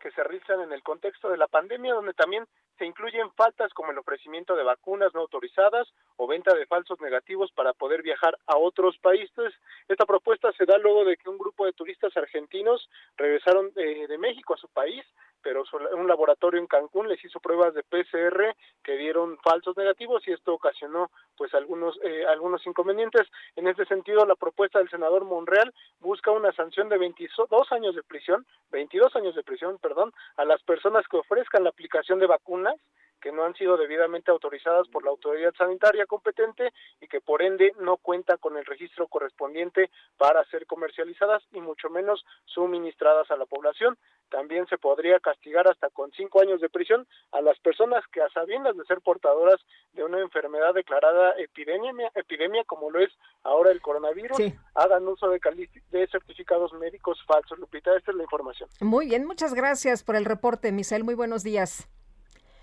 [0.00, 2.46] que se realizan en el contexto de la pandemia, donde también
[2.78, 7.52] se incluyen faltas como el ofrecimiento de vacunas no autorizadas o venta de falsos negativos
[7.52, 9.52] para poder viajar a otros países.
[9.88, 14.18] Esta propuesta se da luego de que un grupo de turistas argentinos regresaron de, de
[14.18, 15.04] México a su país
[15.44, 15.62] pero
[15.92, 20.54] un laboratorio en Cancún les hizo pruebas de PCR que dieron falsos negativos y esto
[20.54, 23.28] ocasionó pues algunos eh, algunos inconvenientes.
[23.54, 28.02] En este sentido, la propuesta del senador Monreal busca una sanción de 22 años de
[28.02, 32.76] prisión, 22 años de prisión, perdón, a las personas que ofrezcan la aplicación de vacunas
[33.24, 37.72] que no han sido debidamente autorizadas por la autoridad sanitaria competente y que por ende
[37.80, 43.46] no cuenta con el registro correspondiente para ser comercializadas y mucho menos suministradas a la
[43.46, 43.96] población.
[44.28, 48.28] También se podría castigar hasta con cinco años de prisión a las personas que a
[48.28, 49.58] sabiendas de ser portadoras
[49.94, 53.10] de una enfermedad declarada epidemia, epidemia como lo es
[53.42, 54.36] ahora el coronavirus,
[54.74, 55.40] hagan uso de,
[55.92, 57.58] de certificados médicos falsos.
[57.58, 58.68] Lupita, esta es la información.
[58.82, 61.04] Muy bien, muchas gracias por el reporte, Misael.
[61.04, 61.88] Muy buenos días.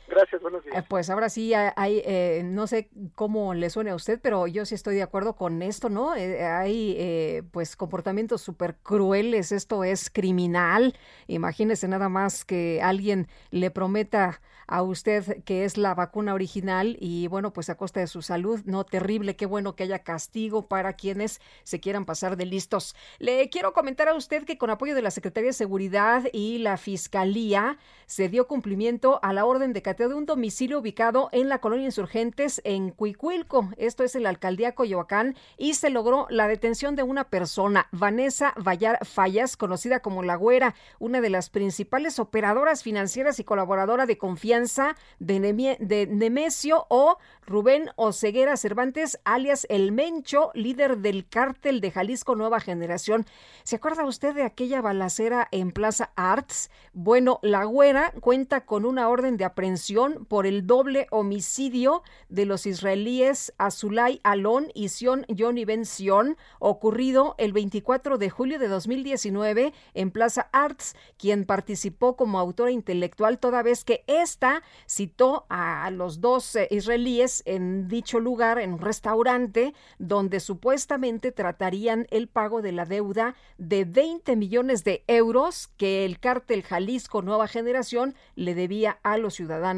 [0.08, 0.78] Gracias, buenos días.
[0.78, 4.66] Eh, pues ahora sí, hay, eh, no sé cómo le suene a usted, pero yo
[4.66, 6.16] sí estoy de acuerdo con esto, ¿no?
[6.16, 10.96] Eh, hay pues comportamientos súper crueles, esto es criminal.
[11.28, 14.42] Imagínese nada más que alguien le prometa
[14.72, 18.62] a usted que es la vacuna original y bueno, pues a costa de su salud,
[18.66, 22.96] no terrible, qué bueno que haya castigo para quienes se quieran pasar de listos.
[23.20, 26.78] Le quiero comentar a usted que con apoyo de la Secretaría de Seguridad y la
[26.78, 31.86] Fiscalía se dio cumplimiento a la orden de de un domicilio ubicado en la colonia
[31.86, 37.04] Insurgentes en Cuicuilco, esto es en la alcaldía Coyoacán, y se logró la detención de
[37.04, 43.40] una persona, Vanessa Vallar Fallas, conocida como La Güera, una de las principales operadoras financieras
[43.40, 51.28] y colaboradora de confianza de, Nemesio o Rubén Oceguera Cervantes, alias El Mencho, líder del
[51.28, 53.26] cártel de Jalisco Nueva Generación.
[53.64, 56.72] ¿Se acuerda usted de aquella balacera en Plaza Arts?
[56.94, 59.81] Bueno, la güera cuenta con una orden de aprehensión
[60.28, 67.34] por el doble homicidio de los israelíes Azulay Alon y Sion Johnny Ben Sion, ocurrido
[67.40, 73.64] el 24 de julio de 2019 en Plaza Arts, quien participó como autora intelectual toda
[73.64, 79.74] vez que esta citó a los dos eh, israelíes en dicho lugar, en un restaurante,
[79.98, 86.20] donde supuestamente tratarían el pago de la deuda de 20 millones de euros que el
[86.20, 89.71] cártel Jalisco Nueva Generación le debía a los ciudadanos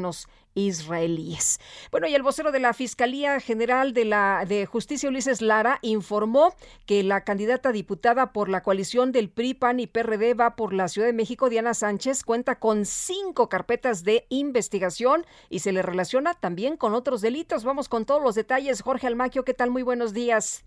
[0.54, 1.60] israelíes.
[1.90, 6.54] Bueno, y el vocero de la Fiscalía General de la de Justicia Ulises Lara informó
[6.86, 10.88] que la candidata diputada por la coalición del PRI, PAN y PRD va por la
[10.88, 16.34] Ciudad de México, Diana Sánchez, cuenta con cinco carpetas de investigación y se le relaciona
[16.34, 17.64] también con otros delitos.
[17.64, 18.82] Vamos con todos los detalles.
[18.82, 19.70] Jorge Almaquio, ¿qué tal?
[19.70, 20.64] Muy buenos días.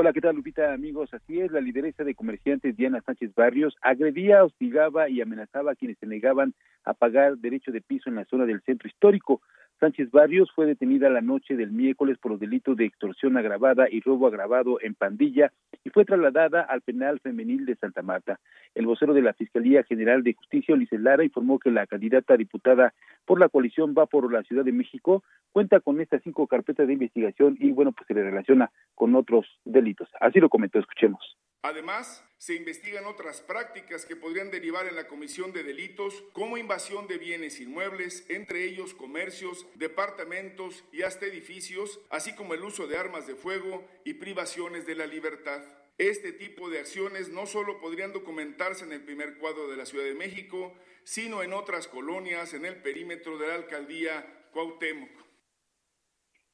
[0.00, 0.72] Hola, ¿qué tal, Lupita?
[0.72, 5.74] Amigos, así es, la lideresa de comerciantes Diana Sánchez Barrios agredía, hostigaba y amenazaba a
[5.74, 6.54] quienes se negaban
[6.84, 9.42] a pagar derecho de piso en la zona del centro histórico.
[9.80, 14.00] Sánchez Barrios fue detenida la noche del miércoles por los delitos de extorsión agravada y
[14.00, 15.52] robo agravado en pandilla
[15.84, 18.40] y fue trasladada al penal femenil de Santa Marta.
[18.74, 22.92] El vocero de la Fiscalía General de Justicia, Ulises Lara, informó que la candidata diputada
[23.24, 25.22] por la coalición va por la Ciudad de México,
[25.52, 29.46] cuenta con estas cinco carpetas de investigación y bueno, pues se le relaciona con otros
[29.64, 30.08] delitos.
[30.20, 31.36] Así lo comentó, escuchemos.
[31.62, 37.08] Además, se investigan otras prácticas que podrían derivar en la comisión de delitos como invasión
[37.08, 42.96] de bienes inmuebles, entre ellos comercios, departamentos y hasta edificios, así como el uso de
[42.96, 45.62] armas de fuego y privaciones de la libertad.
[45.98, 50.04] Este tipo de acciones no solo podrían documentarse en el primer cuadro de la Ciudad
[50.04, 55.27] de México, sino en otras colonias en el perímetro de la alcaldía Cuauhtémoc.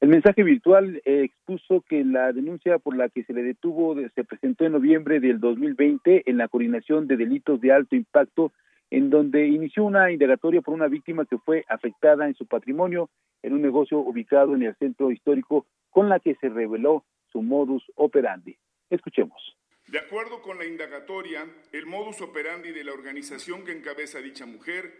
[0.01, 4.23] El mensaje virtual eh, expuso que la denuncia por la que se le detuvo se
[4.23, 8.51] presentó en noviembre del 2020 en la coordinación de delitos de alto impacto,
[8.91, 13.09] en donde inició una indagatoria por una víctima que fue afectada en su patrimonio
[13.41, 17.83] en un negocio ubicado en el centro histórico, con la que se reveló su modus
[17.95, 18.57] operandi.
[18.89, 19.55] Escuchemos.
[19.87, 24.91] De acuerdo con la indagatoria, el modus operandi de la organización que encabeza dicha mujer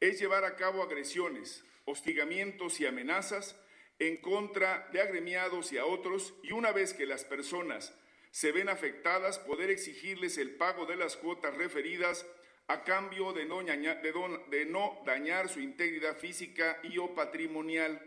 [0.00, 3.60] es llevar a cabo agresiones, hostigamientos y amenazas
[4.00, 7.96] en contra de agremiados y a otros y una vez que las personas
[8.30, 12.26] se ven afectadas, poder exigirles el pago de las cuotas referidas
[12.68, 18.00] a cambio de no, de no dañar su integridad física y o patrimonial.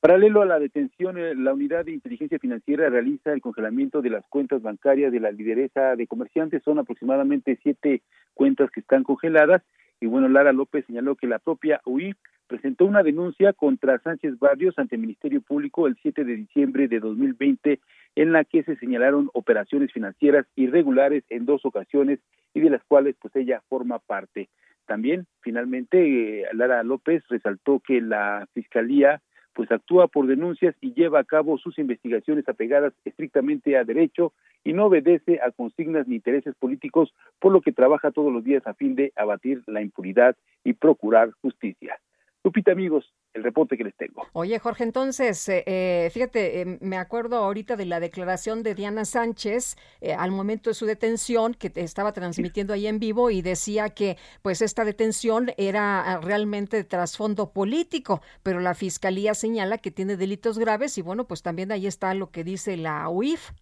[0.00, 4.26] Paralelo a la detención, eh, la Unidad de Inteligencia Financiera realiza el congelamiento de las
[4.26, 6.64] cuentas bancarias de la lideresa de comerciantes.
[6.64, 8.02] Son aproximadamente siete
[8.34, 9.62] cuentas que están congeladas.
[10.00, 12.16] Y bueno, Lara López señaló que la propia UIF
[12.52, 17.00] presentó una denuncia contra Sánchez Barrios ante el Ministerio Público el 7 de diciembre de
[17.00, 17.80] 2020
[18.14, 22.18] en la que se señalaron operaciones financieras irregulares en dos ocasiones
[22.52, 24.50] y de las cuales pues ella forma parte.
[24.86, 29.22] También finalmente eh, Lara López resaltó que la Fiscalía
[29.54, 34.74] pues actúa por denuncias y lleva a cabo sus investigaciones apegadas estrictamente a derecho y
[34.74, 38.74] no obedece a consignas ni intereses políticos, por lo que trabaja todos los días a
[38.74, 41.98] fin de abatir la impunidad y procurar justicia.
[42.44, 43.04] Lupita, amigos,
[43.34, 44.26] el reporte que les tengo.
[44.32, 49.04] Oye, Jorge, entonces, eh, eh, fíjate, eh, me acuerdo ahorita de la declaración de Diana
[49.04, 53.42] Sánchez eh, al momento de su detención, que te estaba transmitiendo ahí en vivo y
[53.42, 59.78] decía que pues esta detención era ah, realmente de trasfondo político, pero la fiscalía señala
[59.78, 63.52] que tiene delitos graves y bueno, pues también ahí está lo que dice la UIF.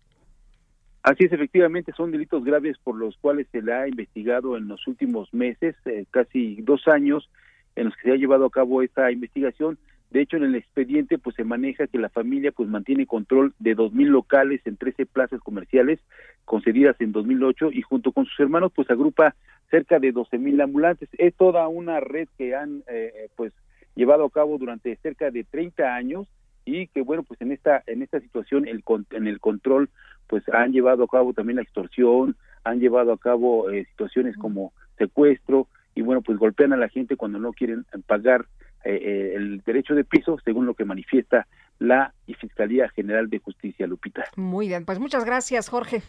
[1.02, 4.86] Así es, efectivamente, son delitos graves por los cuales se le ha investigado en los
[4.86, 7.30] últimos meses, eh, casi dos años,
[7.76, 9.78] en los que se ha llevado a cabo esta investigación.
[10.10, 13.76] De hecho, en el expediente, pues se maneja que la familia, pues mantiene control de
[13.76, 16.00] 2.000 locales en 13 plazas comerciales
[16.44, 19.36] concedidas en 2008 y junto con sus hermanos, pues agrupa
[19.70, 21.08] cerca de 12.000 ambulantes.
[21.16, 23.52] Es toda una red que han, eh, pues,
[23.94, 26.26] llevado a cabo durante cerca de 30 años
[26.64, 29.88] y que bueno pues en esta en esta situación el en el control
[30.26, 34.72] pues han llevado a cabo también la extorsión han llevado a cabo eh, situaciones como
[34.98, 38.46] secuestro y bueno pues golpean a la gente cuando no quieren pagar
[38.84, 41.46] eh, eh, el derecho de piso según lo que manifiesta
[41.78, 46.02] la Fiscalía General de Justicia Lupita Muy bien, pues muchas gracias, Jorge.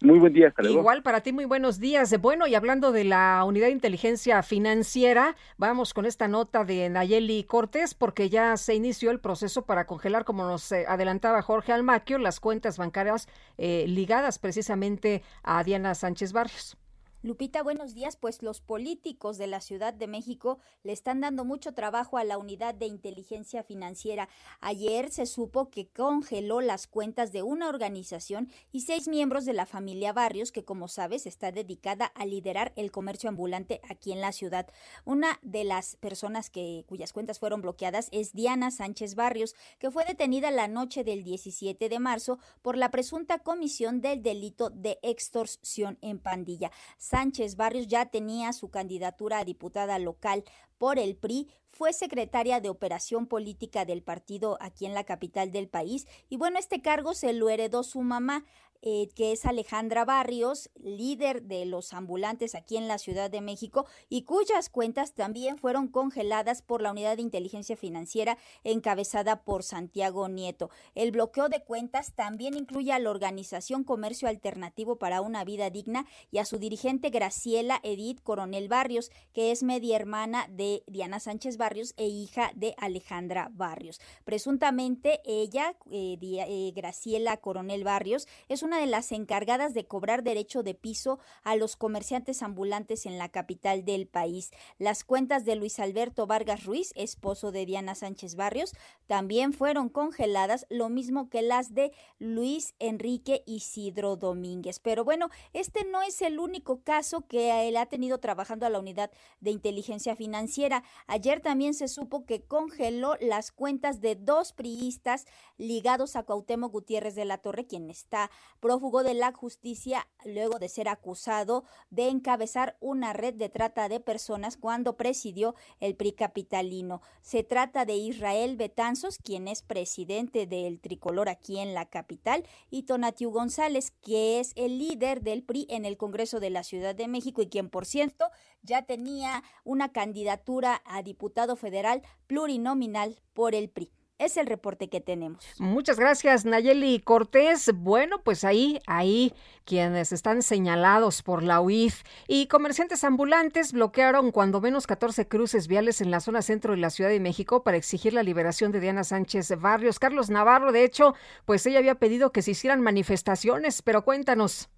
[0.00, 2.18] muy buen día hasta luego Igual para ti, muy buenos días.
[2.20, 7.44] Bueno, y hablando de la Unidad de Inteligencia Financiera, vamos con esta nota de Nayeli
[7.44, 12.16] Cortés, porque ya se inició el proceso para congelar, como nos eh, adelantaba Jorge Almaquio,
[12.18, 13.28] las cuentas bancarias
[13.58, 16.79] eh, ligadas precisamente a Diana Sánchez Barrios.
[17.22, 18.16] Lupita, buenos días.
[18.16, 22.38] Pues los políticos de la Ciudad de México le están dando mucho trabajo a la
[22.38, 24.30] unidad de inteligencia financiera.
[24.60, 29.66] Ayer se supo que congeló las cuentas de una organización y seis miembros de la
[29.66, 34.32] familia Barrios, que como sabes está dedicada a liderar el comercio ambulante aquí en la
[34.32, 34.66] ciudad.
[35.04, 40.06] Una de las personas que, cuyas cuentas fueron bloqueadas es Diana Sánchez Barrios, que fue
[40.06, 45.98] detenida la noche del 17 de marzo por la presunta comisión del delito de extorsión
[46.00, 46.70] en pandilla.
[47.10, 50.44] Sánchez Barrios ya tenía su candidatura a diputada local
[50.78, 55.68] por el PRI, fue secretaria de operación política del partido aquí en la capital del
[55.68, 58.44] país y bueno, este cargo se lo heredó su mamá.
[58.82, 63.86] Eh, que es Alejandra Barrios, líder de los ambulantes aquí en la Ciudad de México
[64.08, 70.28] y cuyas cuentas también fueron congeladas por la Unidad de Inteligencia Financiera encabezada por Santiago
[70.28, 70.70] Nieto.
[70.94, 76.06] El bloqueo de cuentas también incluye a la organización Comercio Alternativo para una Vida Digna
[76.30, 81.56] y a su dirigente Graciela Edith Coronel Barrios, que es media hermana de Diana Sánchez
[81.56, 84.00] Barrios e hija de Alejandra Barrios.
[84.24, 90.62] Presuntamente ella, eh, eh, Graciela Coronel Barrios, es una de las encargadas de cobrar derecho
[90.62, 94.50] de piso a los comerciantes ambulantes en la capital del país.
[94.78, 98.74] Las cuentas de Luis Alberto Vargas Ruiz, esposo de Diana Sánchez Barrios,
[99.06, 104.78] también fueron congeladas, lo mismo que las de Luis Enrique Isidro Domínguez.
[104.78, 108.78] Pero bueno, este no es el único caso que él ha tenido trabajando a la
[108.78, 109.10] unidad
[109.40, 110.82] de inteligencia financiera.
[111.06, 115.26] Ayer también se supo que congeló las cuentas de dos priistas
[115.58, 118.30] ligados a Cuauhtémoc Gutiérrez de la Torre, quien está
[118.60, 124.00] prófugo de la justicia luego de ser acusado de encabezar una red de trata de
[124.00, 127.00] personas cuando presidió el PRI capitalino.
[127.22, 132.84] Se trata de Israel Betanzos, quien es presidente del tricolor aquí en la capital, y
[132.84, 137.08] Tonatiu González, que es el líder del PRI en el Congreso de la Ciudad de
[137.08, 138.26] México y quien, por cierto,
[138.62, 143.90] ya tenía una candidatura a diputado federal plurinominal por el PRI.
[144.20, 145.42] Es el reporte que tenemos.
[145.58, 147.72] Muchas gracias, Nayeli Cortés.
[147.74, 149.32] Bueno, pues ahí, ahí
[149.64, 156.02] quienes están señalados por la UIF y comerciantes ambulantes bloquearon cuando menos 14 cruces viales
[156.02, 159.04] en la zona centro de la Ciudad de México para exigir la liberación de Diana
[159.04, 159.98] Sánchez Barrios.
[159.98, 161.14] Carlos Navarro, de hecho,
[161.46, 164.68] pues ella había pedido que se hicieran manifestaciones, pero cuéntanos.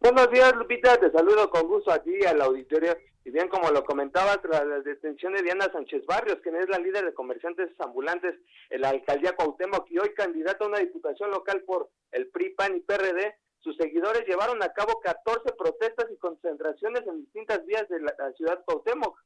[0.00, 0.96] Buenos días, Lupita.
[0.96, 2.96] Te saludo con gusto aquí al auditorio.
[3.24, 6.78] Y bien, como lo comentaba, tras la detención de Diana Sánchez Barrios, quien es la
[6.78, 8.34] líder de comerciantes ambulantes
[8.68, 12.76] en la alcaldía Cuauhtémoc y hoy candidata a una diputación local por el PRI, PAN
[12.76, 18.00] y PRD, sus seguidores llevaron a cabo 14 protestas y concentraciones en distintas vías de
[18.00, 19.18] la, ciudad Cuauhtémoc,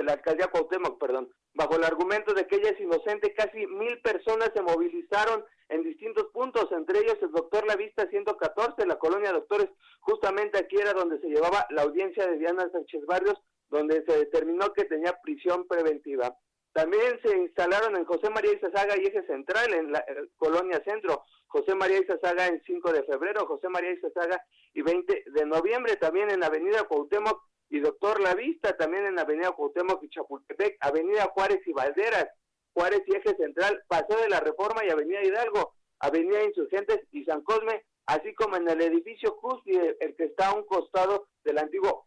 [0.00, 1.30] de la alcaldía Cuauhtémoc, perdón.
[1.52, 6.28] Bajo el argumento de que ella es inocente, casi mil personas se movilizaron en distintos
[6.32, 9.68] puntos, entre ellos el doctor La Vista 114, la colonia Doctores,
[10.00, 14.72] justamente aquí era donde se llevaba la audiencia de Diana Sánchez Barrios, donde se determinó
[14.72, 16.34] que tenía prisión preventiva.
[16.72, 21.24] También se instalaron en José María Izazaga y Eje Central, en la eh, colonia Centro,
[21.50, 24.40] José María Izazaga en 5 de febrero, José María Izazaga
[24.72, 29.50] y 20 de noviembre, también en Avenida Cuauhtémoc y Doctor La Vista, también en Avenida
[29.50, 32.28] Cuauhtémoc y Chapultepec, Avenida Juárez y Valderas,
[32.72, 37.42] Juárez y Eje Central, Paseo de la Reforma y Avenida Hidalgo, Avenida Insurgentes y San
[37.42, 42.06] Cosme, así como en el edificio Cúspide, el que está a un costado del antiguo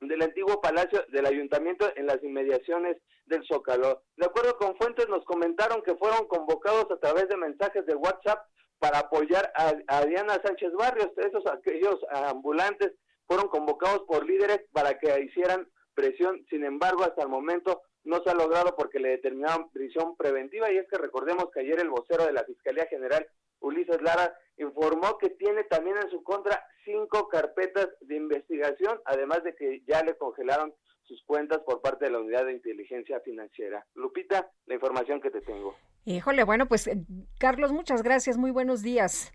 [0.00, 2.96] del antiguo palacio del ayuntamiento en las inmediaciones
[3.26, 4.02] del Zócalo.
[4.16, 8.44] De acuerdo con fuentes, nos comentaron que fueron convocados a través de mensajes de WhatsApp
[8.82, 11.12] para apoyar a, a Diana Sánchez Barrios.
[11.16, 12.90] Esos aquellos ambulantes
[13.28, 16.44] fueron convocados por líderes para que hicieran presión.
[16.50, 20.78] Sin embargo, hasta el momento no se ha logrado porque le determinaron prisión preventiva y
[20.78, 23.24] es que recordemos que ayer el vocero de la Fiscalía General,
[23.60, 29.54] Ulises Lara, informó que tiene también en su contra cinco carpetas de investigación, además de
[29.54, 33.86] que ya le congelaron sus cuentas por parte de la Unidad de Inteligencia Financiera.
[33.94, 35.76] Lupita, la información que te tengo.
[36.04, 36.96] Híjole, bueno, pues eh,
[37.38, 39.32] Carlos, muchas gracias, muy buenos días.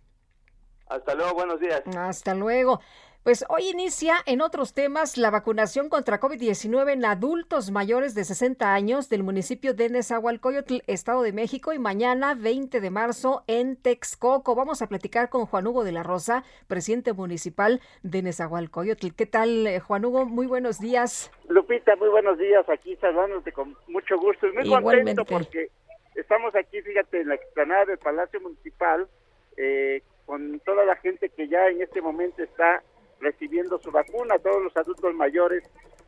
[0.87, 1.81] Hasta luego, buenos días.
[1.97, 2.79] Hasta luego.
[3.23, 8.73] Pues hoy inicia en otros temas la vacunación contra COVID-19 en adultos mayores de 60
[8.73, 14.55] años del municipio de Nezahualcóyotl, Estado de México, y mañana 20 de marzo en Texcoco.
[14.55, 19.09] Vamos a platicar con Juan Hugo de la Rosa, presidente municipal de Nezahualcóyotl.
[19.13, 20.25] ¿Qué tal, eh, Juan Hugo?
[20.25, 21.29] Muy buenos días.
[21.49, 22.63] Lupita, muy buenos días.
[22.69, 25.15] Aquí saludándote con mucho gusto y muy Igualmente.
[25.15, 25.69] contento porque
[26.17, 29.07] estamos aquí, fíjate, en la explanada del Palacio Municipal
[29.55, 32.83] eh, con toda la gente que ya en este momento está
[33.19, 35.63] recibiendo su vacuna, todos los adultos mayores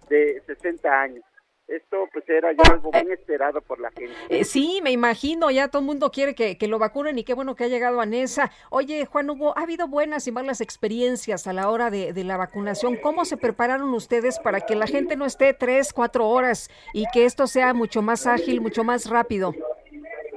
[0.10, 1.24] de 60 años.
[1.68, 4.14] Esto pues era ya algo muy esperado por la gente.
[4.30, 7.56] Eh, sí, me imagino, ya todo el mundo quiere que, lo vacunen y qué bueno
[7.56, 8.52] que ha llegado a Nesa.
[8.72, 12.38] Oye, Juan Hugo, ¿ha habido buenas y malas experiencias a la hora de, de, la
[12.38, 12.98] vacunación?
[12.98, 17.26] ¿Cómo se prepararon ustedes para que la gente no esté tres, cuatro horas y que
[17.26, 19.54] esto sea mucho más ágil, mucho más rápido?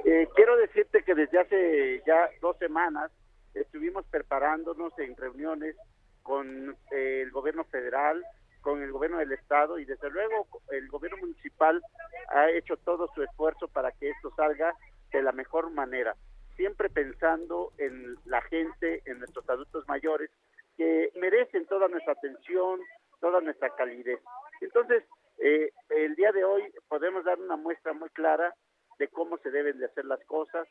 [0.05, 3.11] Eh, quiero decirte que desde hace ya dos semanas
[3.53, 5.77] estuvimos preparándonos en reuniones
[6.23, 8.21] con eh, el gobierno federal,
[8.61, 11.81] con el gobierno del estado y desde luego el gobierno municipal
[12.29, 14.73] ha hecho todo su esfuerzo para que esto salga
[15.11, 16.15] de la mejor manera,
[16.55, 20.31] siempre pensando en la gente, en nuestros adultos mayores
[20.75, 22.79] que merecen toda nuestra atención,
[23.21, 24.19] toda nuestra calidez.
[24.59, 25.03] Entonces,
[25.37, 28.53] eh, el día de hoy podemos dar una muestra muy clara
[28.99, 30.67] de cómo se deben de hacer las cosas.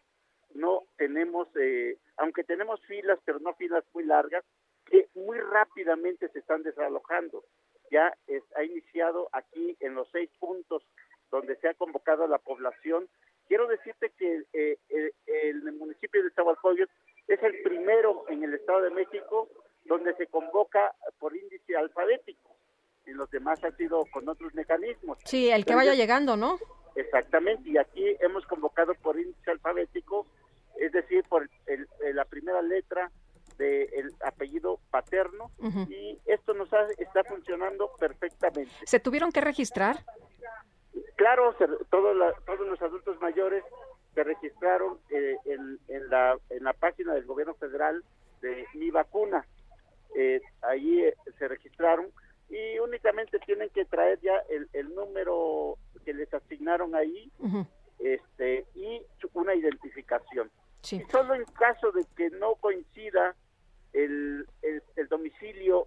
[0.54, 4.44] No tenemos, eh, aunque tenemos filas, pero no filas muy largas,
[4.86, 7.44] que muy rápidamente se están desalojando.
[7.90, 10.82] Ya es, ha iniciado aquí en los seis puntos
[11.30, 13.08] donde se ha convocado a la población.
[13.48, 15.12] Quiero decirte que eh, el,
[15.66, 16.90] el, municipio de Zahualcoyot
[17.28, 19.48] es el primero en el Estado de México
[19.84, 22.56] donde se convoca por índice alfabético.
[23.06, 25.18] Y los demás han sido con otros mecanismos.
[25.24, 26.58] Sí, el que vaya llegando, ¿no?
[26.94, 30.26] Exactamente, y aquí hemos convocado por índice alfabético,
[30.78, 33.10] es decir, por el, el, la primera letra
[33.58, 35.88] del apellido paterno uh -huh.
[35.90, 38.72] y esto nos ha, está funcionando perfectamente.
[38.84, 39.96] ¿Se tuvieron que registrar?
[41.16, 43.62] Claro, se, todo la, todos los adultos mayores
[44.14, 48.02] se registraron eh, en, en, la, en la página del gobierno federal
[48.40, 49.46] de Mi Vacuna.
[50.14, 52.06] Eh, ahí eh, se registraron
[52.52, 57.66] y únicamente tienen que traer ya el, el número que les asignaron ahí uh -huh.
[57.98, 59.00] este y
[59.32, 60.50] una identificación.
[60.82, 60.96] Sí.
[60.96, 63.34] Y solo en caso de que no coincida
[63.94, 65.86] el, el, el, domicilio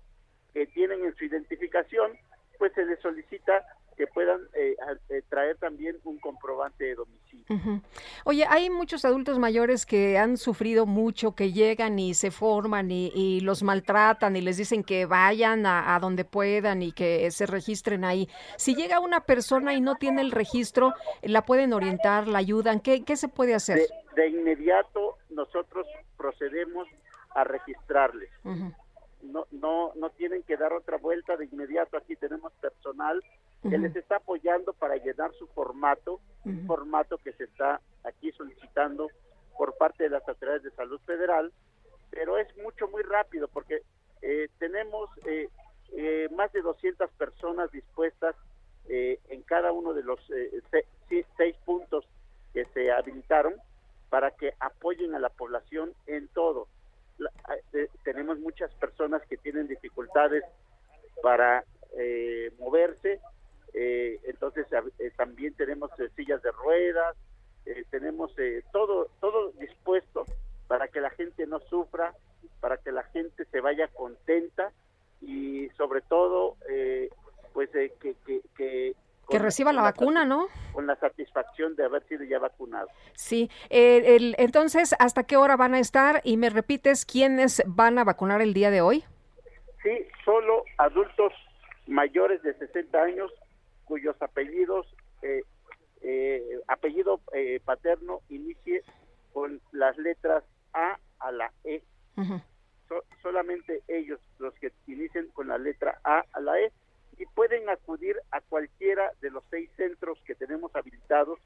[0.53, 2.17] que tienen en su identificación,
[2.57, 4.75] pues se les solicita que puedan eh,
[5.09, 7.45] eh, traer también un comprobante de domicilio.
[7.49, 7.81] Uh -huh.
[8.25, 13.11] Oye, hay muchos adultos mayores que han sufrido mucho, que llegan y se forman y,
[13.15, 17.45] y los maltratan y les dicen que vayan a, a, donde puedan y que se
[17.45, 18.27] registren ahí.
[18.57, 22.79] Si llega una persona y no tiene el registro, ¿la pueden orientar, la ayudan?
[22.79, 23.77] ¿Qué, qué se puede hacer?
[23.77, 23.87] De,
[24.21, 26.87] de inmediato nosotros procedemos
[27.35, 28.29] a registrarles.
[28.43, 28.75] Uh -huh.
[29.23, 31.97] No, no, no tienen que dar otra vuelta de inmediato.
[31.97, 33.23] Aquí tenemos personal
[33.65, 33.71] uh -huh.
[33.71, 36.59] que les está apoyando para llenar su formato, uh -huh.
[36.59, 39.09] un formato que se está aquí solicitando
[39.57, 41.51] por parte de las autoridades de salud federal,
[42.11, 43.81] pero es mucho, muy rápido porque
[44.21, 45.49] eh, tenemos eh,
[45.93, 48.35] eh, más de 200 personas dispuestas
[48.87, 52.07] eh, en cada uno de los eh, seis, seis puntos
[52.53, 53.55] que se habilitaron
[54.09, 56.67] para que apoyen a la población en todo.
[57.17, 57.31] La,
[57.73, 60.43] eh, tenemos muchas personas que tienen dificultades
[61.21, 61.63] para
[61.97, 63.19] eh, moverse,
[63.75, 64.67] eh, entonces
[65.17, 67.15] también tenemos eh, sillas de ruedas,
[67.65, 68.33] eh, tenemos
[68.71, 70.25] todo todo dispuesto
[70.67, 72.13] para que la gente no sufra,
[72.59, 74.71] para que la gente se vaya contenta
[75.21, 76.55] y sobre todo
[77.53, 78.95] pues que, que, que
[79.29, 80.47] que reciba la vacuna, ¿no?
[80.73, 82.87] Con la satisfacción de haber sido ya vacunado.
[83.13, 86.21] Sí, eh, el, entonces, ¿hasta qué hora van a estar?
[86.23, 89.03] Y me repites, ¿quiénes van a vacunar el día de hoy?
[89.81, 91.33] Sí, solo adultos
[91.87, 93.31] mayores de 60 años
[93.85, 94.85] cuyos apellidos,
[95.21, 95.41] eh,
[96.01, 97.21] eh, apellido
[97.63, 98.83] paterno inicie
[99.33, 100.43] con las letras
[100.73, 101.83] A a la E.
[102.17, 102.43] Uh -huh.
[102.87, 106.71] so, solamente ellos, los que inicien con la letra A a la E,
[107.17, 111.39] y pueden acudir a cualquiera de los seis centros que tenemos habilitados.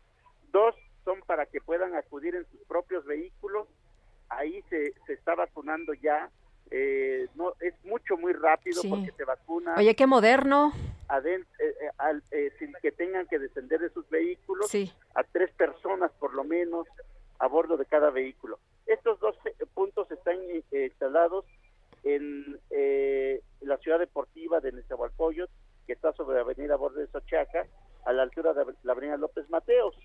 [0.51, 0.75] Dos
[1.05, 3.67] son para que puedan acudir en sus propios vehículos.
[4.29, 6.29] Ahí se, se está vacunando ya.
[6.71, 8.89] Eh, no es mucho muy rápido Sí.
[8.89, 10.71] porque se vacuna Oye, qué moderno.
[11.07, 14.91] aden- eh, eh, al- eh, sin que tengan que descender de sus vehículos Sí.
[15.15, 16.87] a tres personas por lo menos
[17.39, 18.59] a bordo de cada vehículo.
[18.85, 21.45] Estos dos eh, puntos están eh, instalados
[22.03, 25.51] en eh, la ciudad deportiva de Nezahualcóyotl,
[25.87, 27.65] que está sobre la avenida Borde de Sochaca,
[28.05, 29.95] a la altura de la avenida López Mateos.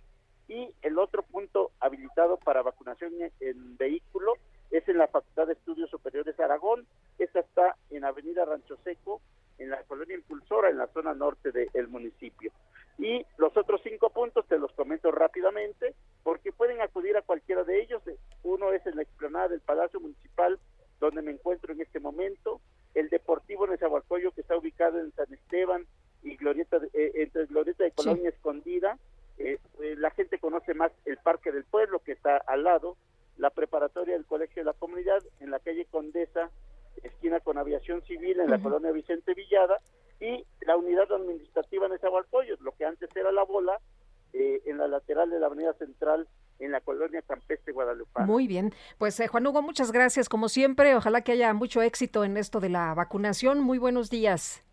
[0.48, 4.32] Y el otro punto habilitado para vacunación en, en vehículo
[4.70, 6.86] es en la Facultad de Estudios Superiores Aragón.
[7.18, 9.20] Esta está en avenida Rancho Seco,
[9.58, 12.50] en la colonia Impulsora, en la zona norte del municipio.
[12.98, 17.80] Y los otros cinco puntos te los comento rápidamente, porque pueden acudir a cualquiera de
[17.82, 18.02] ellos.
[18.42, 20.58] Uno es en la explanada del Palacio Municipal,
[21.00, 22.60] donde me encuentro en este momento.
[22.94, 25.84] El Deportivo Nezahualcóyotl, que está ubicado en San Esteban
[26.22, 28.96] y Glorieta de- eh, entre Glorieta de Colonia Escondida.
[29.38, 32.96] Eh, eh, la gente conoce más el Parque del Pueblo, que está al lado.
[33.36, 36.50] La preparatoria del Colegio de la Comunidad, en la calle Condesa,
[37.02, 39.80] esquina con Aviación Civil, en la colonia Vicente Villada.
[40.20, 43.80] Y la unidad administrativa Nezahualcóyotl, lo que antes era la bola,
[44.32, 46.28] eh, en la lateral de la Avenida Central,
[46.60, 48.26] en la colonia Campestre Guadalupana.
[48.26, 48.72] Muy bien.
[48.98, 50.94] Pues eh, Juan Hugo, muchas gracias como siempre.
[50.94, 53.60] Ojalá que haya mucho éxito en esto de la vacunación.
[53.60, 54.64] Muy buenos días.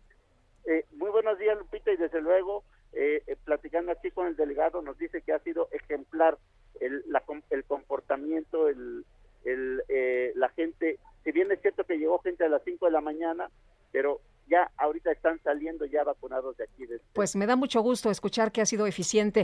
[0.64, 4.80] Eh, muy buenos días, Lupita, y desde luego, eh, eh, platicando aquí con el delegado,
[4.82, 6.38] nos dice que ha sido ejemplar
[6.84, 9.04] el, la el comportamiento, el,
[9.44, 12.92] el, eh, la gente, si bien es cierto que llegó gente a las 5 de
[12.92, 13.50] la mañana,
[13.92, 16.86] pero ya ahorita están saliendo ya vacunados de aquí.
[16.86, 19.42] De, Pues me da mucho gusto escuchar que ha sido eficiente.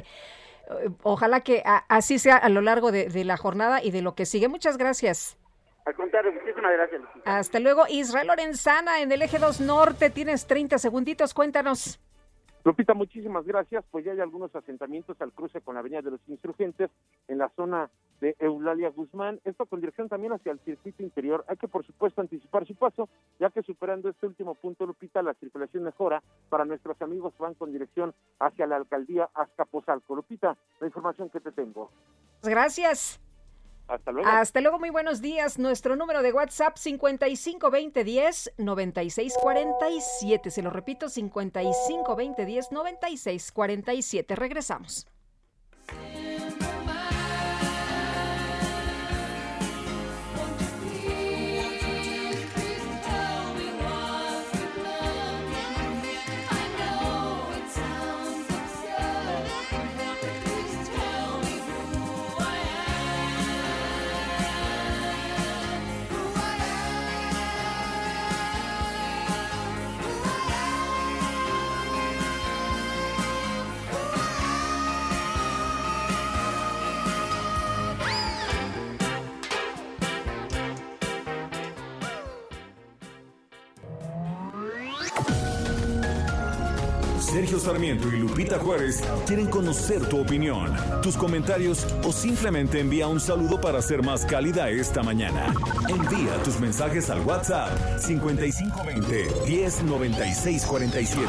[0.71, 4.03] Eh, Ojalá que a- así sea a lo largo de, de la jornada y de
[4.03, 4.49] lo que sigue.
[4.49, 5.37] Muchas gracias.
[5.87, 7.01] al contrario, muchísimas gracias.
[7.25, 7.85] Hasta luego.
[7.89, 10.11] Israel Lorenzana en el eje 2 Norte.
[10.11, 11.33] Tienes 30 segunditos.
[11.33, 11.99] Cuéntanos.
[12.65, 13.85] Lupita, muchísimas gracias.
[13.91, 16.91] Pues ya hay algunos asentamientos al cruce con la Avenida de los Insurgentes
[17.29, 17.91] en la zona
[18.21, 19.41] de Eulalia Guzmán.
[19.45, 21.45] Esto con dirección también hacia el circuito interior.
[21.49, 23.09] Hay que, por supuesto, anticipar su paso,
[23.39, 27.73] ya que superando este último punto, Lupita, la circulación mejora para nuestros amigos van con
[27.73, 30.17] dirección hacia la alcaldía Azcapotzalco.
[30.17, 31.91] Lupita, la información que te tengo.
[32.43, 33.21] Gracias.
[33.89, 34.29] Hasta luego.
[34.29, 35.59] Hasta luego, muy buenos días.
[35.59, 40.51] Nuestro número de WhatsApp 552010 9647.
[40.51, 44.37] Se lo repito, 552010 9647.
[44.37, 45.07] Regresamos.
[87.39, 93.21] Sergio Sarmiento y Lupita Juárez quieren conocer tu opinión, tus comentarios o simplemente envía un
[93.21, 95.55] saludo para ser más cálida esta mañana.
[95.89, 101.29] Envía tus mensajes al WhatsApp 5520 109647.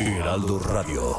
[0.00, 1.16] Heraldo Radio.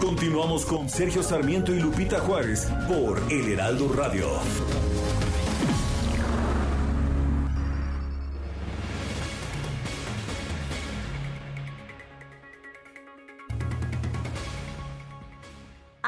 [0.00, 4.26] Continuamos con Sergio Sarmiento y Lupita Juárez por El Heraldo Radio.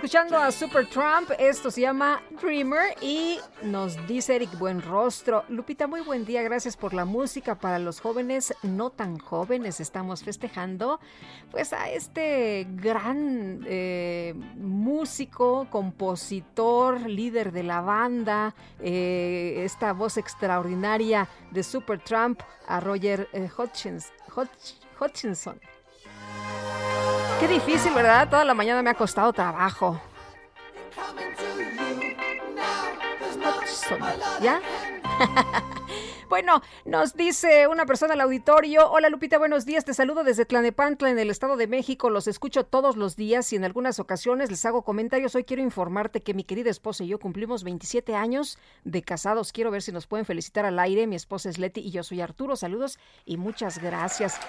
[0.10, 1.30] Escuchando a Super Trump.
[1.38, 5.44] Esto se llama Dreamer y nos dice Eric Buenrostro.
[5.50, 6.42] Lupita, muy buen día.
[6.42, 9.80] Gracias por la música para los jóvenes no tan jóvenes.
[9.80, 11.00] Estamos festejando
[11.52, 21.28] pues a este gran eh, músico, compositor, líder de la banda, eh, esta voz extraordinaria
[21.52, 23.48] de Super Trump, a Roger eh.
[27.40, 28.28] Qué difícil, ¿verdad?
[28.30, 30.00] Toda la mañana me ha costado trabajo.
[33.64, 34.00] Hudson,
[34.42, 34.60] ¿Ya?
[36.30, 41.10] Bueno, nos dice una persona al auditorio, hola Lupita, buenos días, te saludo desde Tlanepantla
[41.10, 44.64] en el Estado de México, los escucho todos los días y en algunas ocasiones les
[44.64, 45.34] hago comentarios.
[45.34, 49.52] Hoy quiero informarte que mi querida esposa y yo cumplimos 27 años de casados.
[49.52, 51.08] Quiero ver si nos pueden felicitar al aire.
[51.08, 52.56] Mi esposa es Leti y yo soy Arturo.
[52.56, 54.40] Saludos y muchas gracias.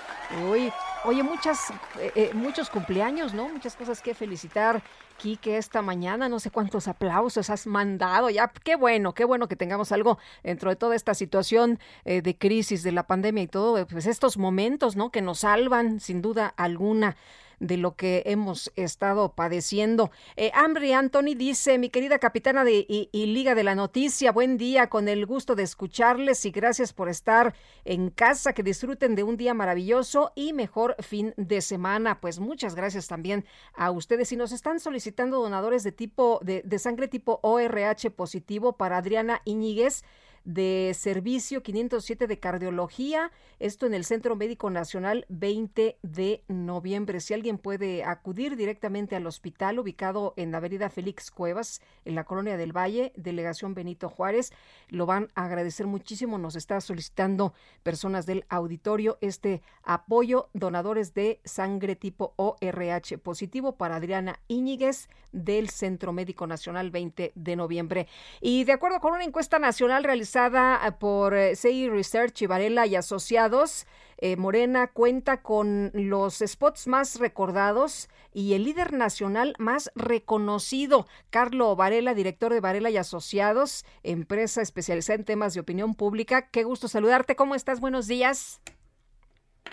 [0.50, 0.70] Uy,
[1.04, 3.48] oye, muchas, eh, eh, muchos cumpleaños, ¿no?
[3.48, 4.82] Muchas cosas que felicitar.
[5.20, 8.30] Quique, esta mañana, no sé cuántos aplausos has mandado.
[8.30, 12.38] Ya, qué bueno, qué bueno que tengamos algo dentro de toda esta situación eh, de
[12.38, 15.10] crisis de la pandemia y todo, pues estos momentos, ¿no?
[15.10, 17.16] Que nos salvan, sin duda alguna
[17.60, 20.10] de lo que hemos estado padeciendo.
[20.36, 24.88] Eh, Anthony dice, mi querida capitana de y, y Liga de la Noticia, buen día,
[24.88, 27.54] con el gusto de escucharles y gracias por estar
[27.84, 32.20] en casa, que disfruten de un día maravilloso y mejor fin de semana.
[32.20, 34.32] Pues muchas gracias también a ustedes.
[34.32, 39.42] Y nos están solicitando donadores de tipo, de, de sangre tipo ORH positivo para Adriana
[39.44, 40.02] Iñiguez
[40.44, 47.20] de servicio 507 de cardiología, esto en el Centro Médico Nacional 20 de noviembre.
[47.20, 52.24] Si alguien puede acudir directamente al hospital ubicado en la avenida Félix Cuevas, en la
[52.24, 54.52] colonia del Valle, delegación Benito Juárez,
[54.88, 56.38] lo van a agradecer muchísimo.
[56.38, 57.52] Nos está solicitando
[57.82, 65.68] personas del auditorio este apoyo, donadores de sangre tipo ORH positivo para Adriana Íñiguez del
[65.68, 68.08] Centro Médico Nacional 20 de noviembre.
[68.40, 72.86] Y de acuerdo con una encuesta nacional realizada eh, por eh, CI Research y Varela
[72.86, 73.86] y Asociados,
[74.18, 81.74] eh, Morena cuenta con los spots más recordados y el líder nacional más reconocido, Carlo
[81.74, 86.48] Varela, director de Varela y Asociados, empresa especializada en temas de opinión pública.
[86.50, 87.34] Qué gusto saludarte.
[87.34, 87.80] ¿Cómo estás?
[87.80, 88.60] Buenos días.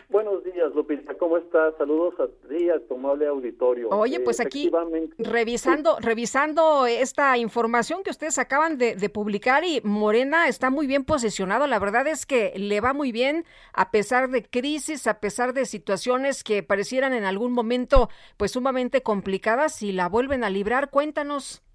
[0.09, 1.13] Buenos días, Lupita.
[1.15, 1.73] ¿Cómo estás?
[1.77, 3.89] Saludos a ti, amable auditorio.
[3.89, 4.71] Oye, pues aquí
[5.17, 11.03] revisando, revisando esta información que ustedes acaban de, de publicar y Morena está muy bien
[11.03, 11.67] posicionado.
[11.67, 13.43] La verdad es que le va muy bien
[13.73, 19.03] a pesar de crisis, a pesar de situaciones que parecieran en algún momento pues sumamente
[19.03, 20.89] complicadas y la vuelven a librar.
[20.89, 21.66] Cuéntanos.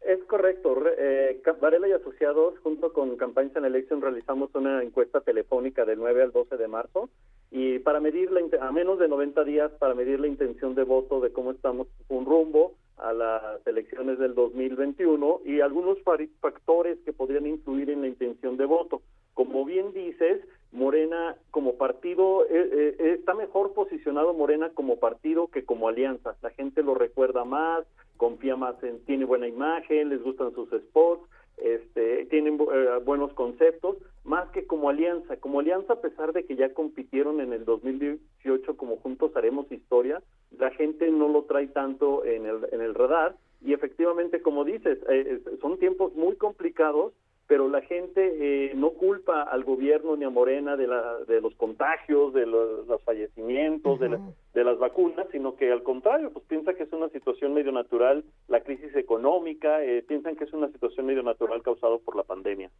[0.00, 0.74] Es correcto.
[0.74, 5.98] Re- eh, Varela y Asociados, junto con Campaigns and Election, realizamos una encuesta telefónica del
[5.98, 7.10] 9 al 12 de marzo
[7.50, 11.20] y para medir la, a menos de 90 días, para medir la intención de voto
[11.20, 17.46] de cómo estamos un rumbo a las elecciones del 2021 y algunos factores que podrían
[17.46, 19.02] influir en la intención de voto.
[19.34, 20.40] Como bien dices,
[20.72, 26.36] Morena como partido, eh, eh, está mejor posicionado Morena como partido que como alianza.
[26.42, 27.84] La gente lo recuerda más,
[28.20, 31.26] confía más en, tiene buena imagen, les gustan sus spots,
[31.56, 35.38] este, tienen eh, buenos conceptos, más que como alianza.
[35.38, 40.22] Como alianza, a pesar de que ya compitieron en el 2018 como Juntos Haremos Historia,
[40.58, 44.98] la gente no lo trae tanto en el, en el radar y efectivamente, como dices,
[45.08, 47.14] eh, son tiempos muy complicados,
[47.50, 51.52] pero la gente eh, no culpa al gobierno ni a Morena de, la, de los
[51.56, 54.20] contagios, de los, los fallecimientos, de, la-
[54.54, 58.24] de las vacunas, sino que al contrario, pues piensa que es una situación medio natural,
[58.46, 62.70] la crisis económica, eh, piensan que es una situación medio natural causada por la pandemia.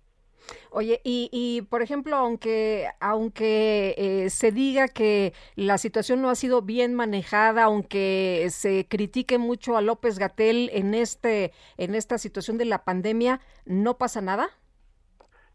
[0.70, 6.36] Oye, y, y por ejemplo, aunque, aunque eh, se diga que la situación no ha
[6.36, 12.56] sido bien manejada, aunque se critique mucho a López Gatel en este, en esta situación
[12.56, 14.48] de la pandemia, ¿no pasa nada?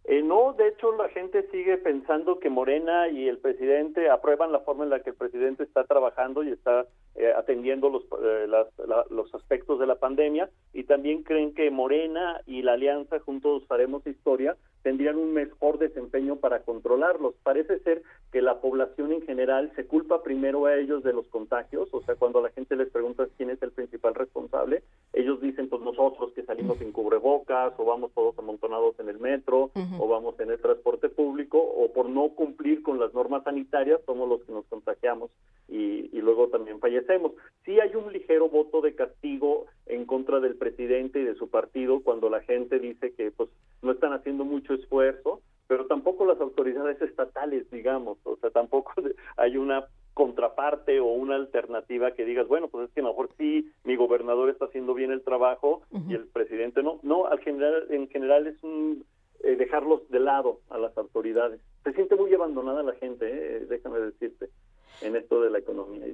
[0.08, 4.60] Eh, no, de hecho la gente sigue pensando que Morena y el presidente aprueban la
[4.60, 8.68] forma en la que el presidente está trabajando y está eh, atendiendo los, eh, las-
[8.88, 13.64] la- los aspectos de la pandemia y también creen que Morena y la alianza juntos
[13.70, 17.34] haremos historia tendrían un mejor desempeño para controlarlos.
[17.42, 21.90] Parece ser que la población en general se culpa primero a ellos de los contagios,
[21.92, 24.84] o sea, cuando la gente les pregunta quién es el principal responsable,
[25.14, 29.72] ellos dicen pues nosotros que salimos sin cubrebocas o vamos todos amontonados en el metro
[30.00, 34.30] o vamos en el transporte público o por no cumplir con las normas sanitarias somos
[34.30, 35.32] los que nos contagiamos
[35.68, 37.05] y, y luego también fallecemos.
[37.66, 42.02] Sí hay un ligero voto de castigo en contra del presidente y de su partido
[42.02, 43.50] cuando la gente dice que pues
[43.82, 48.94] no están haciendo mucho esfuerzo, pero tampoco las autoridades estatales, digamos, o sea, tampoco
[49.38, 53.30] hay una contraparte o una alternativa que digas, bueno, pues es que a lo mejor
[53.38, 57.00] sí, mi gobernador está haciendo bien el trabajo y el presidente no.
[57.04, 59.06] No, al general, en general es un
[59.44, 61.60] eh, dejarlos de lado a las autoridades.
[61.84, 64.50] Se siente muy abandonada la gente, eh, déjame decirte,
[65.02, 66.06] en esto de la economía.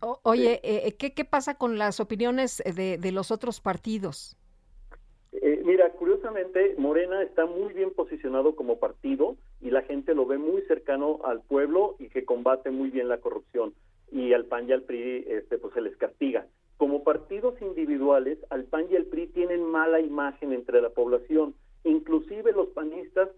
[0.00, 4.36] O- oye, eh, ¿qué, ¿qué pasa con las opiniones de, de los otros partidos?
[5.32, 10.38] Eh, mira, curiosamente, Morena está muy bien posicionado como partido y la gente lo ve
[10.38, 13.74] muy cercano al pueblo y que combate muy bien la corrupción.
[14.10, 16.46] Y al PAN y al PRI este, pues se les castiga.
[16.78, 21.54] Como partidos individuales, al PAN y al PRI tienen mala imagen entre la población.
[21.84, 23.28] Inclusive los panistas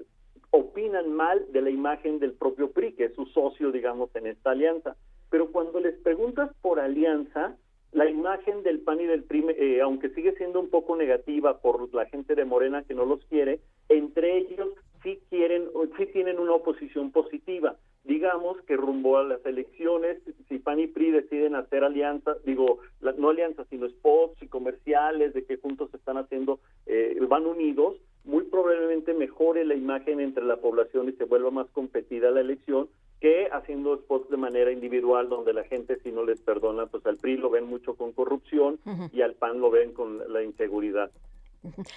[0.50, 4.52] opinan mal de la imagen del propio PRI, que es su socio, digamos, en esta
[4.52, 4.96] alianza.
[5.32, 7.56] Pero cuando les preguntas por alianza,
[7.92, 11.92] la imagen del PAN y del PRI, eh, aunque sigue siendo un poco negativa por
[11.94, 14.68] la gente de Morena que no los quiere, entre ellos
[15.02, 17.76] sí quieren, sí tienen una oposición positiva.
[18.04, 20.18] Digamos que rumbo a las elecciones,
[20.50, 25.46] si PAN y PRI deciden hacer alianzas, digo, no alianzas, sino spots y comerciales de
[25.46, 31.08] que juntos están haciendo, eh, van unidos, muy probablemente mejore la imagen entre la población
[31.08, 32.88] y se vuelva más competida la elección
[33.20, 37.16] que haciendo spots de manera individual donde la gente si no les perdona, pues al
[37.16, 38.80] PRI lo ven mucho con corrupción
[39.12, 41.10] y al PAN lo ven con la inseguridad.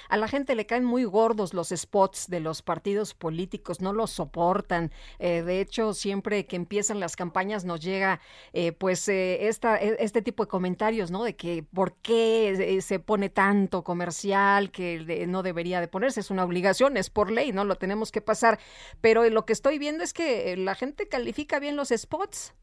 [0.10, 4.12] A la gente le caen muy gordos los spots de los partidos políticos, no los
[4.12, 4.92] soportan.
[5.20, 8.20] Eh, de hecho, siempre que empiezan las campañas nos llega
[8.54, 11.24] eh, pues eh, esta, e- este tipo de comentarios, ¿no?
[11.24, 16.30] De que por qué eh, se pone tanto comercial, que no debería de ponerse, es
[16.30, 17.66] una obligación, es por ley, ¿no?
[17.66, 18.60] Lo tenemos que pasar.
[19.02, 22.54] Pero lo que estoy viendo es que eh, la gente califica bien los spots.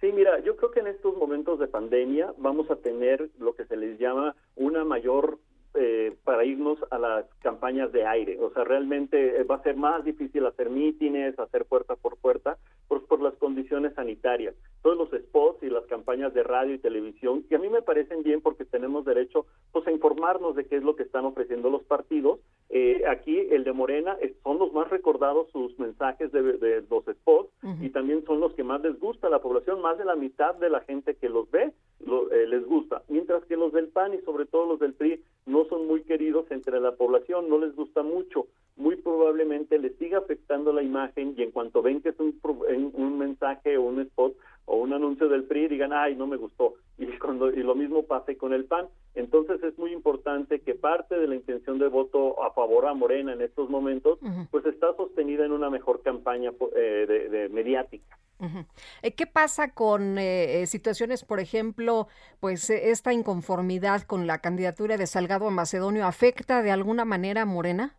[0.00, 3.66] Sí, mira, yo creo que en estos momentos de pandemia vamos a tener lo que
[3.66, 5.38] se les llama una mayor
[5.74, 8.38] eh, para irnos a las campañas de aire.
[8.40, 12.58] O sea, realmente eh, va a ser más difícil hacer mítines, hacer puerta por puerta,
[12.88, 14.54] por, por las condiciones sanitarias.
[14.82, 18.22] Todos los spots y las campañas de radio y televisión, que a mí me parecen
[18.22, 21.82] bien porque tenemos derecho pues, a informarnos de qué es lo que están ofreciendo los
[21.84, 22.40] partidos.
[22.68, 27.04] Eh, aquí el de Morena eh, son los más recordados sus mensajes de, de los
[27.04, 30.14] spots y también son los que más les gusta a la población, más de la
[30.16, 31.72] mitad de la gente que los ve
[32.04, 35.22] lo- eh, les gusta, mientras que los del PAN y sobre todo los del PRI
[35.50, 40.18] no son muy queridos entre la población, no les gusta mucho, muy probablemente les siga
[40.18, 42.38] afectando la imagen y en cuanto ven que es un,
[42.94, 44.34] un mensaje o un spot
[44.66, 48.04] o un anuncio del PRI digan, ay, no me gustó, y, cuando, y lo mismo
[48.04, 48.86] pase con el PAN.
[49.14, 53.32] Entonces es muy importante que parte de la intención de voto a favor a Morena
[53.32, 54.18] en estos momentos,
[54.50, 58.16] pues está sostenida en una mejor campaña eh, de- de mediática.
[59.02, 62.06] Eh, ¿Qué pasa con eh, eh, situaciones, por ejemplo,
[62.38, 67.42] pues eh, esta inconformidad con la candidatura de Salgado a Macedonio afecta de alguna manera
[67.42, 67.96] a Morena?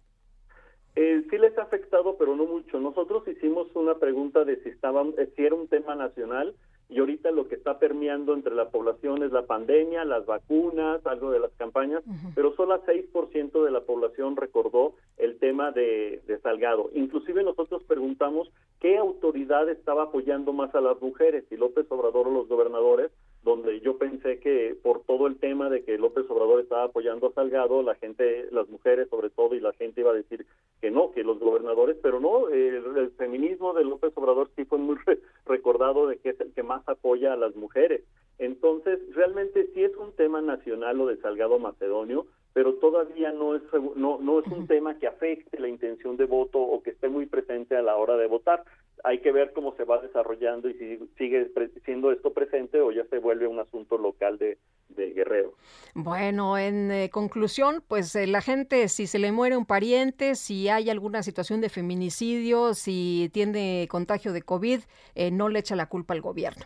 [0.95, 2.79] Eh, sí les ha afectado, pero no mucho.
[2.79, 6.53] Nosotros hicimos una pregunta de si estaban, eh, si era un tema nacional
[6.89, 11.31] y ahorita lo que está permeando entre la población es la pandemia, las vacunas, algo
[11.31, 12.03] de las campañas,
[12.35, 16.89] pero solo 6% de la población recordó el tema de, de Salgado.
[16.93, 18.51] Inclusive nosotros preguntamos
[18.81, 23.09] qué autoridad estaba apoyando más a las mujeres, si López Obrador o los gobernadores,
[23.43, 27.33] donde yo pensé que por todo el tema de que López Obrador estaba apoyando a
[27.33, 30.45] Salgado, la gente, las mujeres sobre todo, y la gente iba a decir
[30.79, 34.77] que no, que los gobernadores, pero no, el, el feminismo de López Obrador sí fue
[34.77, 38.03] muy re- recordado de que es el que más apoya a las mujeres.
[38.37, 43.61] Entonces, realmente sí es un tema nacional lo de Salgado Macedonio, pero todavía no es
[43.95, 47.25] no no es un tema que afecte la intención de voto o que esté muy
[47.25, 48.63] presente a la hora de votar.
[49.03, 51.51] Hay que ver cómo se va desarrollando y si sigue
[51.85, 54.57] siendo esto presente o ya se vuelve un asunto local de,
[54.89, 55.53] de Guerrero.
[55.95, 60.69] Bueno, en eh, conclusión, pues eh, la gente, si se le muere un pariente, si
[60.69, 64.81] hay alguna situación de feminicidio, si tiene contagio de COVID,
[65.15, 66.65] eh, no le echa la culpa al gobierno.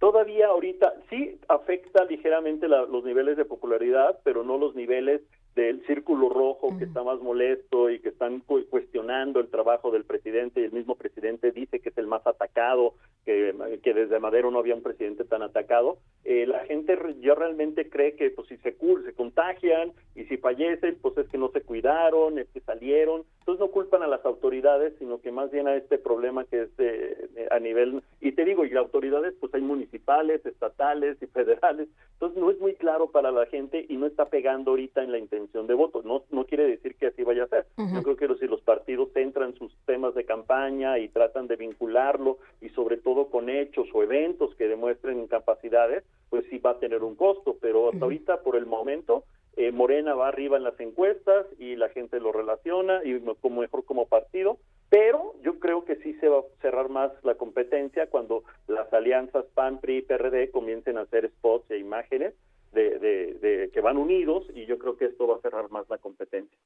[0.00, 5.22] Todavía ahorita sí afecta ligeramente la- los niveles de popularidad, pero no los niveles
[5.54, 10.04] del círculo rojo que está más molesto y que están cu- cuestionando el trabajo del
[10.04, 12.94] presidente y el mismo presidente dice que es el más atacado,
[13.24, 17.34] que, que desde Madero no había un presidente tan atacado, eh, la gente re- ya
[17.34, 21.38] realmente cree que pues si se, cur- se contagian y si fallecen, pues es que
[21.38, 25.50] no se cuidaron, es que salieron, entonces no culpan a las autoridades, sino que más
[25.52, 28.84] bien a este problema que es de- de- a nivel, y te digo, y las
[28.84, 33.86] autoridades pues hay municipales, estatales y federales, entonces no es muy claro para la gente
[33.88, 37.08] y no está pegando ahorita en la intención de voto, no, no quiere decir que
[37.08, 40.98] así vaya a ser, yo creo que si los partidos centran sus temas de campaña
[40.98, 46.44] y tratan de vincularlo y sobre todo con hechos o eventos que demuestren capacidades, pues
[46.50, 49.24] sí va a tener un costo, pero hasta ahorita por el momento
[49.56, 53.84] eh, Morena va arriba en las encuestas y la gente lo relaciona y como mejor
[53.84, 54.58] como partido,
[54.88, 59.44] pero yo creo que sí se va a cerrar más la competencia cuando las alianzas
[59.54, 62.34] PAN, PRI y PRD comiencen a hacer spots e imágenes
[62.74, 65.88] de, de, de que van unidos y yo creo que esto va a cerrar más
[65.88, 66.58] la competencia.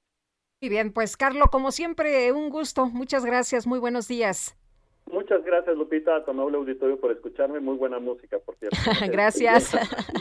[0.60, 2.86] Muy bien, pues Carlos, como siempre, un gusto.
[2.86, 3.66] Muchas gracias.
[3.66, 4.56] Muy buenos días.
[5.10, 8.76] Muchas gracias Lupita, a tu noble auditorio por escucharme, muy buena música por cierto.
[9.10, 9.70] Gracias.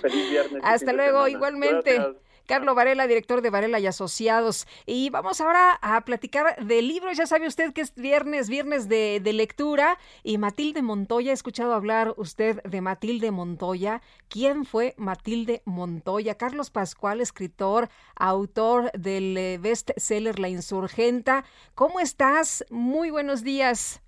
[0.01, 0.61] Feliz viernes.
[0.63, 1.95] Hasta luego, igualmente.
[1.95, 2.15] Gracias.
[2.47, 4.65] Carlos Varela, director de Varela y Asociados.
[4.85, 7.17] Y vamos ahora a platicar de libros.
[7.17, 9.99] Ya sabe usted que es viernes, viernes de, de lectura.
[10.23, 14.01] Y Matilde Montoya, ha escuchado hablar usted de Matilde Montoya.
[14.29, 16.35] ¿Quién fue Matilde Montoya?
[16.35, 21.43] Carlos Pascual, escritor, autor del eh, bestseller La Insurgenta.
[21.75, 22.65] ¿Cómo estás?
[22.69, 24.01] Muy buenos días.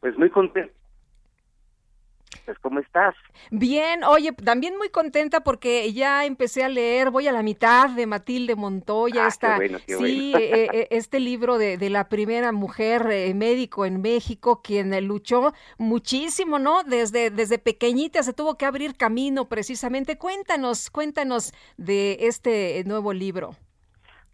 [0.00, 0.77] Pues muy contento.
[2.44, 3.14] Pues, ¿cómo estás?
[3.50, 8.06] Bien, oye, también muy contenta porque ya empecé a leer, voy a la mitad de
[8.06, 10.38] Matilde Montoya, Ah, esta, qué bueno, qué sí, bueno.
[10.46, 15.00] eh, eh, este libro de, de la primera mujer eh, médico en México, quien eh,
[15.00, 16.84] luchó muchísimo, ¿no?
[16.84, 20.16] Desde, desde pequeñita se tuvo que abrir camino precisamente.
[20.18, 23.56] Cuéntanos, cuéntanos de este nuevo libro.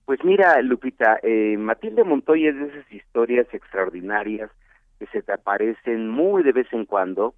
[0.04, 4.50] Pues mira, Lupita, eh, Matilde Montoya es de esas historias extraordinarias
[4.98, 7.34] que se te aparecen muy de vez en cuando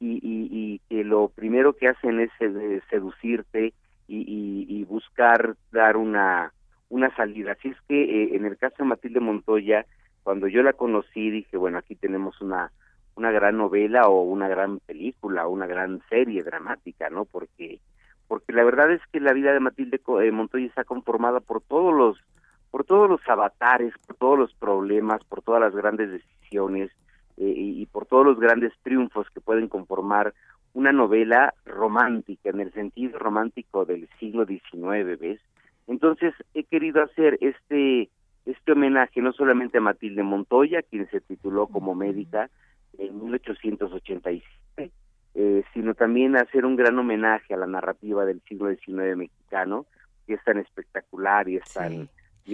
[0.00, 2.30] y, y, y que lo primero que hacen es
[2.90, 3.72] seducirte
[4.08, 6.52] y, buscar dar una,
[6.88, 7.52] una salida.
[7.52, 9.84] Así es que eh, en el caso de Matilde Montoya,
[10.22, 12.72] cuando yo la conocí, dije, bueno, aquí tenemos una,
[13.16, 17.24] una gran novela o una gran película una gran serie dramática, ¿no?
[17.24, 17.80] Porque
[18.28, 21.94] porque la verdad es que la vida de Matilde eh, Montoya está conformada por todos
[21.94, 22.18] los
[22.70, 26.90] por todos los avatares, por todos los problemas, por todas las grandes decisiones
[27.40, 30.34] eh, y, por todos los grandes triunfos que pueden conformar
[30.74, 35.40] una novela romántica en el sentido romántico del siglo XIX, ¿ves?
[35.86, 38.10] Entonces he querido hacer este
[38.44, 42.48] este homenaje no solamente a Matilde Montoya, quien se tituló como médica
[42.96, 44.90] en 1887,
[45.34, 49.86] eh, sino también hacer un gran homenaje a la narrativa del siglo XIX mexicano,
[50.26, 52.08] que es tan espectacular y es tan...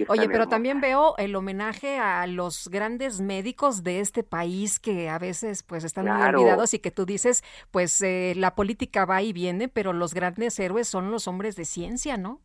[0.07, 0.49] Oye, pero hermosa.
[0.49, 5.83] también veo el homenaje a los grandes médicos de este país que a veces pues
[5.83, 9.93] están muy olvidados y que tú dices, pues eh, la política va y viene, pero
[9.93, 12.41] los grandes héroes son los hombres de ciencia, ¿no?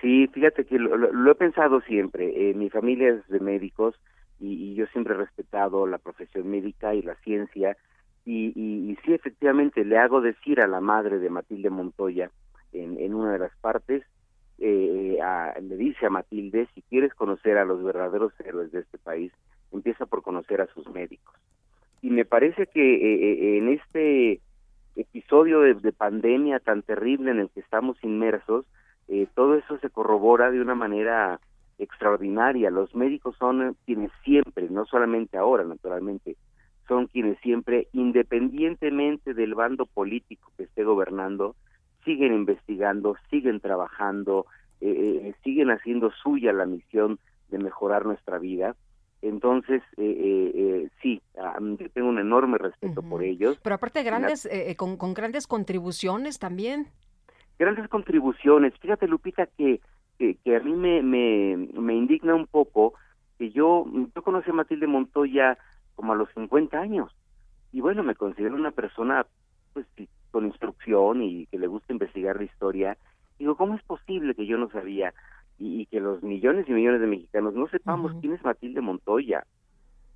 [0.00, 2.50] Sí, fíjate que lo, lo- lo he pensado siempre.
[2.50, 3.94] Eh, mi familia es de médicos
[4.38, 7.76] y, y yo siempre he respetado la profesión médica y la ciencia.
[8.24, 12.30] Y, y, y sí, efectivamente, le hago decir a la madre de Matilde Montoya
[12.72, 14.02] en, en una de las partes,
[14.62, 18.98] eh, a- le dice a Matilde, si quieres conocer a los verdaderos héroes de este
[18.98, 19.32] país,
[19.72, 21.34] empieza por conocer a sus médicos.
[22.00, 24.40] Y me parece que eh, eh, en este
[24.96, 28.66] episodio de, de pandemia tan terrible en el que estamos inmersos,
[29.08, 31.40] eh, todo eso se corrobora de una manera
[31.78, 32.70] extraordinaria.
[32.70, 36.36] Los médicos son quienes siempre, no solamente ahora, naturalmente,
[36.88, 41.56] son quienes siempre, independientemente del bando político que esté gobernando,
[42.04, 44.46] siguen investigando, siguen trabajando,
[44.80, 47.18] eh, eh, siguen haciendo suya la misión
[47.48, 48.74] de mejorar nuestra vida.
[49.20, 51.22] Entonces, eh, eh, eh, sí,
[51.94, 53.58] tengo un enorme respeto por ellos.
[53.62, 56.88] Pero aparte la- grandes, eh, eh, con, con grandes contribuciones también.
[57.58, 58.74] grandes contribuciones.
[58.80, 59.80] Fíjate, Lupita, que,
[60.18, 62.94] que, que a mí me, me, me indigna un poco
[63.38, 65.56] que yo, yo conocí a Matilde Montoya
[65.94, 67.12] como a los 50 años.
[67.70, 69.24] Y bueno, me considero una persona
[69.72, 69.86] pues
[70.32, 72.98] con instrucción y que le gusta investigar la historia.
[73.38, 75.14] Digo, ¿cómo es posible que yo no sabía
[75.58, 79.44] y, y que los millones y millones de mexicanos no sepamos quién es Matilde Montoya?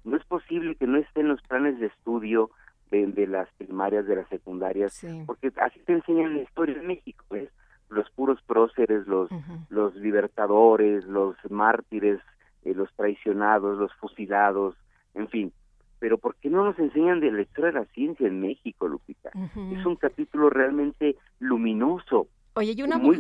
[0.05, 2.51] No es posible que no esté en los planes de estudio
[2.91, 7.25] de, de las primarias, de las secundarias, porque así te enseñan la historia de México,
[7.31, 7.51] ¿ves?
[7.89, 9.31] Los puros próceres, los,
[9.69, 12.21] los libertadores, los mártires,
[12.65, 14.75] eh, los traicionados, los fusilados,
[15.15, 15.53] en fin.
[15.99, 19.31] Pero ¿por qué no nos enseñan de la historia de la ciencia en México, Lupita?
[19.73, 22.29] Es un capítulo realmente luminoso.
[22.55, 23.19] Oye, y una Muy-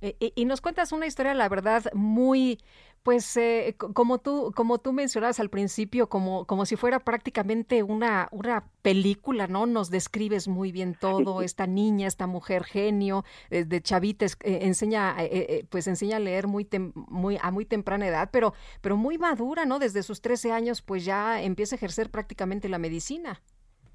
[0.00, 2.58] y, y- y nos cuentas una historia, la verdad, muy,
[3.02, 7.82] pues, eh, co- como tú, como tú mencionabas al principio, como, como si fuera prácticamente
[7.82, 9.66] una, una película, ¿no?
[9.66, 15.14] Nos describes muy bien todo, esta niña, esta mujer genio, desde chavita, es- eh, enseña,
[15.22, 18.96] eh, eh, pues enseña a leer muy, tem- muy, a muy temprana edad, pero, pero
[18.96, 19.78] muy madura, ¿no?
[19.78, 23.40] Desde sus 13 años, pues ya empieza a ejercer prácticamente la medicina.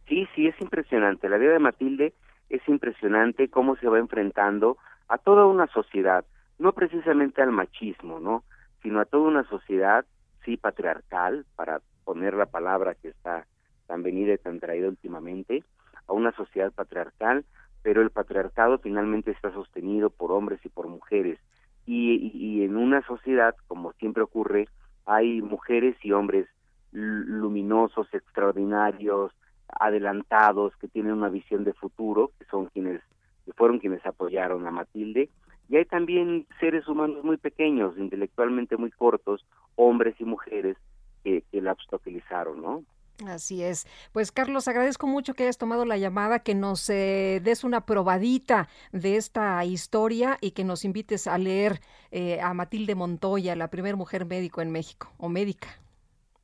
[0.08, 1.30] Sí, sí, es impresionante.
[1.30, 2.14] La vida de Matilde
[2.50, 4.78] es impresionante cómo se va enfrentando
[5.08, 6.26] a toda una sociedad,
[6.60, 8.44] no precisamente al machismo, ¿no?
[8.84, 10.06] Sino a toda una sociedad,
[10.46, 13.48] sí, patriarcal, para poner la palabra que está
[13.88, 15.64] tan venida y tan traída últimamente,
[16.08, 17.46] a una sociedad patriarcal,
[17.82, 21.40] pero el patriarcado finalmente está sostenido por hombres y por mujeres.
[21.86, 24.68] Y, y- en una sociedad, como siempre ocurre,
[25.06, 26.48] hay mujeres y hombres
[26.92, 29.32] luminosos, extraordinarios,
[29.68, 33.02] adelantados, que tienen una visión de futuro, que son quienes,
[33.46, 35.30] que fueron quienes apoyaron a Matilde,
[35.70, 39.46] y hay también seres humanos muy pequeños, intelectualmente muy cortos,
[39.76, 40.78] hombres y mujeres,
[41.24, 42.84] que, que la obstaculizaron, ¿no?
[43.28, 43.86] Así es.
[44.12, 48.68] Pues Carlos, agradezco mucho que hayas tomado la llamada, que nos eh, des una probadita
[48.92, 51.80] de esta historia y que nos invites a leer
[52.12, 55.68] eh, a Matilde Montoya, la primera mujer médico en México, o médica.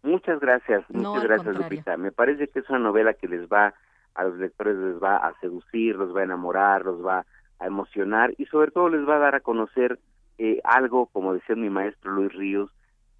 [0.03, 1.77] Muchas gracias, No, muchas gracias, contrario.
[1.77, 1.97] Lupita.
[1.97, 3.73] Me parece que es una novela que les va,
[4.15, 7.25] a los lectores les va a seducir, los va a enamorar, los va
[7.59, 9.99] a emocionar y sobre todo les va a dar a conocer
[10.37, 12.71] eh, algo, como decía mi maestro Luis Ríos,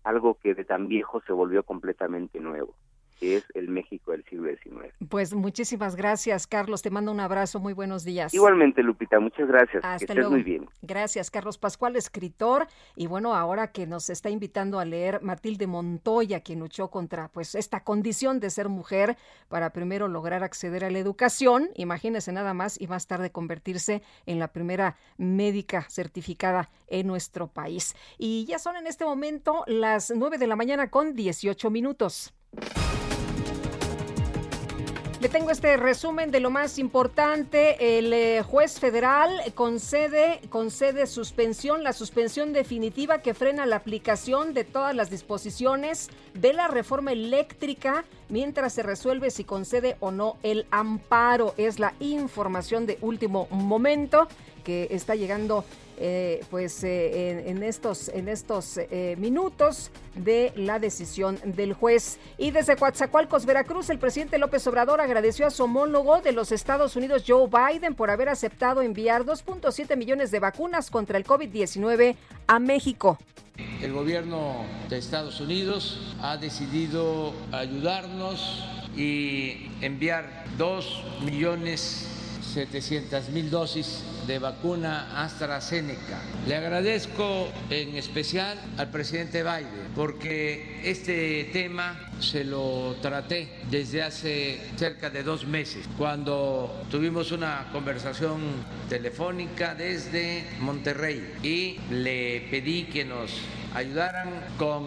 [0.04, 2.74] algo que de tan viejo se volvió completamente nuevo,
[3.20, 4.94] que es el México del siglo XIX.
[5.10, 6.82] Pues muchísimas gracias, Carlos.
[6.82, 7.60] Te mando un abrazo.
[7.60, 8.34] Muy buenos días.
[8.34, 9.82] Igualmente, Lupita, muchas gracias.
[9.82, 10.32] que Hasta estés luego.
[10.32, 10.68] muy bien.
[10.82, 12.68] Gracias, Carlos Pascual, escritor.
[12.96, 17.56] Y bueno, ahora que nos está invitando a leer Matilde Montoya, quien luchó contra pues
[17.56, 19.18] esta condición de ser mujer
[19.50, 24.40] para primero lograr acceder a la educación, imagínese nada más, y más tarde convertirse en
[24.40, 27.96] la primera médica certificada en nuestro país.
[28.18, 32.34] Y ya son en este momento las 9 de la mañana con 18 minutos.
[35.20, 37.98] Le tengo este resumen de lo más importante.
[37.98, 44.64] El eh, juez federal concede, concede suspensión, la suspensión definitiva que frena la aplicación de
[44.64, 50.66] todas las disposiciones de la reforma eléctrica mientras se resuelve si concede o no el
[50.72, 51.54] amparo.
[51.58, 54.30] Es la información de último momento
[54.64, 55.66] que está llegando
[56.02, 62.20] eh, pues eh, en, estos, en estos eh, minutos de la decisión del juez.
[62.38, 66.96] Y desde Coatzacoalcos, Veracruz, el presidente López Obrador agradeció a su homólogo de los Estados
[66.96, 72.16] Unidos, Joe Biden, por haber aceptado enviar 2.7 millones de vacunas contra el COVID-19
[72.48, 73.18] a México.
[73.82, 78.64] El gobierno de Estados Unidos ha decidido ayudarnos
[78.96, 82.19] y enviar 2 millones
[82.54, 86.20] 700 mil dosis de vacuna AstraZeneca.
[86.48, 94.60] Le agradezco en especial al presidente Biden porque este tema se lo traté desde hace
[94.78, 98.42] cerca de dos meses cuando tuvimos una conversación
[98.90, 103.32] telefónica desde Monterrey y le pedí que nos
[103.74, 104.84] ayudaran con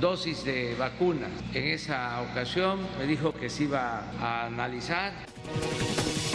[0.00, 1.30] dosis de vacunas.
[1.54, 5.12] En esa ocasión me dijo que se iba a analizar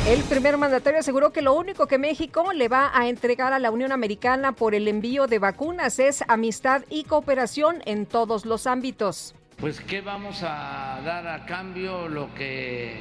[0.07, 3.71] El primer mandatario aseguró que lo único que México le va a entregar a la
[3.71, 9.35] Unión Americana por el envío de vacunas es amistad y cooperación en todos los ámbitos.
[9.57, 12.07] Pues ¿qué vamos a dar a cambio?
[12.07, 12.95] Lo que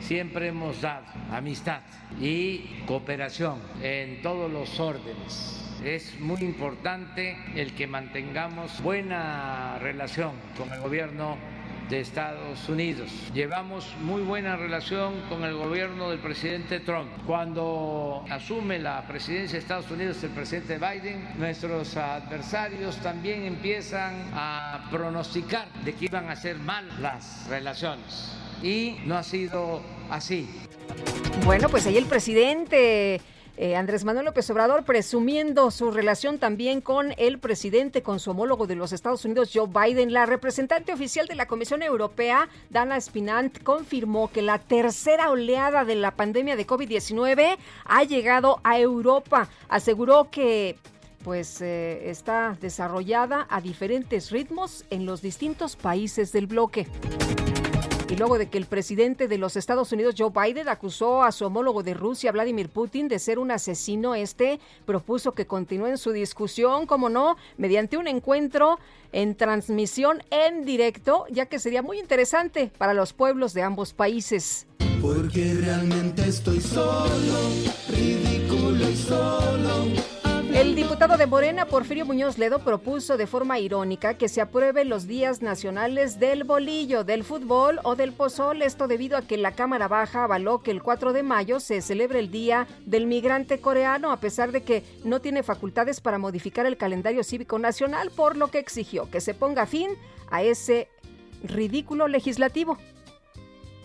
[0.00, 1.82] siempre hemos dado, amistad
[2.20, 5.69] y cooperación en todos los órdenes.
[5.84, 11.38] Es muy importante el que mantengamos buena relación con el gobierno
[11.88, 13.10] de Estados Unidos.
[13.32, 17.08] Llevamos muy buena relación con el gobierno del presidente Trump.
[17.26, 24.86] Cuando asume la presidencia de Estados Unidos el presidente Biden, nuestros adversarios también empiezan a
[24.90, 28.36] pronosticar de que iban a ser mal las relaciones.
[28.62, 29.80] Y no ha sido
[30.10, 30.46] así.
[31.46, 33.20] Bueno, pues ahí el presidente
[33.62, 38.66] eh, Andrés Manuel López Obrador presumiendo su relación también con el presidente, con su homólogo
[38.66, 40.14] de los Estados Unidos, Joe Biden.
[40.14, 45.94] La representante oficial de la Comisión Europea, Dana Spinant, confirmó que la tercera oleada de
[45.94, 49.50] la pandemia de COVID-19 ha llegado a Europa.
[49.68, 50.78] Aseguró que
[51.22, 56.86] pues eh, está desarrollada a diferentes ritmos en los distintos países del bloque.
[58.10, 61.44] Y luego de que el presidente de los Estados Unidos, Joe Biden, acusó a su
[61.46, 66.86] homólogo de Rusia, Vladimir Putin, de ser un asesino, este propuso que continúen su discusión,
[66.86, 68.80] como no, mediante un encuentro
[69.12, 74.66] en transmisión en directo, ya que sería muy interesante para los pueblos de ambos países.
[75.00, 77.08] Porque realmente estoy solo,
[77.90, 80.19] ridículo y solo.
[80.52, 85.06] El diputado de Morena, Porfirio Muñoz Ledo, propuso de forma irónica que se aprueben los
[85.06, 88.60] días nacionales del bolillo, del fútbol o del pozol.
[88.62, 92.18] Esto debido a que la Cámara Baja avaló que el 4 de mayo se celebre
[92.18, 96.76] el Día del Migrante Coreano, a pesar de que no tiene facultades para modificar el
[96.76, 99.90] calendario cívico nacional, por lo que exigió que se ponga fin
[100.30, 100.88] a ese
[101.44, 102.76] ridículo legislativo.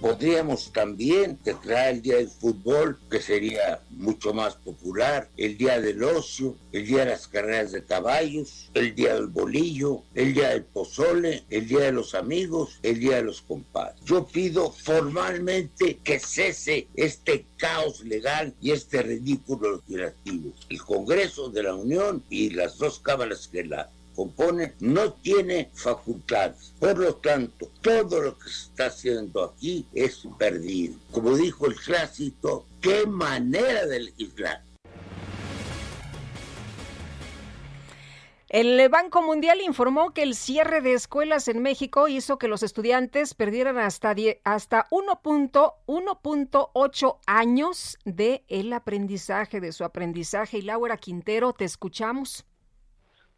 [0.01, 6.03] Podríamos también declarar el Día del Fútbol, que sería mucho más popular, el Día del
[6.03, 10.63] Ocio, el Día de las Carreras de Caballos, el Día del Bolillo, el Día del
[10.63, 13.99] Pozole, el Día de los Amigos, el Día de los Compadres.
[14.05, 20.51] Yo pido formalmente que cese este caos legal y este ridículo legislativo.
[20.69, 26.73] El Congreso de la Unión y las dos cámaras que la compone no tiene facultades.
[26.79, 30.95] Por lo tanto, todo lo que se está haciendo aquí es perdido.
[31.11, 34.65] Como dijo el clásico, qué manera de legislar.
[38.55, 43.33] El Banco Mundial informó que el cierre de escuelas en México hizo que los estudiantes
[43.33, 44.15] perdieran hasta,
[44.45, 50.59] hasta 1.1.8 años de el aprendizaje, de su aprendizaje.
[50.59, 52.45] Y Laura Quintero, te escuchamos.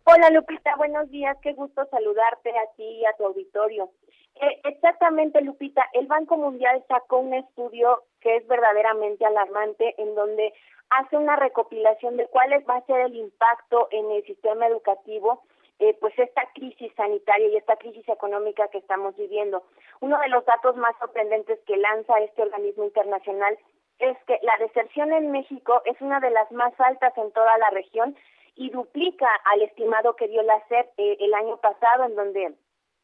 [0.09, 3.89] Hola Lupita, buenos días, qué gusto saludarte a ti y a tu auditorio.
[4.35, 10.53] Eh, exactamente Lupita, el Banco Mundial sacó un estudio que es verdaderamente alarmante en donde
[10.91, 15.43] hace una recopilación de cuál va a ser el impacto en el sistema educativo
[15.79, 19.63] eh, pues esta crisis sanitaria y esta crisis económica que estamos viviendo.
[19.99, 23.59] Uno de los datos más sorprendentes que lanza este organismo internacional
[23.99, 27.71] es que la deserción en México es una de las más altas en toda la
[27.71, 28.15] región
[28.57, 32.53] y duplica al estimado que dio la SEP eh, el año pasado, en donde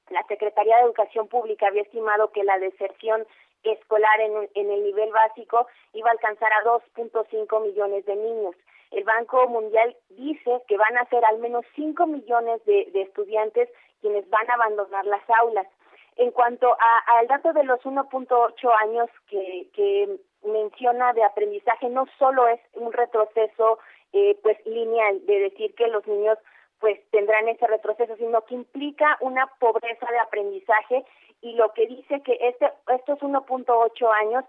[0.10, 3.26] la Secretaría de Educación Pública había estimado que la deserción
[3.64, 8.56] escolar en, en el nivel básico iba a alcanzar a 2.5 millones de niños.
[8.92, 13.70] El Banco Mundial dice que van a ser al menos 5 millones de, estudiantes
[14.02, 15.68] quienes van a abandonar las aulas.
[16.16, 16.76] En cuanto
[17.18, 22.94] al dato de los 1.8 años que, que menciona de aprendizaje, no solo es un
[22.94, 23.80] retroceso
[24.14, 26.38] eh, pues lineal de decir que los niños
[26.80, 31.06] pues tendrán ese retroceso, sino que implica una pobreza de aprendizaje
[31.42, 34.46] y lo que dice que este estos 1.8 años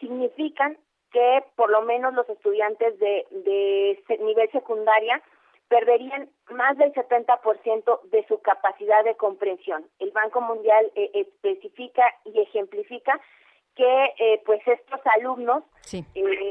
[0.00, 0.78] significan
[1.12, 5.22] que por lo menos los estudiantes de, de nivel secundaria
[5.68, 9.84] perderían más del 70% de su capacidad de comprensión.
[9.98, 13.20] El Banco Mundial eh, especifica y ejemplifica
[13.74, 16.04] que eh, pues estos alumnos eh,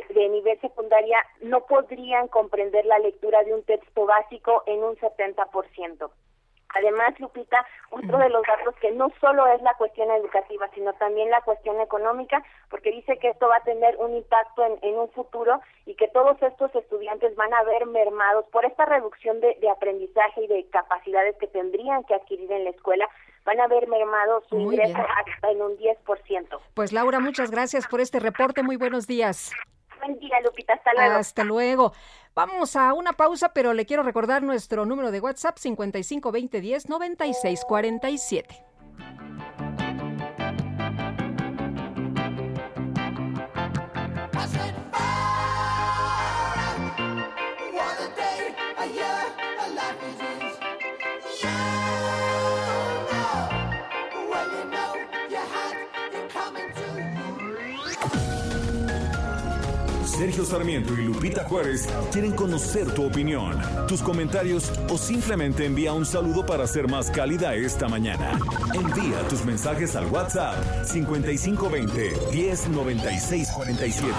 [0.09, 6.09] de nivel secundaria no podrían comprender la lectura de un texto básico en un 70%.
[6.75, 11.29] Además, Lupita, otro de los datos que no solo es la cuestión educativa, sino también
[11.29, 15.09] la cuestión económica, porque dice que esto va a tener un impacto en, en un
[15.11, 19.69] futuro y que todos estos estudiantes van a ver mermados por esta reducción de, de
[19.69, 23.07] aprendizaje y de capacidades que tendrían que adquirir en la escuela,
[23.45, 25.05] van a ver mermados su Muy ingreso bien.
[25.35, 26.59] hasta en un 10%.
[26.73, 28.63] Pues Laura, muchas gracias por este reporte.
[28.63, 29.51] Muy buenos días.
[29.99, 30.73] Buen día, Lupita.
[30.73, 31.15] Hasta luego.
[31.15, 31.93] Hasta luego.
[32.35, 36.89] Vamos a una pausa, pero le quiero recordar nuestro número de WhatsApp 55 20 10
[36.89, 38.65] 96 47.
[60.17, 66.05] Sergio Sarmiento y Lupita Juárez quieren conocer tu opinión, tus comentarios o simplemente envía un
[66.05, 68.39] saludo para ser más cálida esta mañana.
[68.75, 74.13] Envía tus mensajes al WhatsApp 5520 109647.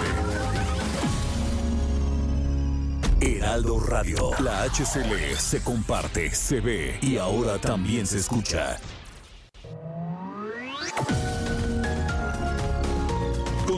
[3.21, 8.77] Heraldo Radio, la HCL se comparte, se ve y ahora también se escucha.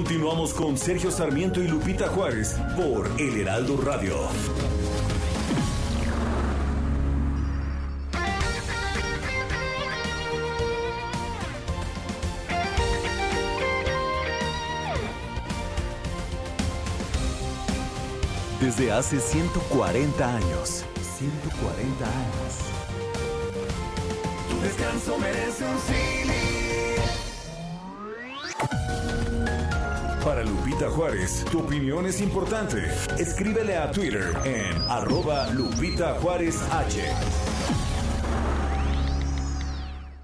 [0.08, 4.16] Continuamos con Sergio Sarmiento y Lupita Juárez por El Heraldo Radio.
[18.62, 20.86] Desde hace 140 años.
[21.18, 22.56] 140 años.
[24.50, 26.57] Tu descanso merece un Cili.
[30.28, 32.84] Para Lupita Juárez, tu opinión es importante.
[33.18, 37.57] Escríbele a Twitter en arroba Lupita Juárez H.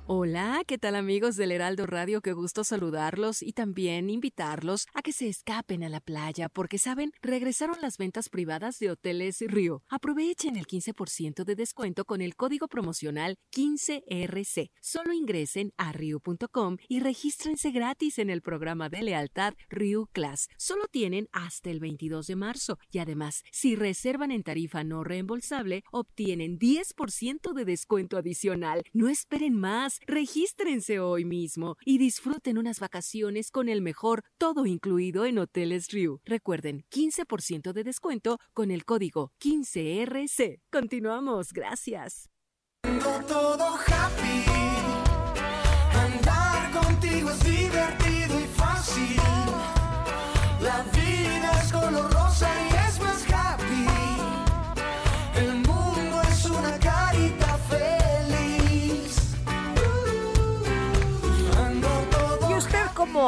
[0.06, 2.22] Hola, ¿qué tal amigos del Heraldo Radio?
[2.22, 7.14] Qué gusto saludarlos y también invitarlos a que se escapen a la playa porque, ¿saben?
[7.22, 9.82] Regresaron las ventas privadas de Hoteles Río.
[9.88, 14.72] Aprovechen el 15% de descuento con el código promocional 15RC.
[14.82, 20.50] Solo ingresen a rio.com y regístrense gratis en el programa de lealtad Rio Class.
[20.58, 25.82] Solo tienen hasta el 22 de marzo y además, si reservan en tarifa no reembolsable,
[25.94, 28.84] obtienen 10% de descuento adicional.
[28.92, 29.93] No esperen más.
[30.06, 36.20] Regístrense hoy mismo y disfruten unas vacaciones con el mejor todo incluido en Hoteles Riu.
[36.26, 40.62] Recuerden, 15% de descuento con el código 15RC.
[40.72, 42.30] Continuamos, gracias.
[43.28, 44.83] todo happy.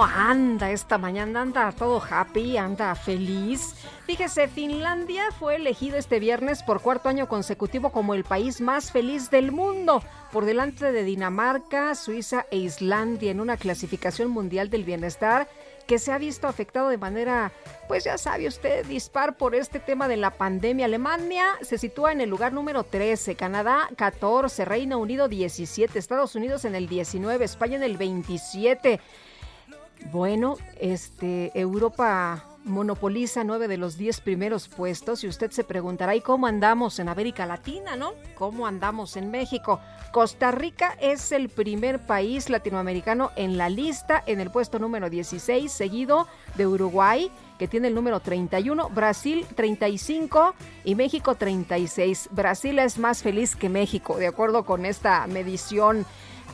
[0.04, 1.42] Anda esta mañana?
[1.42, 2.58] ¿Anda todo happy?
[2.58, 3.76] ¿Anda feliz?
[4.06, 9.30] Fíjese, Finlandia fue elegido este viernes por cuarto año consecutivo como el país más feliz
[9.30, 15.48] del mundo, por delante de Dinamarca, Suiza e Islandia en una clasificación mundial del bienestar
[15.88, 17.52] que se ha visto afectado de manera,
[17.88, 20.86] pues ya sabe usted, dispar por este tema de la pandemia.
[20.86, 26.66] Alemania se sitúa en el lugar número 13, Canadá 14, Reino Unido 17, Estados Unidos
[26.66, 29.00] en el 19, España en el 27.
[30.12, 36.22] Bueno, este Europa monopoliza nueve de los diez primeros puestos y usted se preguntará, ¿y
[36.22, 38.14] cómo andamos en América Latina, no?
[38.36, 39.80] ¿Cómo andamos en México?
[40.12, 45.72] Costa Rica es el primer país latinoamericano en la lista, en el puesto número 16,
[45.72, 50.56] seguido de Uruguay, que tiene el número 31, Brasil 35
[50.86, 52.30] y México 36.
[52.32, 56.06] Brasil es más feliz que México, de acuerdo con esta medición.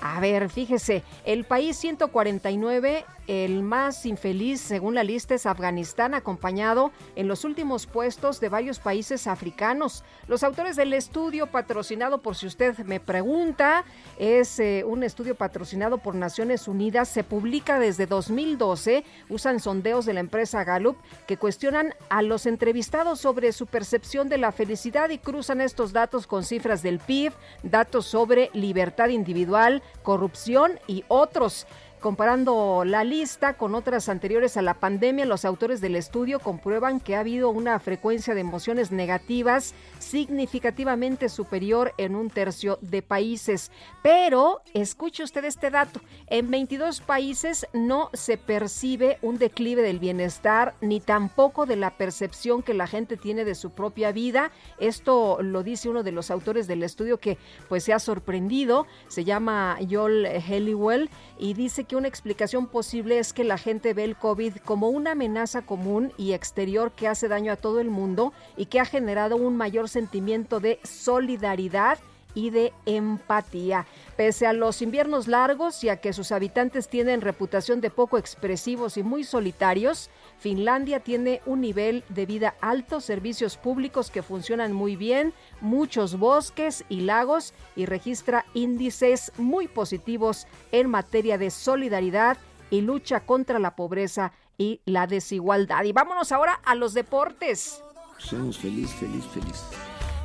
[0.02, 6.91] A ver, fíjese, el país 149, el más infeliz según la lista es Afganistán, acompañado
[7.15, 10.03] en los últimos puestos de varios países africanos.
[10.27, 13.85] Los autores del estudio, patrocinado por si usted me pregunta,
[14.18, 20.14] es eh, un estudio patrocinado por Naciones Unidas, se publica desde 2012, usan sondeos de
[20.14, 25.18] la empresa Gallup que cuestionan a los entrevistados sobre su percepción de la felicidad y
[25.18, 27.34] cruzan estos datos con cifras del PIB,
[27.64, 31.68] datos sobre libertad individual, corrupción y otros.
[32.02, 37.15] Comparando la lista con otras anteriores a la pandemia, los autores del estudio comprueban que
[37.15, 43.72] ha habido una frecuencia de emociones negativas significativamente superior en un tercio de países.
[44.02, 50.73] Pero, escuche usted este dato, en 22 países no se percibe un declive del bienestar
[50.82, 54.52] ni tampoco de la percepción que la gente tiene de su propia vida.
[54.80, 57.38] Esto lo dice uno de los autores del estudio que
[57.69, 63.34] pues se ha sorprendido, se llama Joel Helliwell y dice que una explicación posible es
[63.34, 67.52] que la gente ve el COVID como una amenaza común y exterior que hace daño
[67.52, 72.00] a todo el mundo y que ha generado un mayor sentimiento de solidaridad
[72.34, 73.86] y de empatía.
[74.16, 78.98] Pese a los inviernos largos y a que sus habitantes tienen reputación de poco expresivos
[78.98, 80.10] y muy solitarios,
[80.42, 86.84] Finlandia tiene un nivel de vida alto, servicios públicos que funcionan muy bien, muchos bosques
[86.90, 92.40] y lagos y registra índices muy positivos en materia de solidaridad
[92.72, 95.84] y lucha contra la pobreza y la desigualdad.
[95.84, 97.84] Y vámonos ahora a los deportes.
[98.18, 99.64] Somos feliz, feliz, feliz.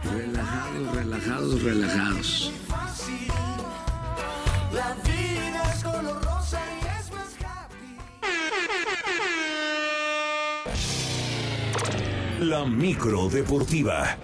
[0.02, 2.52] Relajados, relajados, relajados.
[4.72, 6.35] La vida es color
[12.40, 14.14] La micro deportiva.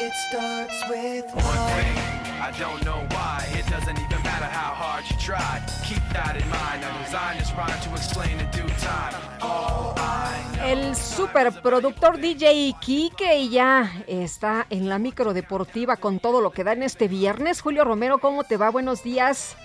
[0.00, 1.98] It starts with one.
[2.40, 3.44] I don't know why.
[3.58, 5.60] It doesn't even matter how hard you try.
[5.84, 6.84] Keep that in mind.
[6.84, 9.12] I designed this rhyme to explain in due time.
[9.42, 10.62] All I know.
[10.62, 16.74] El superproductor DJ Kike ya está en la micro deportiva con todo lo que da
[16.74, 17.60] en este viernes.
[17.60, 18.70] Julio Romero, ¿cómo te va?
[18.70, 19.56] Buenos días.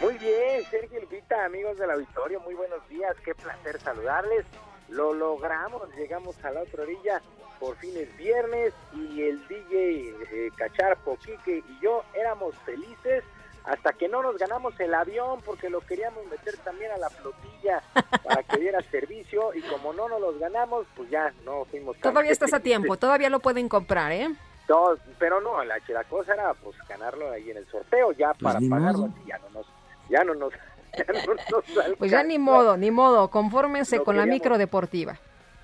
[0.00, 4.46] Muy bien, Sergio Lupita, amigos del auditorio, muy buenos días, qué placer saludarles.
[4.88, 7.20] Lo logramos, llegamos a la otra orilla,
[7.58, 13.24] por fin es viernes y el DJ eh, Cacharpo, Quique y yo éramos felices
[13.64, 17.82] hasta que no nos ganamos el avión porque lo queríamos meter también a la flotilla
[18.24, 22.12] para que diera servicio y como no nos los ganamos, pues ya no fuimos tan
[22.12, 24.28] Todavía estás a tiempo, todavía lo pueden comprar, ¿eh?
[24.68, 28.60] No, pero no, la, la cosa era pues ganarlo ahí en el sorteo ya para
[28.60, 29.66] ni pagarlo así, ya no nos,
[30.08, 30.52] ya no nos,
[30.96, 35.18] ya no nos Pues ya ni modo, ni modo, confórmense Lo con la micro deportiva.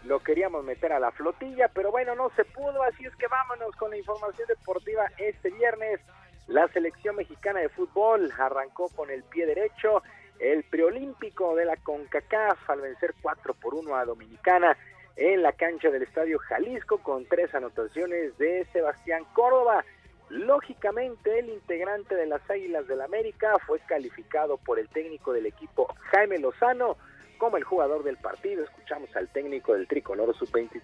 [0.04, 3.74] lo queríamos meter a la flotilla, pero bueno, no se pudo, así es que vámonos
[3.76, 6.00] con la información deportiva este viernes.
[6.46, 10.02] La selección mexicana de fútbol arrancó con el pie derecho,
[10.38, 14.76] el preolímpico de la CONCACAF al vencer 4 por 1 a Dominicana
[15.16, 19.84] en la cancha del Estadio Jalisco con tres anotaciones de Sebastián Córdoba.
[20.30, 25.86] Lógicamente, el integrante de las Águilas del América fue calificado por el técnico del equipo
[26.10, 26.96] Jaime Lozano
[27.38, 28.64] como el jugador del partido.
[28.64, 30.82] Escuchamos al técnico del tricolor sub-23.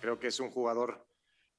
[0.00, 1.13] Creo que es un jugador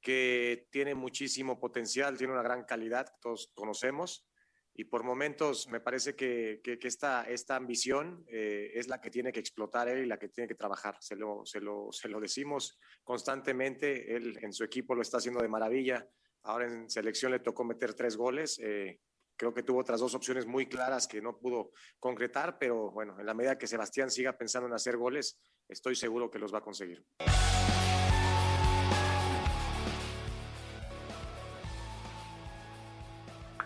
[0.05, 4.29] que tiene muchísimo potencial, tiene una gran calidad, todos conocemos,
[4.75, 9.31] y por momentos me parece que, que, esta, esta ambición eh, es la que tiene
[9.31, 10.95] que explotar él y la que tiene que trabajar.
[10.99, 15.41] Se lo, se, lo, se lo decimos constantemente, él en su equipo lo está haciendo
[15.41, 16.07] de maravilla,
[16.43, 18.99] ahora en selección le tocó meter tres goles, eh,
[19.35, 23.25] creo que tuvo otras dos opciones muy claras que no pudo concretar, pero bueno, en
[23.25, 26.61] la medida que Sebastián siga pensando en hacer goles, estoy seguro que los va a
[26.63, 27.03] conseguir.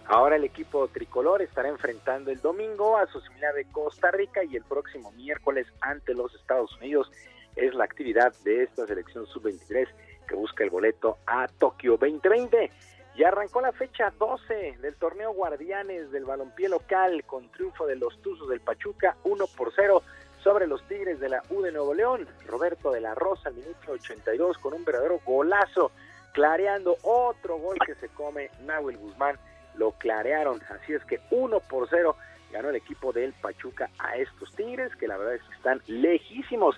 [0.10, 4.56] Ahora el equipo tricolor estará enfrentando el domingo a su similar de Costa Rica y
[4.56, 7.11] el próximo miércoles ante los Estados Unidos
[7.56, 9.88] es la actividad de esta selección sub-23
[10.27, 12.72] que busca el boleto a Tokio 2020.
[13.18, 18.19] Y arrancó la fecha 12 del torneo Guardianes del balompié local con triunfo de los
[18.23, 20.02] Tuzos del Pachuca 1 por 0
[20.41, 22.27] sobre los Tigres de la U de Nuevo León.
[22.48, 25.91] Roberto de la Rosa, minuto 82, con un verdadero golazo,
[26.34, 29.38] clareando otro gol que se come Nahuel Guzmán.
[29.80, 32.14] Lo clarearon, así es que 1 por 0
[32.51, 36.76] ganó el equipo del Pachuca a estos Tigres, que la verdad es que están lejísimos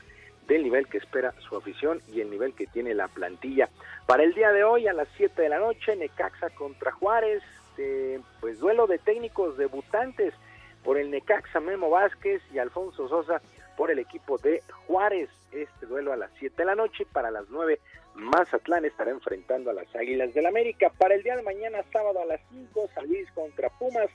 [0.48, 3.70] del nivel que espera su afición y el nivel que tiene la plantilla.
[4.06, 7.42] Para el día de hoy a las 7 de la noche, Necaxa contra Juárez,
[8.40, 10.36] pues duelo de técnicos debutantes
[10.84, 13.42] por el Necaxa Memo Vázquez y Alfonso Sosa
[13.78, 15.30] por el equipo de Juárez.
[15.52, 17.80] Este duelo a las 7 de la noche para las 9
[18.16, 20.92] Mazatlán estará enfrentando a las Águilas del América.
[20.98, 24.10] Para el día de mañana, sábado a las 5, San contra Pumas.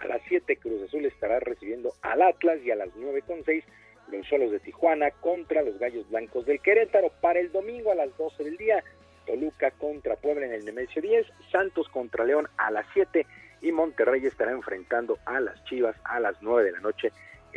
[0.00, 3.64] A las 7, Cruz Azul estará recibiendo al Atlas y a las 9 con 6,
[4.12, 7.10] los Solos de Tijuana contra los Gallos Blancos del Querétaro.
[7.20, 8.84] Para el domingo a las 12 del día,
[9.26, 13.26] Toluca contra Puebla en el Nemesio 10, Santos contra León a las 7
[13.60, 17.12] y Monterrey estará enfrentando a las Chivas a las 9 de la noche.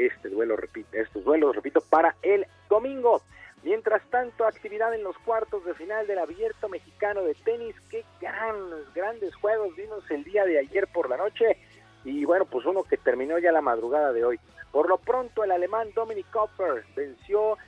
[0.05, 3.21] Este duelo, repito, estos duelos, repito, para el domingo.
[3.61, 7.75] Mientras tanto, actividad en los cuartos de final del Abierto Mexicano de Tenis.
[7.89, 8.55] Qué gran,
[8.95, 11.57] grandes juegos vimos el día de ayer por la noche.
[12.03, 14.39] Y bueno, pues uno que terminó ya la madrugada de hoy.
[14.71, 17.59] Por lo pronto, el alemán Dominic Copper venció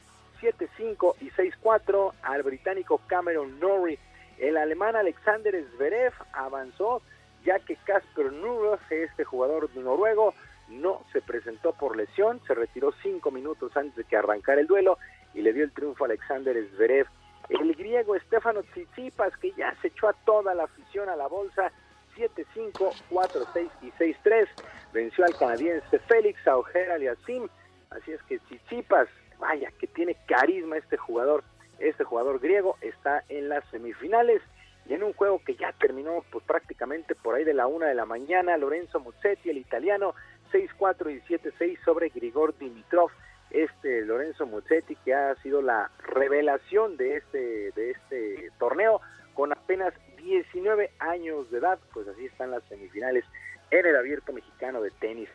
[0.42, 4.00] 7-5 y 6-4 al británico Cameron Norrie.
[4.40, 7.04] El alemán Alexander Zverev avanzó
[7.46, 10.34] ya que Casper Nurov, este jugador noruego,
[10.82, 14.98] no se presentó por lesión, se retiró cinco minutos antes de que arrancara el duelo
[15.34, 17.08] y le dio el triunfo a Alexander Zverev.
[17.50, 21.72] El griego Stefano Tsitsipas, que ya se echó a toda la afición a la bolsa,
[22.16, 22.74] 7-5,
[23.10, 24.48] 4-6 y 6-3,
[24.94, 27.48] venció al canadiense Félix Auger Aliasim,
[27.90, 29.08] así es que Tsitsipas,
[29.40, 31.44] vaya que tiene carisma este jugador,
[31.80, 34.42] este jugador griego está en las semifinales
[34.86, 37.96] y en un juego que ya terminó pues prácticamente por ahí de la una de
[37.96, 40.14] la mañana, Lorenzo Muzzetti, el italiano,
[40.54, 43.10] 6-4 y 7-6 sobre Grigor Dimitrov,
[43.50, 49.02] este Lorenzo Muzzetti que ha sido la revelación de este, de este torneo
[49.34, 53.26] con apenas 19 años de edad, pues así están las semifinales
[53.72, 55.30] en el abierto mexicano de tenis.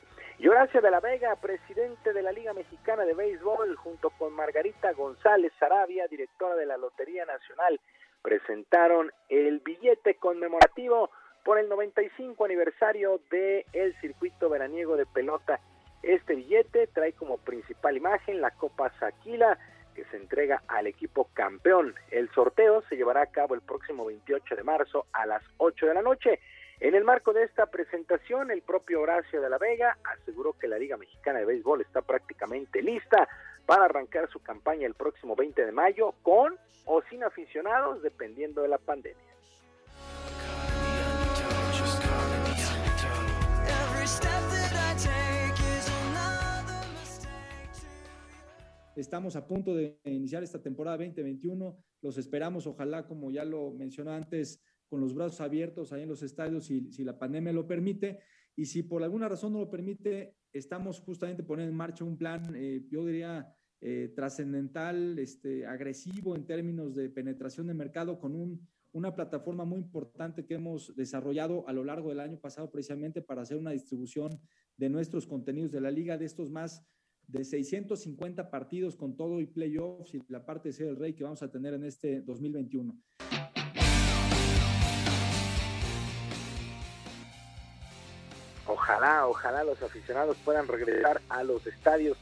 [0.49, 5.53] Horacio de la Vega, presidente de la Liga Mexicana de Béisbol, junto con Margarita González
[5.59, 7.81] Sarabia, directora de la Lotería Nacional,
[8.23, 11.11] presentaron el billete conmemorativo
[11.49, 15.61] por el 95 aniversario del el circuito veraniego de pelota.
[16.03, 19.59] Este billete trae como principal imagen la Copa Saquila
[19.95, 21.95] que se entrega al equipo campeón.
[22.11, 25.95] El sorteo se llevará a cabo el próximo 28 de marzo a las 8 de
[25.95, 26.39] la noche.
[26.81, 30.77] En el marco de esta presentación, el propio Horacio de la Vega aseguró que la
[30.77, 33.27] Liga Mexicana de Béisbol está prácticamente lista
[33.65, 38.69] para arrancar su campaña el próximo 20 de mayo con o sin aficionados, dependiendo de
[38.69, 39.38] la pandemia.
[48.99, 51.79] Estamos a punto de iniciar esta temporada 2021.
[52.03, 56.25] Los esperamos, ojalá, como ya lo mencionó antes, con los brazos abiertos ahí en los
[56.25, 58.19] estadios, si, si la pandemia lo permite.
[58.57, 62.53] Y si por alguna razón no lo permite, estamos justamente poniendo en marcha un plan,
[62.57, 68.67] eh, yo diría, eh, trascendental, este, agresivo en términos de penetración de mercado con un,
[68.91, 73.43] una plataforma muy importante que hemos desarrollado a lo largo del año pasado precisamente para
[73.43, 74.41] hacer una distribución
[74.77, 76.85] de nuestros contenidos de la liga, de estos más
[77.29, 81.25] de 650 partidos con todo y playoffs y la parte de ser el rey que
[81.25, 82.95] vamos a tener en este 2021.
[88.67, 92.19] Ojalá, ojalá los aficionados puedan regresar a los estadios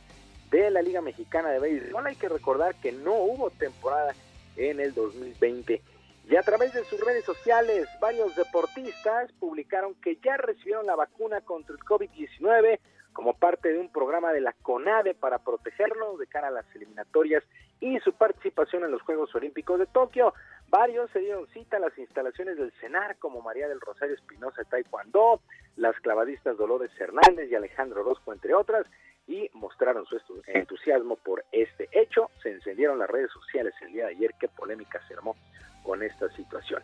[0.51, 2.07] de la Liga Mexicana de Béisbol.
[2.07, 4.15] Hay que recordar que no hubo temporada
[4.57, 5.83] en el 2020.
[6.29, 11.41] Y a través de sus redes sociales, varios deportistas publicaron que ya recibieron la vacuna
[11.41, 12.81] contra el COVID-19
[13.17, 17.43] como parte de un programa de la CONADE para protegerlos de cara a las eliminatorias
[17.81, 20.35] y su participación en los Juegos Olímpicos de Tokio.
[20.69, 25.41] Varios se dieron cita a las instalaciones del CENAR, como María del Rosario Espinosa Taekwondo,
[25.77, 28.85] las clavadistas Dolores Hernández y Alejandro Orozco, entre otras,
[29.27, 32.31] y mostraron su entusiasmo por este hecho.
[32.43, 35.37] Se encendieron las redes sociales el día de ayer, qué polémica se armó
[35.83, 36.83] con esta situación.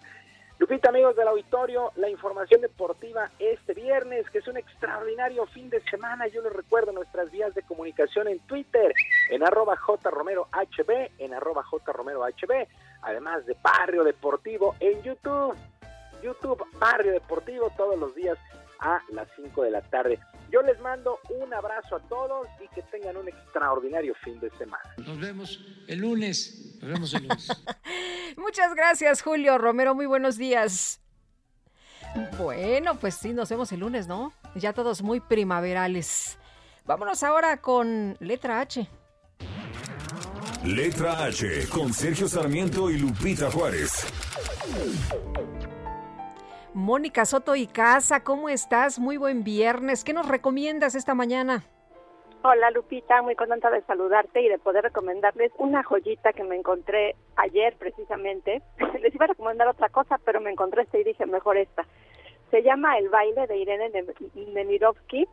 [0.72, 5.82] Lupita, amigos del auditorio, la información deportiva este viernes, que es un extraordinario fin de
[5.82, 6.26] semana.
[6.28, 8.90] Yo les recuerdo nuestras vías de comunicación en Twitter,
[9.28, 12.66] en arroba jromerohb, en arroba jromerohb,
[13.02, 15.54] además de Barrio Deportivo en YouTube.
[16.22, 18.38] YouTube Barrio Deportivo todos los días
[18.78, 20.18] a las 5 de la tarde.
[20.50, 24.94] Yo les mando un abrazo a todos y que tengan un extraordinario fin de semana.
[24.96, 26.71] Nos vemos el lunes.
[26.82, 27.48] Nos vemos el lunes.
[28.36, 29.94] Muchas gracias, Julio Romero.
[29.94, 31.00] Muy buenos días.
[32.36, 34.32] Bueno, pues sí, nos vemos el lunes, ¿no?
[34.56, 36.38] Ya todos muy primaverales.
[36.84, 38.88] Vámonos ahora con letra H.
[40.64, 44.04] Letra H con Sergio Sarmiento y Lupita Juárez.
[46.74, 48.98] Mónica Soto y Casa, ¿cómo estás?
[48.98, 50.04] Muy buen viernes.
[50.04, 51.64] ¿Qué nos recomiendas esta mañana?
[52.44, 57.14] Hola Lupita, muy contenta de saludarte y de poder recomendarles una joyita que me encontré
[57.36, 58.62] ayer precisamente.
[59.00, 61.86] Les iba a recomendar otra cosa, pero me encontré esta y dije mejor esta.
[62.50, 63.92] Se llama El baile de Irene
[64.34, 65.28] Nemirovsky.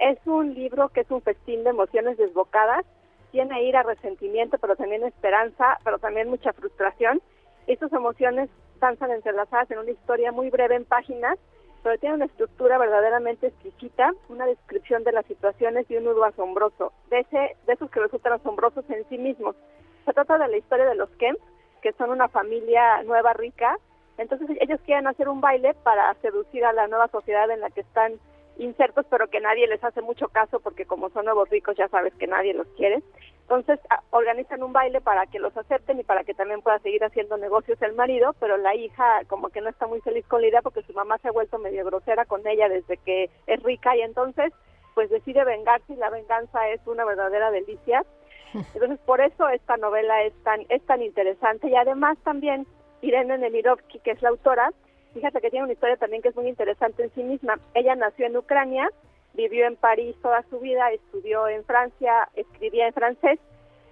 [0.00, 2.84] Es un libro que es un festín de emociones desbocadas.
[3.30, 7.22] Tiene ira, resentimiento, pero también esperanza, pero también mucha frustración.
[7.68, 11.38] Estas emociones danzan entrelazadas en una historia muy breve en páginas,
[11.82, 16.92] pero tiene una estructura verdaderamente exquisita, una descripción de las situaciones y un nudo asombroso,
[17.10, 19.56] de, ese, de esos que resultan asombrosos en sí mismos.
[20.04, 21.38] Se trata de la historia de los Kemp,
[21.82, 23.78] que son una familia nueva rica,
[24.16, 27.82] entonces ellos quieren hacer un baile para seducir a la nueva sociedad en la que
[27.82, 28.14] están
[28.58, 32.12] insertos, pero que nadie les hace mucho caso porque como son nuevos ricos ya sabes
[32.14, 33.02] que nadie los quiere.
[33.42, 33.80] Entonces
[34.10, 37.80] organizan un baile para que los acepten y para que también pueda seguir haciendo negocios
[37.80, 40.82] el marido, pero la hija como que no está muy feliz con la idea porque
[40.82, 44.52] su mamá se ha vuelto medio grosera con ella desde que es rica y entonces
[44.94, 48.04] pues decide vengarse y la venganza es una verdadera delicia.
[48.74, 52.66] Entonces por eso esta novela es tan, es tan interesante y además también
[53.00, 54.72] Irene Nemirovsky, que es la autora,
[55.18, 57.58] Fíjate que tiene una historia también que es muy interesante en sí misma.
[57.74, 58.88] Ella nació en Ucrania,
[59.34, 63.40] vivió en París toda su vida, estudió en Francia, escribía en francés,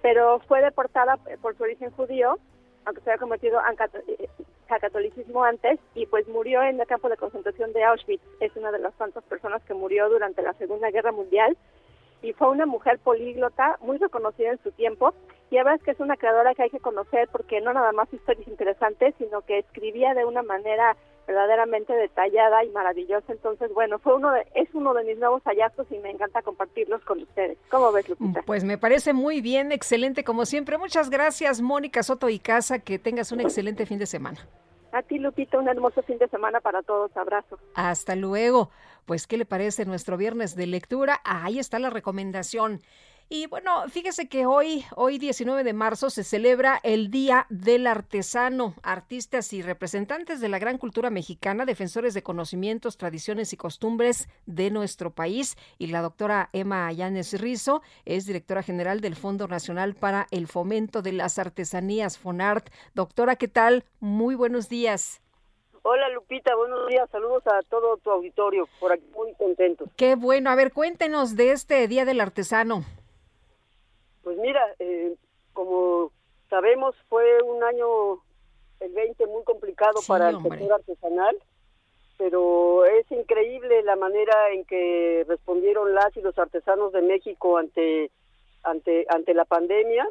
[0.01, 2.37] pero fue deportada por su origen judío,
[2.85, 3.75] aunque se había convertido al
[4.79, 8.23] catolicismo antes, y pues murió en el campo de concentración de Auschwitz.
[8.39, 11.57] Es una de las tantas personas que murió durante la Segunda Guerra Mundial
[12.21, 15.13] y fue una mujer políglota muy reconocida en su tiempo
[15.49, 17.91] y la verdad es que es una creadora que hay que conocer porque no nada
[17.91, 20.95] más historias interesantes, sino que escribía de una manera
[21.27, 23.33] verdaderamente detallada y maravillosa.
[23.33, 27.03] Entonces, bueno, fue uno de, es uno de mis nuevos hallazgos y me encanta compartirlos
[27.03, 27.57] con ustedes.
[27.69, 28.41] ¿Cómo ves, Lupita?
[28.43, 30.77] Pues me parece muy bien, excelente como siempre.
[30.77, 32.79] Muchas gracias, Mónica Soto y Casa.
[32.79, 34.47] Que tengas un excelente fin de semana.
[34.93, 37.15] A ti, Lupita, un hermoso fin de semana para todos.
[37.17, 37.59] Abrazo.
[37.75, 38.71] Hasta luego.
[39.05, 41.19] Pues, ¿qué le parece nuestro viernes de lectura?
[41.25, 42.81] Ahí está la recomendación.
[43.29, 48.73] Y bueno, fíjese que hoy, hoy 19 de marzo, se celebra el Día del Artesano.
[48.83, 54.71] Artistas y representantes de la gran cultura mexicana, defensores de conocimientos, tradiciones y costumbres de
[54.71, 55.57] nuestro país.
[55.77, 61.01] Y la doctora Emma Ayanes Rizo es directora general del Fondo Nacional para el Fomento
[61.01, 62.69] de las Artesanías, FONART.
[62.93, 63.83] Doctora, ¿qué tal?
[63.99, 65.21] Muy buenos días.
[65.81, 69.89] Hola Lupita, buenos días, saludos a todo tu auditorio, por aquí muy contentos.
[69.95, 72.83] Qué bueno, a ver, cuéntenos de este Día del Artesano.
[74.27, 75.15] Pues mira, eh,
[75.53, 76.11] como
[76.49, 78.15] sabemos fue un año,
[78.81, 81.37] el 20, muy complicado Sí, para el sector artesanal,
[82.17, 88.11] pero es increíble la manera en que respondieron las y los artesanos de México ante,
[88.63, 90.05] ante, ante la pandemia,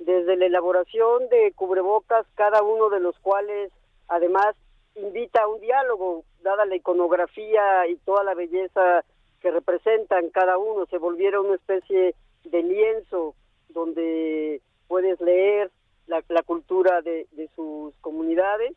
[0.00, 3.72] desde la elaboración de cubrebocas, cada uno de los cuales
[4.08, 4.54] además
[4.96, 9.02] invita a un diálogo, dada la iconografía y toda la belleza
[9.40, 13.34] que representan cada uno, se volvieron una especie de lienzo
[13.76, 15.70] donde puedes leer
[16.06, 18.72] la, la cultura de, de sus comunidades.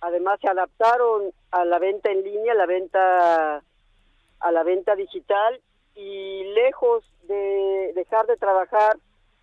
[0.00, 3.62] Además se adaptaron a la venta en línea, a la venta
[4.38, 5.60] a la venta digital
[5.94, 8.98] y lejos de dejar de trabajar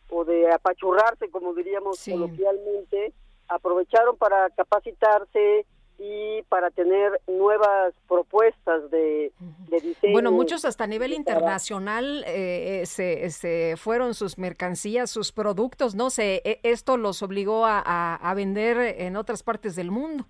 [0.09, 3.13] o de apachurrarse, como diríamos coloquialmente,
[3.47, 5.65] aprovecharon para capacitarse
[5.99, 9.31] y para tener nuevas propuestas de,
[9.69, 10.13] de diseño.
[10.13, 15.95] Bueno, muchos hasta a nivel internacional eh, eh, se, se fueron sus mercancías, sus productos,
[15.95, 20.25] no sé, e- esto los obligó a, a- a vender en otras partes del mundo.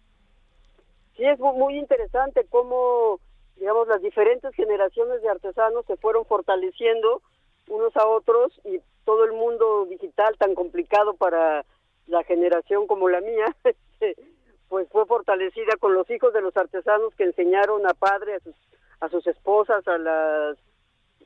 [1.15, 3.19] Sí, es mu- muy interesante cómo,
[3.55, 7.21] digamos, las diferentes generaciones de artesanos se fueron fortaleciendo
[7.69, 11.65] unos a otros y todo el mundo digital tan complicado para
[12.07, 13.45] la generación como la mía,
[14.73, 18.55] pues fue fortalecida con los hijos de los artesanos que enseñaron a padre, a sus,
[19.01, 20.57] a sus esposas, a las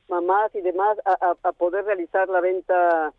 [0.06, 3.10] mamás y demás a, a- a poder realizar la venta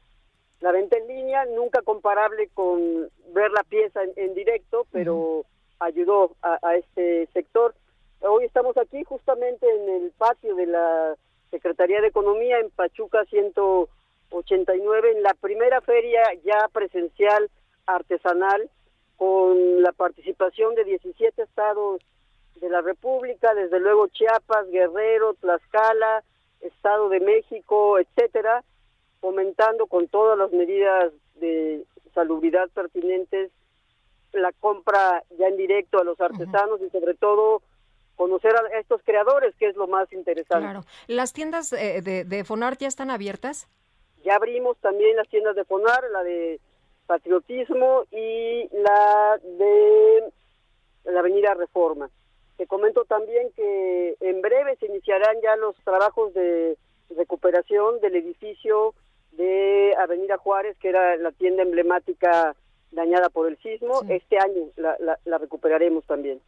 [0.61, 5.45] la venta en línea, nunca comparable con ver la pieza en, en directo, pero
[5.79, 7.73] ayudó a, a este sector.
[8.21, 11.15] Hoy estamos aquí justamente en el patio de la
[11.49, 17.49] Secretaría de Economía en Pachuca 189, en la primera feria ya presencial
[17.87, 18.69] artesanal
[19.19, 22.01] con la participación de 17 estados
[22.55, 26.23] de la República, desde luego Chiapas, Guerrero, Tlaxcala,
[26.61, 28.63] Estado de México, etcétera,
[29.19, 31.83] fomentando con todas las medidas de
[32.13, 33.51] salubridad pertinentes
[34.31, 37.61] la compra ya en directo a los artesanos y sobre todo
[38.15, 40.63] conocer a estos creadores, que es lo más interesante.
[40.63, 40.85] Claro.
[41.07, 43.67] ¿Las tiendas eh, de, de Fonart ya están abiertas?
[44.23, 46.61] Ya abrimos también las tiendas de Fonar, la de
[47.13, 50.31] Patriotismo y la de
[51.05, 52.07] la Avenida Reforma.
[52.55, 56.77] Te comento también que en breve se iniciarán ya los trabajos de
[57.17, 58.93] recuperación del edificio
[59.31, 62.55] de Avenida Juárez, que era la tienda emblemática
[62.91, 64.01] dañada por el sismo.
[64.07, 66.39] Este año la, la- la recuperaremos también.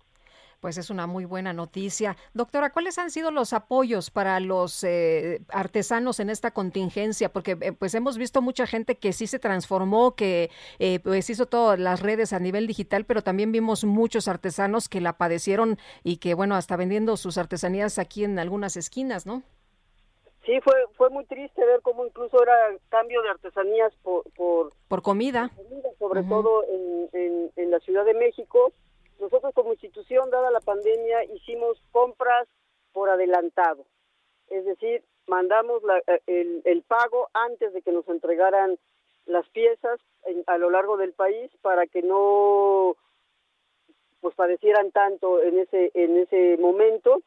[0.61, 2.15] Pues es una muy buena noticia.
[2.35, 7.33] Doctora, ¿cuáles han sido los apoyos para los eh, artesanos en esta contingencia?
[7.33, 11.47] Porque eh, pues hemos visto mucha gente que sí se transformó, que eh, pues hizo
[11.47, 16.17] todas las redes a nivel digital, pero también vimos muchos artesanos que la padecieron y
[16.17, 19.41] que bueno, hasta vendiendo sus artesanías aquí en algunas esquinas, ¿no?
[20.45, 22.53] Sí, fue fue muy triste ver cómo incluso era
[22.89, 25.49] cambio de artesanías por, por Por comida.
[25.55, 28.71] comida, sobre todo en, en, en la Ciudad de México.
[29.21, 32.47] Nosotros como institución, dada la pandemia, hicimos compras
[32.91, 33.85] por adelantado.
[34.49, 38.77] Es decir, mandamos la- eh, el, el pago antes de que nos entregaran
[39.27, 42.95] las piezas en- a lo largo del país para que no
[44.21, 47.21] pues padecieran tanto en ese en ese momento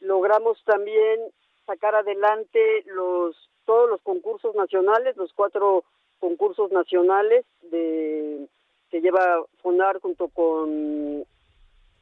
[0.00, 1.20] logramos también
[1.66, 5.84] sacar adelante los todos los concursos nacionales, los cuatro
[6.18, 8.46] concursos nacionales de
[8.90, 11.24] que lleva FUNAR junto con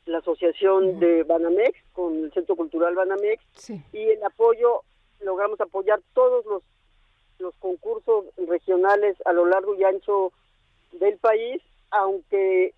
[0.06, 3.42] la asociación de Banamex, con el Centro Cultural Banamex,
[3.92, 4.82] y el apoyo,
[5.20, 6.62] logramos apoyar todos los,
[7.38, 10.32] los concursos regionales a lo largo y ancho
[10.92, 11.60] del país,
[11.90, 12.72] aunque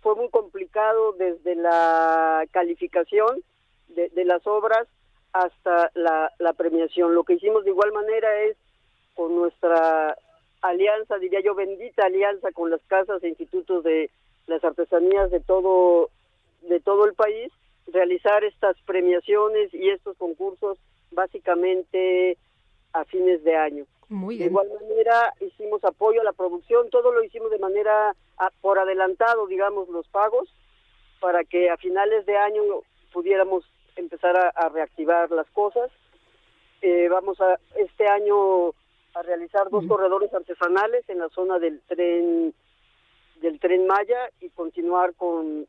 [0.00, 3.42] fue muy complicado desde la calificación
[3.88, 4.88] de, de las obras
[5.32, 7.14] hasta la, la premiación.
[7.14, 8.56] Lo que hicimos de igual manera es
[9.14, 10.16] con nuestra
[10.62, 14.10] alianza, diría yo, bendita alianza con las casas e institutos de
[14.46, 16.10] las artesanías de todo
[16.62, 17.52] de todo el país,
[17.86, 20.76] realizar estas premiaciones y estos concursos
[21.12, 22.36] básicamente
[22.92, 23.84] a fines de año.
[24.08, 24.50] Muy De bien.
[24.50, 29.46] igual manera hicimos apoyo a la producción, todo lo hicimos de manera a- por adelantado,
[29.46, 30.48] digamos, los pagos,
[31.20, 32.62] para que a finales de año
[33.12, 33.64] pudiéramos
[33.96, 35.90] empezar a, a reactivar las cosas.
[36.82, 38.72] Eh, vamos a este año
[39.14, 42.54] a realizar dos corredores artesanales en la zona del tren
[43.40, 45.66] del tren Maya y continuar con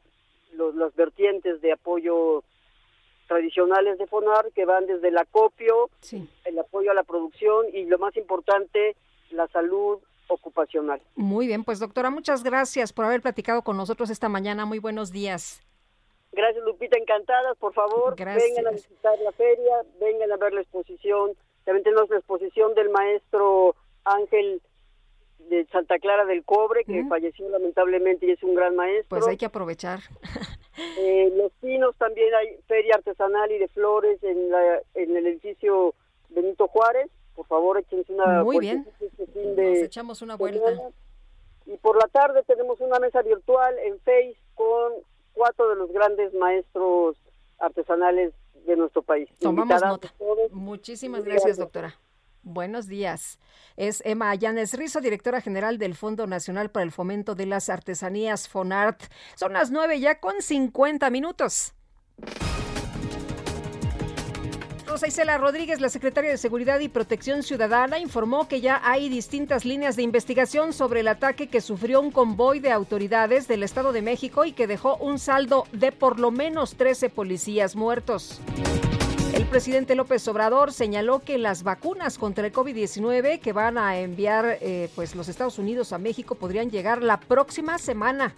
[0.53, 2.43] los, las vertientes de apoyo
[3.27, 5.89] tradicionales de FONAR que van desde el acopio,
[6.45, 8.95] el apoyo a la producción y lo más importante,
[9.29, 10.99] la salud ocupacional.
[11.15, 14.65] Muy bien, pues doctora, muchas gracias por haber platicado con nosotros esta mañana.
[14.65, 15.61] Muy buenos días.
[16.31, 18.43] Gracias Lupita, encantadas, por favor, Gracias.
[18.43, 21.31] vengan a visitar la feria, vengan a ver la exposición,
[21.69, 24.59] también tenemos la exposición del maestro Ángel
[25.49, 29.09] de Santa Clara del Cobre, que falleció lamentablemente y es un gran maestro.
[29.09, 29.99] Pues hay que aprovechar.
[30.97, 35.93] Eh, Los Pinos también hay feria artesanal y de flores en, la, en el edificio
[36.29, 37.09] Benito Juárez.
[37.35, 38.87] Por favor, échense una Muy bien.
[39.01, 40.69] este fin de Nos echamos una vuelta.
[40.69, 40.89] semana.
[41.65, 44.93] Y por la tarde tenemos una mesa virtual en Face con
[45.33, 47.17] cuatro de los grandes maestros
[47.59, 48.31] artesanales
[48.69, 49.29] de nuestro país.
[49.39, 50.13] Tomamos nota.
[50.51, 51.95] Muchísimas gracias, doctora.
[52.43, 53.39] Buenos días.
[53.75, 58.47] Es Emma Llanes Rizo, directora general del Fondo Nacional para el Fomento de las Artesanías
[58.47, 59.03] FONART.
[59.35, 61.73] Son las nueve ya con 50 minutos.
[64.89, 69.95] Rosa Rodríguez, la secretaria de Seguridad y Protección Ciudadana, informó que ya hay distintas líneas
[69.95, 74.45] de investigación sobre el ataque que sufrió un convoy de autoridades del Estado de México
[74.45, 78.41] y que dejó un saldo de por lo menos 13 policías muertos.
[79.31, 84.57] El presidente López Obrador señaló que las vacunas contra el COVID-19 que van a enviar
[84.59, 88.33] eh, pues los Estados Unidos a México podrían llegar la próxima semana.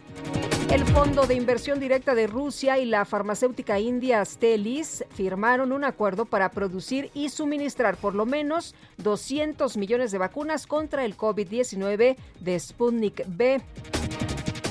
[0.71, 6.23] El Fondo de Inversión Directa de Rusia y la farmacéutica india Stelis firmaron un acuerdo
[6.23, 12.57] para producir y suministrar por lo menos 200 millones de vacunas contra el COVID-19 de
[12.57, 13.61] Sputnik B.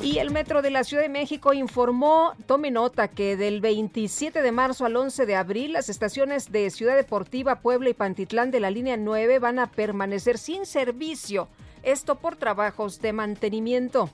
[0.02, 4.52] Y el Metro de la Ciudad de México informó, tome nota, que del 27 de
[4.52, 8.70] marzo al 11 de abril las estaciones de Ciudad Deportiva, Puebla y Pantitlán de la
[8.70, 11.48] línea 9 van a permanecer sin servicio.
[11.82, 14.08] Esto por trabajos de mantenimiento.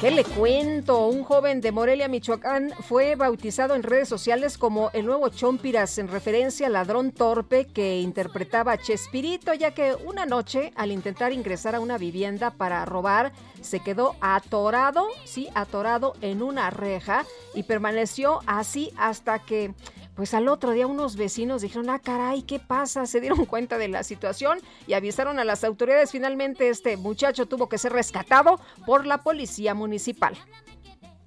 [0.00, 1.08] ¿Qué le cuento?
[1.08, 6.06] Un joven de Morelia, Michoacán, fue bautizado en redes sociales como el nuevo Chompiras en
[6.06, 11.74] referencia al ladrón torpe que interpretaba a Chespirito, ya que una noche, al intentar ingresar
[11.74, 18.38] a una vivienda para robar, se quedó atorado, sí, atorado en una reja y permaneció
[18.46, 19.72] así hasta que
[20.18, 23.06] pues al otro día unos vecinos dijeron, ah, caray, ¿qué pasa?
[23.06, 26.10] Se dieron cuenta de la situación y avisaron a las autoridades.
[26.10, 30.36] Finalmente este muchacho tuvo que ser rescatado por la policía municipal.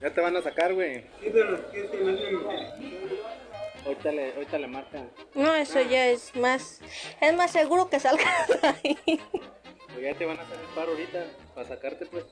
[0.02, 1.06] Ya te van a sacar, güey.
[3.86, 5.10] Ahorita le, ahorita le marcan.
[5.36, 6.82] No, eso ya es más,
[7.22, 9.00] es más seguro que salgas de ahí.
[9.06, 12.26] Pues ya te van a hacer el paro ahorita, para sacarte, pues.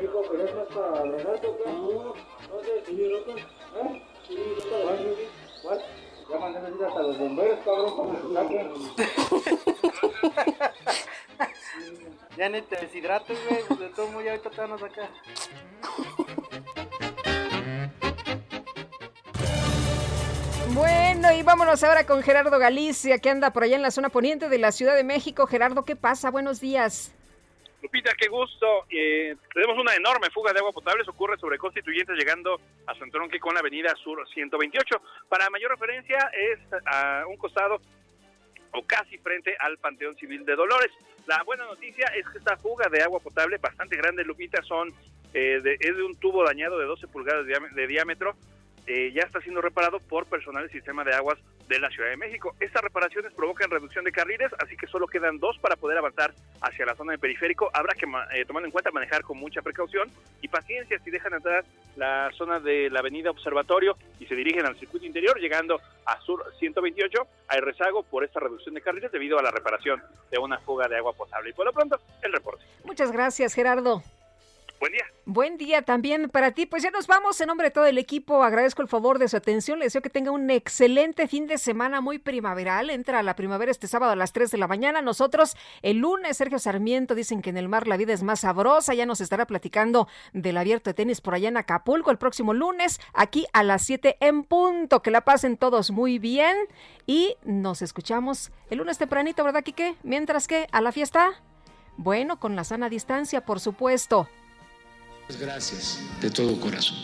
[0.00, 3.36] Hijo, pero es más para Renato, No, no sé, señor loco.
[3.36, 4.13] ¿Eh?
[6.30, 7.94] Ya hasta los bomberos, cabrón,
[12.50, 13.78] ni te deshidrates, güey.
[13.78, 15.08] De todo muy ahorita te van a sacar.
[20.74, 24.48] Bueno, y vámonos ahora con Gerardo Galicia, que anda por allá en la zona poniente
[24.48, 25.46] de la Ciudad de México.
[25.46, 26.30] Gerardo, ¿qué pasa?
[26.30, 27.12] Buenos días.
[27.84, 28.86] Lupita, qué gusto.
[28.88, 31.04] Eh, tenemos una enorme fuga de agua potable.
[31.06, 35.02] Ocurre sobre Constituyentes llegando a su entronque con la avenida Sur 128.
[35.28, 37.82] Para mayor referencia, es a un costado
[38.72, 40.90] o casi frente al Panteón Civil de Dolores.
[41.26, 44.88] La buena noticia es que esta fuga de agua potable, bastante grande, Lupita, son
[45.34, 48.34] eh, de, es de un tubo dañado de 12 pulgadas de diámetro.
[48.86, 51.38] Eh, ya está siendo reparado por personal del sistema de aguas
[51.68, 52.54] de la Ciudad de México.
[52.60, 56.84] Estas reparaciones provocan reducción de carriles, así que solo quedan dos para poder avanzar hacia
[56.84, 57.70] la zona de periférico.
[57.72, 60.10] Habrá que, eh, tomando en cuenta, manejar con mucha precaución
[60.42, 61.64] y paciencia si dejan entrar
[61.96, 66.44] la zona de la avenida Observatorio y se dirigen al circuito interior, llegando a Sur
[66.58, 67.26] 128.
[67.48, 70.96] Hay rezago por esta reducción de carriles debido a la reparación de una fuga de
[70.96, 71.50] agua potable.
[71.50, 72.64] Y por lo pronto, el reporte.
[72.84, 74.02] Muchas gracias, Gerardo.
[74.84, 75.04] Buen día.
[75.24, 76.66] Buen día también para ti.
[76.66, 78.42] Pues ya nos vamos en nombre de todo el equipo.
[78.42, 79.78] Agradezco el favor de su atención.
[79.78, 82.90] Les deseo que tenga un excelente fin de semana muy primaveral.
[82.90, 85.00] Entra a la primavera este sábado a las 3 de la mañana.
[85.00, 88.92] Nosotros el lunes, Sergio Sarmiento, dicen que en el mar la vida es más sabrosa.
[88.92, 93.00] Ya nos estará platicando del abierto de tenis por allá en Acapulco el próximo lunes,
[93.14, 95.00] aquí a las 7 en punto.
[95.00, 96.58] Que la pasen todos muy bien
[97.06, 99.94] y nos escuchamos el lunes tempranito, ¿verdad, Quique?
[100.02, 101.42] Mientras que a la fiesta,
[101.96, 104.28] bueno, con la sana distancia, por supuesto.
[105.28, 106.96] Gracias de todo corazón.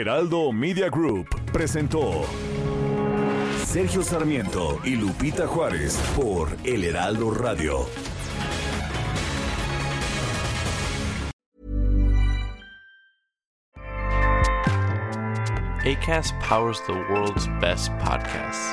[0.00, 2.24] Heraldo Media Group presentó
[3.64, 7.86] Sergio Sarmiento y Lupita Juárez por El Heraldo Radio.
[15.84, 18.72] ACAST powers the world's best podcasts.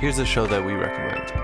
[0.00, 1.43] Here's a show that we recommend.